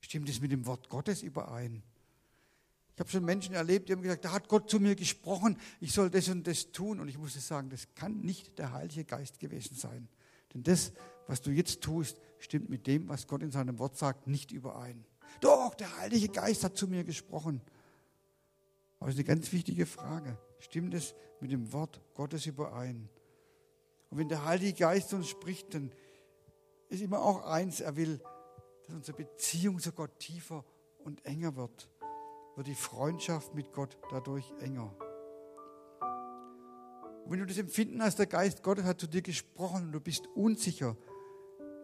Stimmt 0.00 0.28
es 0.28 0.40
mit 0.40 0.52
dem 0.52 0.66
Wort 0.66 0.88
Gottes 0.88 1.22
überein? 1.22 1.82
Ich 2.96 3.00
habe 3.00 3.10
schon 3.10 3.26
Menschen 3.26 3.54
erlebt, 3.54 3.90
die 3.90 3.92
haben 3.92 4.00
gesagt, 4.00 4.24
da 4.24 4.32
hat 4.32 4.48
Gott 4.48 4.70
zu 4.70 4.80
mir 4.80 4.96
gesprochen, 4.96 5.58
ich 5.80 5.92
soll 5.92 6.08
das 6.08 6.30
und 6.30 6.46
das 6.46 6.72
tun. 6.72 6.98
Und 6.98 7.08
ich 7.08 7.18
musste 7.18 7.40
sagen, 7.40 7.68
das 7.68 7.94
kann 7.94 8.20
nicht 8.20 8.58
der 8.58 8.72
Heilige 8.72 9.04
Geist 9.04 9.38
gewesen 9.38 9.76
sein. 9.76 10.08
Denn 10.54 10.62
das, 10.62 10.92
was 11.26 11.42
du 11.42 11.50
jetzt 11.50 11.82
tust, 11.82 12.18
stimmt 12.38 12.70
mit 12.70 12.86
dem, 12.86 13.06
was 13.10 13.26
Gott 13.26 13.42
in 13.42 13.50
seinem 13.50 13.78
Wort 13.78 13.98
sagt, 13.98 14.26
nicht 14.26 14.50
überein. 14.50 15.04
Doch, 15.42 15.74
der 15.74 15.94
Heilige 15.98 16.28
Geist 16.28 16.64
hat 16.64 16.78
zu 16.78 16.88
mir 16.88 17.04
gesprochen. 17.04 17.60
Aber 18.98 19.10
es 19.10 19.16
ist 19.16 19.18
eine 19.18 19.36
ganz 19.36 19.52
wichtige 19.52 19.84
Frage. 19.84 20.38
Stimmt 20.58 20.94
es 20.94 21.14
mit 21.42 21.52
dem 21.52 21.74
Wort 21.74 22.00
Gottes 22.14 22.46
überein? 22.46 23.10
Und 24.08 24.16
wenn 24.16 24.30
der 24.30 24.46
Heilige 24.46 24.72
Geist 24.72 25.12
uns 25.12 25.28
spricht, 25.28 25.74
dann 25.74 25.92
ist 26.88 27.02
immer 27.02 27.20
auch 27.20 27.44
eins, 27.44 27.80
er 27.80 27.94
will, 27.96 28.22
dass 28.86 28.94
unsere 28.94 29.18
Beziehung 29.18 29.80
zu 29.80 29.92
Gott 29.92 30.18
tiefer 30.18 30.64
und 31.04 31.22
enger 31.26 31.56
wird, 31.56 31.90
wird 32.56 32.66
die 32.66 32.74
Freundschaft 32.74 33.54
mit 33.54 33.72
Gott 33.72 33.96
dadurch 34.10 34.52
enger. 34.60 34.94
Und 37.24 37.30
wenn 37.32 37.40
du 37.40 37.46
das 37.46 37.58
Empfinden 37.58 38.02
hast, 38.02 38.18
der 38.18 38.26
Geist 38.26 38.62
Gottes 38.62 38.84
hat 38.84 39.00
zu 39.00 39.06
dir 39.06 39.22
gesprochen 39.22 39.86
und 39.86 39.92
du 39.92 40.00
bist 40.00 40.26
unsicher, 40.34 40.96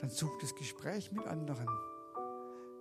dann 0.01 0.11
such 0.11 0.39
das 0.41 0.55
Gespräch 0.55 1.13
mit 1.13 1.27
anderen. 1.27 1.69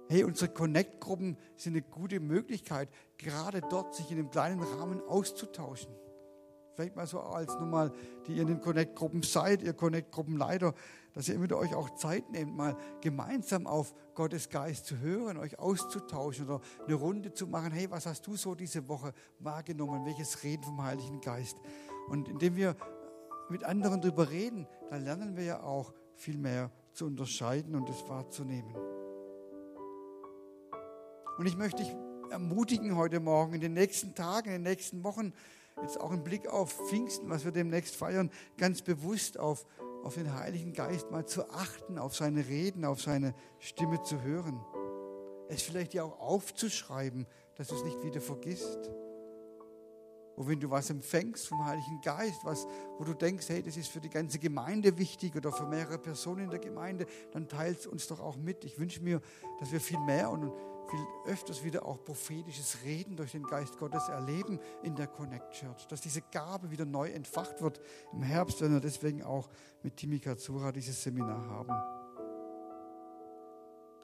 Hey, 0.10 0.24
unsere 0.24 0.52
Connect-Gruppen 0.52 1.38
sind 1.56 1.74
eine 1.74 1.84
gute 1.84 2.20
Möglichkeit, 2.20 2.90
gerade 3.18 3.62
dort 3.62 3.96
sich 3.96 4.12
in 4.12 4.20
einem 4.20 4.30
kleinen 4.30 4.62
Rahmen 4.62 5.02
auszutauschen. 5.02 5.94
Vielleicht 6.76 6.96
mal 6.96 7.08
so 7.08 7.20
als 7.20 7.54
nochmal, 7.56 7.92
die 8.26 8.34
ihr 8.34 8.44
in 8.44 8.48
den 8.48 8.62
Connect-Gruppen 8.62 9.24
seid, 9.24 9.62
ihr 9.62 9.74
Connect-Gruppenleiter, 9.74 10.74
dass 11.14 11.28
ihr 11.28 11.36
immer 11.36 11.54
euch 11.56 11.76
auch 11.76 11.90
Zeit 11.96 12.30
nehmt, 12.32 12.56
mal 12.56 12.78
gemeinsam 13.02 13.68
auf 13.68 13.94
Gottes 14.16 14.50
Geist 14.50 14.86
zu 14.86 15.00
hören, 15.00 15.38
euch 15.38 15.60
auszutauschen 15.60 16.46
oder 16.46 16.62
eine 16.86 16.96
Runde 16.96 17.34
zu 17.34 17.48
machen. 17.48 17.72
Hey, 17.72 17.92
was 17.92 18.06
hast 18.06 18.26
du 18.28 18.38
so 18.38 18.56
diese 18.56 18.88
Woche 18.88 19.14
wahrgenommen? 19.40 20.06
Welches 20.06 20.44
Reden 20.44 20.64
vom 20.64 20.82
Heiligen 20.82 21.20
Geist? 21.20 21.58
Und 22.08 22.30
indem 22.30 22.56
wir 22.56 22.76
mit 23.50 23.64
anderen 23.66 24.00
darüber 24.02 24.30
reden, 24.30 24.68
dann 24.90 25.04
lernen 25.04 25.36
wir 25.36 25.44
ja 25.44 25.64
auch 25.64 25.94
viel 26.16 26.38
mehr 26.38 26.72
zu 26.94 27.06
unterscheiden 27.06 27.76
und 27.76 27.90
es 27.90 28.08
wahrzunehmen. 28.08 28.74
Und 31.38 31.46
ich 31.46 31.58
möchte 31.58 31.84
dich 31.84 31.94
ermutigen 32.30 32.96
heute 32.96 33.20
Morgen, 33.20 33.54
in 33.54 33.62
den 33.62 33.74
nächsten 33.74 34.16
Tagen, 34.16 34.50
in 34.50 34.64
den 34.64 34.64
nächsten 34.64 35.04
Wochen, 35.04 35.34
jetzt 35.82 36.00
auch 36.00 36.12
im 36.12 36.24
Blick 36.24 36.48
auf 36.48 36.72
Pfingsten, 36.72 37.30
was 37.30 37.46
wir 37.46 37.52
demnächst 37.52 37.96
feiern, 37.96 38.32
ganz 38.58 38.82
bewusst 38.82 39.40
auf, 39.40 39.66
auf 40.04 40.16
den 40.16 40.34
Heiligen 40.34 40.74
Geist 40.74 41.12
mal 41.12 41.26
zu 41.26 41.50
achten, 41.50 41.98
auf 41.98 42.16
seine 42.16 42.48
Reden, 42.48 42.86
auf 42.86 43.02
seine 43.02 43.34
Stimme 43.60 44.02
zu 44.04 44.22
hören. 44.22 44.60
Es 45.50 45.64
vielleicht 45.64 45.94
ja 45.94 46.04
auch 46.04 46.20
aufzuschreiben, 46.20 47.28
dass 47.56 47.68
du 47.68 47.76
es 47.76 47.84
nicht 47.84 48.04
wieder 48.04 48.22
vergisst. 48.22 48.90
Und 50.36 50.48
wenn 50.48 50.60
du 50.60 50.70
was 50.72 50.90
empfängst 50.90 51.48
vom 51.48 51.64
Heiligen 51.66 52.02
Geist, 52.02 52.44
was, 52.44 52.66
wo 52.98 53.04
du 53.04 53.14
denkst, 53.14 53.50
hey, 53.50 53.62
das 53.62 53.78
ist 53.78 53.90
für 53.90 54.00
die 54.00 54.10
ganze 54.10 54.40
Gemeinde 54.40 54.98
wichtig 54.98 55.36
oder 55.36 55.52
für 55.52 55.68
mehrere 55.68 56.00
Personen 56.00 56.46
in 56.46 56.50
der 56.50 56.60
Gemeinde, 56.60 57.06
dann 57.32 57.48
teilt 57.48 57.86
uns 57.86 58.08
doch 58.08 58.20
auch 58.20 58.38
mit. 58.38 58.64
Ich 58.64 58.80
wünsche 58.80 59.04
mir, 59.04 59.22
dass 59.60 59.72
wir 59.72 59.80
viel 59.80 60.00
mehr 60.00 60.32
und 60.32 60.52
viel 60.92 61.08
öfters 61.26 61.64
wieder 61.64 61.86
auch 61.86 62.04
prophetisches 62.04 62.84
Reden 62.84 63.16
durch 63.16 63.32
den 63.32 63.44
Geist 63.44 63.78
Gottes 63.80 64.10
erleben 64.10 64.60
in 64.84 64.96
der 64.96 65.08
Connect 65.08 65.52
Church. 65.52 65.88
Dass 65.88 66.02
diese 66.02 66.22
Gabe 66.22 66.70
wieder 66.70 66.86
neu 66.86 67.10
entfacht 67.10 67.62
wird 67.62 67.82
im 68.12 68.22
Herbst, 68.22 68.62
wenn 68.62 68.74
wir 68.74 68.82
deswegen 68.82 69.24
auch 69.24 69.50
mit 69.82 69.96
Timi 69.98 70.20
Katsura 70.20 70.72
dieses 70.72 71.02
Seminar 71.02 71.48
haben. 71.48 71.72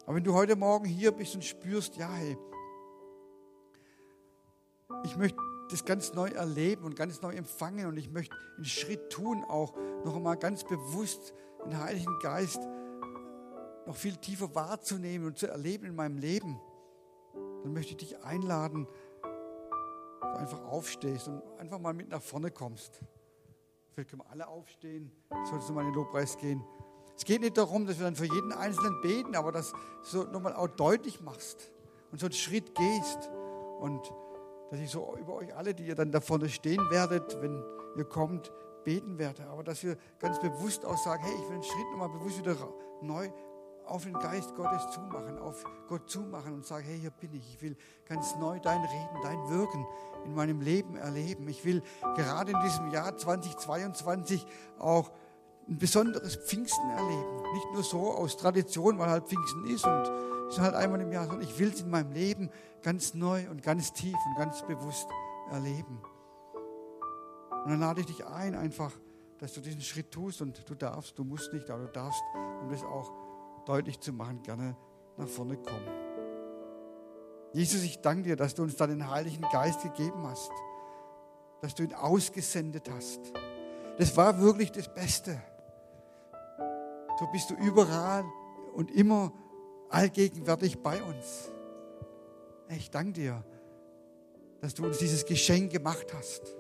Aber 0.05 0.15
wenn 0.15 0.23
du 0.23 0.33
heute 0.33 0.55
Morgen 0.55 0.85
hier 0.85 1.11
bist 1.11 1.35
und 1.35 1.43
spürst, 1.43 1.97
ja, 1.97 2.09
hey, 2.09 2.38
ich 5.03 5.17
möchte 5.17 5.38
das 5.69 5.83
ganz 5.83 6.13
neu 6.13 6.29
erleben 6.29 6.85
und 6.85 6.95
ganz 6.95 7.21
neu 7.21 7.33
empfangen. 7.33 7.88
Und 7.88 7.97
ich 7.97 8.09
möchte 8.09 8.35
einen 8.55 8.65
Schritt 8.65 9.09
tun, 9.09 9.43
auch 9.43 9.75
noch 10.05 10.15
einmal 10.15 10.38
ganz 10.38 10.63
bewusst 10.63 11.33
den 11.65 11.77
Heiligen 11.77 12.17
Geist 12.21 12.61
noch 13.85 13.95
viel 13.95 14.17
tiefer 14.17 14.53
wahrzunehmen 14.53 15.27
und 15.27 15.38
zu 15.38 15.47
erleben 15.47 15.85
in 15.85 15.95
meinem 15.95 16.17
Leben. 16.17 16.59
Dann 17.64 17.74
möchte 17.74 17.91
ich 17.91 17.97
dich 17.97 18.24
einladen, 18.24 18.88
dass 20.22 20.32
du 20.32 20.38
einfach 20.39 20.66
aufstehst 20.66 21.28
und 21.28 21.41
einfach 21.60 21.80
mal 21.80 21.93
mit 21.93 22.10
nach 22.10 22.22
vorne 22.22 22.51
kommst. 22.51 23.01
Vielleicht 23.93 24.10
können 24.10 24.22
wir 24.22 24.32
alle 24.32 24.47
aufstehen, 24.47 25.12
sollst 25.49 25.70
du 25.70 25.74
mal 25.74 25.82
in 25.82 25.88
den 25.88 25.95
Lobpreis 25.95 26.38
gehen. 26.38 26.64
Es 27.16 27.26
geht 27.26 27.41
nicht 27.41 27.58
darum, 27.58 27.88
dass 27.88 27.97
wir 27.97 28.05
dann 28.05 28.16
für 28.16 28.26
jeden 28.26 28.51
Einzelnen 28.51 29.01
beten, 29.01 29.36
aber 29.36 29.51
dass 29.51 29.72
du 29.72 29.78
so 30.03 30.24
nochmal 30.26 30.53
auch 30.53 30.68
deutlich 30.68 31.20
machst 31.22 31.72
und 32.12 32.20
so 32.20 32.28
einen 32.28 32.34
Schritt 32.34 32.76
gehst 32.76 33.32
und 33.80 34.14
dass 34.70 34.80
ich 34.80 34.89
so 34.89 35.16
über 35.20 35.34
euch 35.36 35.55
alle, 35.55 35.74
die 35.74 35.88
ihr 35.88 35.95
dann 35.95 36.12
da 36.12 36.22
vorne 36.22 36.49
stehen 36.49 36.82
werdet, 36.91 37.41
wenn 37.41 37.64
ihr 37.95 38.05
kommt, 38.05 38.51
beten 38.84 39.18
werde. 39.18 39.47
Aber 39.47 39.64
dass 39.64 39.84
wir 39.84 39.97
ganz 40.20 40.39
bewusst 40.39 40.86
auch 40.86 40.97
sagen, 40.97 41.24
hey, 41.24 41.34
ich 41.34 41.47
will 41.47 41.55
einen 41.55 41.64
Schritt 41.64 41.89
nochmal 41.91 42.10
bewusst 42.10 42.38
wieder 42.38 42.55
neu 43.01 43.32
auf 43.88 44.03
den 44.03 44.13
Geist 44.13 44.55
Gottes 44.55 44.89
zumachen, 44.91 45.38
auf 45.39 45.63
Gott 45.88 46.09
zumachen 46.09 46.53
und 46.53 46.65
sagen, 46.65 46.85
hey, 46.85 46.99
hier 46.99 47.11
bin 47.11 47.33
ich. 47.33 47.55
Ich 47.55 47.61
will 47.61 47.75
ganz 48.05 48.35
neu 48.35 48.59
dein 48.59 48.81
Reden, 48.81 49.21
dein 49.23 49.49
Wirken 49.49 49.85
in 50.25 50.35
meinem 50.35 50.61
Leben 50.61 50.95
erleben. 50.95 51.47
Ich 51.47 51.63
will 51.65 51.81
gerade 52.15 52.51
in 52.51 52.59
diesem 52.61 52.91
Jahr 52.91 53.15
2022 53.15 54.45
auch 54.79 55.11
ein 55.67 55.77
besonderes 55.77 56.35
Pfingsten 56.35 56.89
erleben. 56.89 57.41
Nicht 57.53 57.73
nur 57.73 57.83
so 57.83 58.11
aus 58.11 58.38
Tradition, 58.38 58.99
weil 58.99 59.09
halt 59.09 59.27
Pfingsten 59.27 59.65
ist 59.65 59.85
und 59.85 60.09
ist 60.49 60.59
halt 60.59 60.75
einmal 60.75 61.01
im 61.01 61.11
Jahr, 61.11 61.25
sondern 61.25 61.47
ich 61.47 61.57
will 61.59 61.69
es 61.69 61.81
in 61.81 61.89
meinem 61.89 62.11
Leben 62.11 62.49
ganz 62.81 63.13
neu 63.13 63.49
und 63.49 63.63
ganz 63.63 63.91
tief 63.93 64.15
und 64.27 64.38
ganz 64.38 64.65
bewusst 64.65 65.07
erleben. 65.51 66.01
Und 67.63 67.71
dann 67.71 67.79
lade 67.79 68.01
ich 68.01 68.07
dich 68.07 68.25
ein, 68.25 68.55
einfach, 68.55 68.91
dass 69.39 69.53
du 69.53 69.61
diesen 69.61 69.81
Schritt 69.81 70.11
tust 70.11 70.41
und 70.41 70.67
du 70.69 70.73
darfst, 70.75 71.17
du 71.19 71.23
musst 71.23 71.51
nicht, 71.53 71.69
aber 71.69 71.83
du 71.83 71.91
darfst, 71.91 72.21
um 72.61 72.69
das 72.69 72.83
auch 72.83 73.11
deutlich 73.68 73.99
zu 73.99 74.13
machen, 74.13 74.41
gerne 74.43 74.76
nach 75.18 75.28
vorne 75.28 75.57
kommen. 75.57 75.88
Jesus, 77.53 77.84
ich 77.84 78.01
danke 78.01 78.24
dir, 78.24 78.36
dass 78.36 78.55
du 78.55 78.63
uns 78.63 78.76
da 78.76 78.88
den 78.88 79.09
Heiligen 79.09 79.43
Geist 79.51 79.82
gegeben 79.82 80.28
hast, 80.28 80.51
dass 81.61 81.76
du 81.76 81.84
ihn 81.84 81.93
ausgesendet 81.93 82.89
hast. 82.89 83.20
Das 83.97 84.15
war 84.15 84.39
wirklich 84.39 84.72
das 84.72 84.93
Beste. 84.93 85.41
So 87.20 87.26
bist 87.32 87.49
du 87.49 87.55
überall 87.55 88.24
und 88.74 88.91
immer 88.91 89.34
allgegenwärtig 89.89 90.84
bei 90.84 91.01
uns. 91.01 91.51
Ich 92.70 92.91
danke 92.91 93.13
dir, 93.13 93.43
dass 94.61 94.76
du 94.76 94.86
uns 94.86 94.99
dieses 94.99 95.26
Geschenk 95.26 95.72
gemacht 95.72 96.13
hast. 96.13 96.55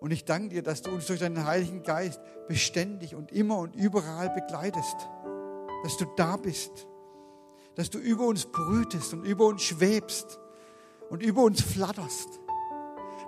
Und 0.00 0.10
ich 0.10 0.24
danke 0.24 0.48
dir, 0.48 0.62
dass 0.62 0.82
du 0.82 0.90
uns 0.90 1.06
durch 1.06 1.20
deinen 1.20 1.46
Heiligen 1.46 1.82
Geist 1.82 2.20
beständig 2.48 3.14
und 3.14 3.30
immer 3.32 3.58
und 3.58 3.76
überall 3.76 4.28
begleitest. 4.30 4.96
Dass 5.82 5.96
du 5.96 6.04
da 6.16 6.36
bist. 6.36 6.86
dass 7.74 7.88
du 7.88 7.98
über 7.98 8.26
uns 8.26 8.44
brütest 8.44 9.14
und 9.14 9.24
über 9.24 9.46
uns 9.46 9.62
schwebst 9.62 10.38
und 11.08 11.22
über 11.22 11.42
uns 11.42 11.62
flatterst. 11.62 12.28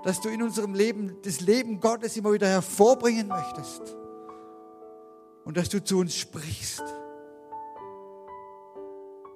Dass 0.02 0.20
du 0.20 0.28
in 0.28 0.42
unserem 0.42 0.74
Leben 0.74 1.16
das 1.22 1.40
Leben 1.40 1.80
Gottes 1.80 2.16
immer 2.16 2.32
wieder 2.32 2.46
hervorbringen 2.46 3.28
möchtest. 3.28 3.96
Und 5.44 5.56
dass 5.56 5.70
du 5.70 5.82
zu 5.82 5.98
uns 5.98 6.14
sprichst. 6.14 6.82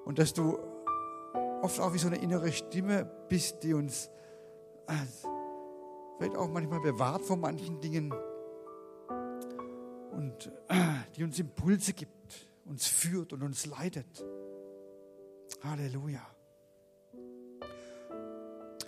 Und 0.05 0.19
dass 0.19 0.33
du 0.33 0.59
oft 1.61 1.79
auch 1.79 1.93
wie 1.93 1.97
so 1.97 2.07
eine 2.07 2.17
innere 2.17 2.51
Stimme 2.51 3.05
bist, 3.29 3.63
die 3.63 3.73
uns 3.73 4.09
äh, 4.87 4.93
vielleicht 6.17 6.35
auch 6.35 6.49
manchmal 6.49 6.81
bewahrt 6.81 7.23
vor 7.23 7.37
manchen 7.37 7.79
Dingen 7.79 8.13
und 10.11 10.51
äh, 10.67 10.75
die 11.15 11.23
uns 11.23 11.37
Impulse 11.39 11.93
gibt, 11.93 12.18
uns 12.69 12.87
führt 12.87 13.33
und 13.33 13.41
uns 13.41 13.65
leitet. 13.65 14.23
Halleluja. 15.63 16.21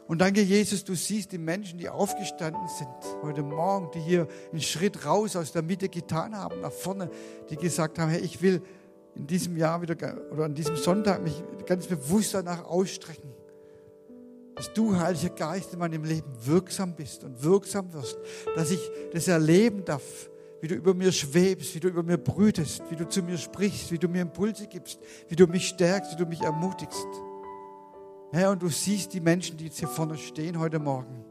Und 0.07 0.19
danke, 0.19 0.41
Jesus, 0.41 0.83
du 0.83 0.93
siehst 0.93 1.31
die 1.31 1.37
Menschen, 1.37 1.79
die 1.79 1.89
aufgestanden 1.89 2.67
sind 2.67 3.21
heute 3.21 3.43
Morgen, 3.43 3.91
die 3.93 3.99
hier 3.99 4.27
einen 4.51 4.61
Schritt 4.61 5.05
raus 5.05 5.35
aus 5.35 5.51
der 5.51 5.61
Mitte 5.61 5.89
getan 5.89 6.35
haben, 6.35 6.61
nach 6.61 6.71
vorne, 6.71 7.09
die 7.49 7.55
gesagt 7.55 7.97
haben, 7.97 8.09
hey, 8.09 8.19
ich 8.19 8.41
will 8.41 8.61
in 9.15 9.27
diesem 9.27 9.57
Jahr 9.57 9.81
wieder 9.81 9.95
oder 10.31 10.45
an 10.45 10.53
diesem 10.53 10.75
Sonntag 10.75 11.23
mich 11.23 11.41
ganz 11.65 11.87
bewusst 11.87 12.33
danach 12.33 12.65
ausstrecken, 12.65 13.31
dass 14.55 14.73
du, 14.73 14.97
Heiliger 14.97 15.29
Geist, 15.29 15.73
in 15.73 15.79
meinem 15.79 16.03
Leben 16.03 16.29
wirksam 16.41 16.95
bist 16.95 17.23
und 17.23 17.41
wirksam 17.41 17.93
wirst, 17.93 18.17
dass 18.55 18.69
ich 18.69 18.81
das 19.13 19.27
erleben 19.27 19.85
darf, 19.85 20.30
wie 20.61 20.67
du 20.67 20.75
über 20.75 20.93
mir 20.93 21.11
schwebst, 21.11 21.73
wie 21.75 21.79
du 21.79 21.87
über 21.89 22.03
mir 22.03 22.17
brütest, 22.17 22.83
wie 22.89 22.95
du 22.95 23.09
zu 23.09 23.23
mir 23.23 23.37
sprichst, 23.37 23.91
wie 23.91 23.97
du 23.97 24.07
mir 24.07 24.21
Impulse 24.21 24.67
gibst, 24.67 24.99
wie 25.27 25.35
du 25.35 25.47
mich 25.47 25.67
stärkst, 25.67 26.13
wie 26.13 26.23
du 26.23 26.25
mich 26.25 26.41
ermutigst. 26.41 27.07
Herr, 28.31 28.51
und 28.51 28.61
du 28.61 28.69
siehst 28.69 29.13
die 29.13 29.19
Menschen, 29.19 29.57
die 29.57 29.65
jetzt 29.65 29.79
hier 29.79 29.87
vorne 29.87 30.17
stehen 30.17 30.59
heute 30.59 30.79
Morgen. 30.79 31.25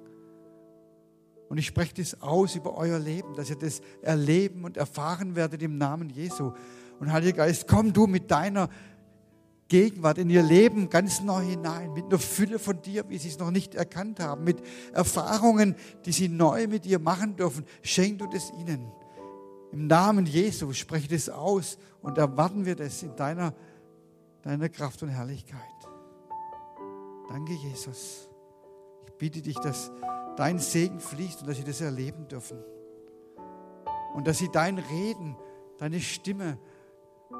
Und 1.48 1.58
ich 1.58 1.66
spreche 1.66 1.94
das 1.94 2.20
aus 2.20 2.54
über 2.54 2.76
euer 2.76 2.98
Leben, 2.98 3.34
dass 3.34 3.50
ihr 3.50 3.56
das 3.56 3.80
erleben 4.02 4.64
und 4.64 4.76
erfahren 4.76 5.34
werdet 5.34 5.62
im 5.62 5.78
Namen 5.78 6.10
Jesu. 6.10 6.52
Und 6.98 7.12
Heiliger 7.12 7.38
Geist, 7.38 7.66
komm 7.66 7.92
du 7.92 8.06
mit 8.06 8.30
deiner 8.30 8.68
Gegenwart 9.68 10.18
in 10.18 10.28
ihr 10.28 10.42
Leben 10.42 10.90
ganz 10.90 11.22
neu 11.22 11.42
hinein, 11.42 11.92
mit 11.92 12.04
einer 12.04 12.18
Fülle 12.18 12.58
von 12.58 12.82
dir, 12.82 13.08
wie 13.08 13.18
sie 13.18 13.28
es 13.28 13.38
noch 13.38 13.52
nicht 13.52 13.74
erkannt 13.76 14.20
haben, 14.20 14.44
mit 14.44 14.60
Erfahrungen, 14.92 15.76
die 16.04 16.12
sie 16.12 16.28
neu 16.28 16.66
mit 16.66 16.84
dir 16.84 16.98
machen 16.98 17.36
dürfen. 17.36 17.64
Schenk 17.82 18.18
du 18.18 18.26
das 18.26 18.52
ihnen. 18.60 18.92
Im 19.72 19.86
Namen 19.86 20.26
Jesu 20.26 20.72
spreche 20.72 21.08
das 21.08 21.28
aus 21.28 21.78
und 22.02 22.18
erwarten 22.18 22.64
wir 22.64 22.74
das 22.76 23.02
in 23.02 23.14
deiner, 23.16 23.54
deiner 24.42 24.68
Kraft 24.68 25.02
und 25.02 25.08
Herrlichkeit. 25.08 25.60
Danke, 27.28 27.52
Jesus. 27.52 28.28
Ich 29.06 29.12
bitte 29.14 29.42
dich, 29.42 29.56
dass 29.60 29.92
dein 30.36 30.58
Segen 30.58 30.98
fließt 30.98 31.42
und 31.42 31.48
dass 31.48 31.56
sie 31.56 31.64
das 31.64 31.80
erleben 31.80 32.26
dürfen. 32.26 32.58
Und 34.14 34.26
dass 34.26 34.38
sie 34.38 34.48
dein 34.50 34.78
Reden, 34.78 35.36
deine 35.78 36.00
Stimme 36.00 36.58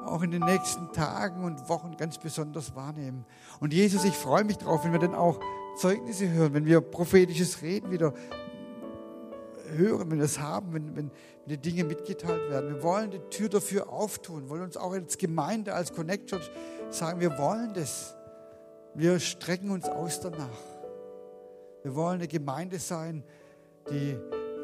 auch 0.05 0.21
in 0.21 0.31
den 0.31 0.43
nächsten 0.43 0.93
Tagen 0.93 1.43
und 1.43 1.67
Wochen 1.67 1.97
ganz 1.97 2.17
besonders 2.17 2.75
wahrnehmen. 2.75 3.25
Und 3.59 3.73
Jesus, 3.73 4.05
ich 4.05 4.15
freue 4.15 4.45
mich 4.45 4.57
drauf, 4.57 4.85
wenn 4.85 4.93
wir 4.93 4.99
dann 4.99 5.15
auch 5.15 5.39
Zeugnisse 5.75 6.29
hören, 6.29 6.53
wenn 6.53 6.65
wir 6.65 6.79
prophetisches 6.79 7.61
Reden 7.61 7.91
wieder 7.91 8.13
hören, 9.71 10.11
wenn 10.11 10.17
wir 10.19 10.25
es 10.25 10.39
haben, 10.39 10.73
wenn, 10.73 10.95
wenn, 10.95 11.11
wenn 11.45 11.47
die 11.47 11.57
Dinge 11.57 11.83
mitgeteilt 11.83 12.49
werden. 12.49 12.75
Wir 12.75 12.83
wollen 12.83 13.11
die 13.11 13.19
Tür 13.29 13.49
dafür 13.49 13.89
auftun, 13.89 14.49
wollen 14.49 14.63
uns 14.63 14.77
auch 14.77 14.91
als 14.91 15.17
Gemeinde, 15.17 15.73
als 15.73 15.93
Connect 15.93 16.29
Church 16.29 16.49
sagen, 16.89 17.19
wir 17.19 17.37
wollen 17.37 17.73
das. 17.73 18.15
Wir 18.93 19.19
strecken 19.19 19.71
uns 19.71 19.87
aus 19.87 20.19
danach. 20.19 20.49
Wir 21.83 21.95
wollen 21.95 22.15
eine 22.15 22.27
Gemeinde 22.27 22.77
sein, 22.77 23.23
die 23.89 24.17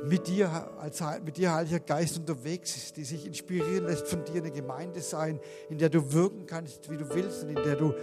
mit 0.03 0.27
dir, 0.27 0.49
als, 0.79 1.01
mit 1.23 1.37
dir, 1.37 1.53
Heiliger 1.53 1.79
Geist, 1.79 2.17
unterwegs 2.17 2.75
ist, 2.75 2.97
die 2.97 3.03
sich 3.03 3.25
inspirieren 3.25 3.85
lässt 3.85 4.07
von 4.07 4.23
dir, 4.25 4.41
eine 4.41 4.51
Gemeinde 4.51 5.01
sein, 5.01 5.39
in 5.69 5.77
der 5.77 5.89
du 5.89 6.13
wirken 6.13 6.45
kannst, 6.45 6.89
wie 6.89 6.97
du 6.97 7.09
willst 7.13 7.43
und 7.43 7.49
in 7.49 7.55
der 7.55 7.75
du 7.75 7.93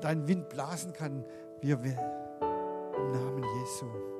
deinen 0.00 0.28
Wind 0.28 0.48
blasen 0.48 0.92
kannst, 0.92 1.28
wie 1.60 1.72
er 1.72 1.82
will. 1.82 1.98
Im 2.96 3.10
Namen 3.10 3.42
Jesu. 3.42 4.11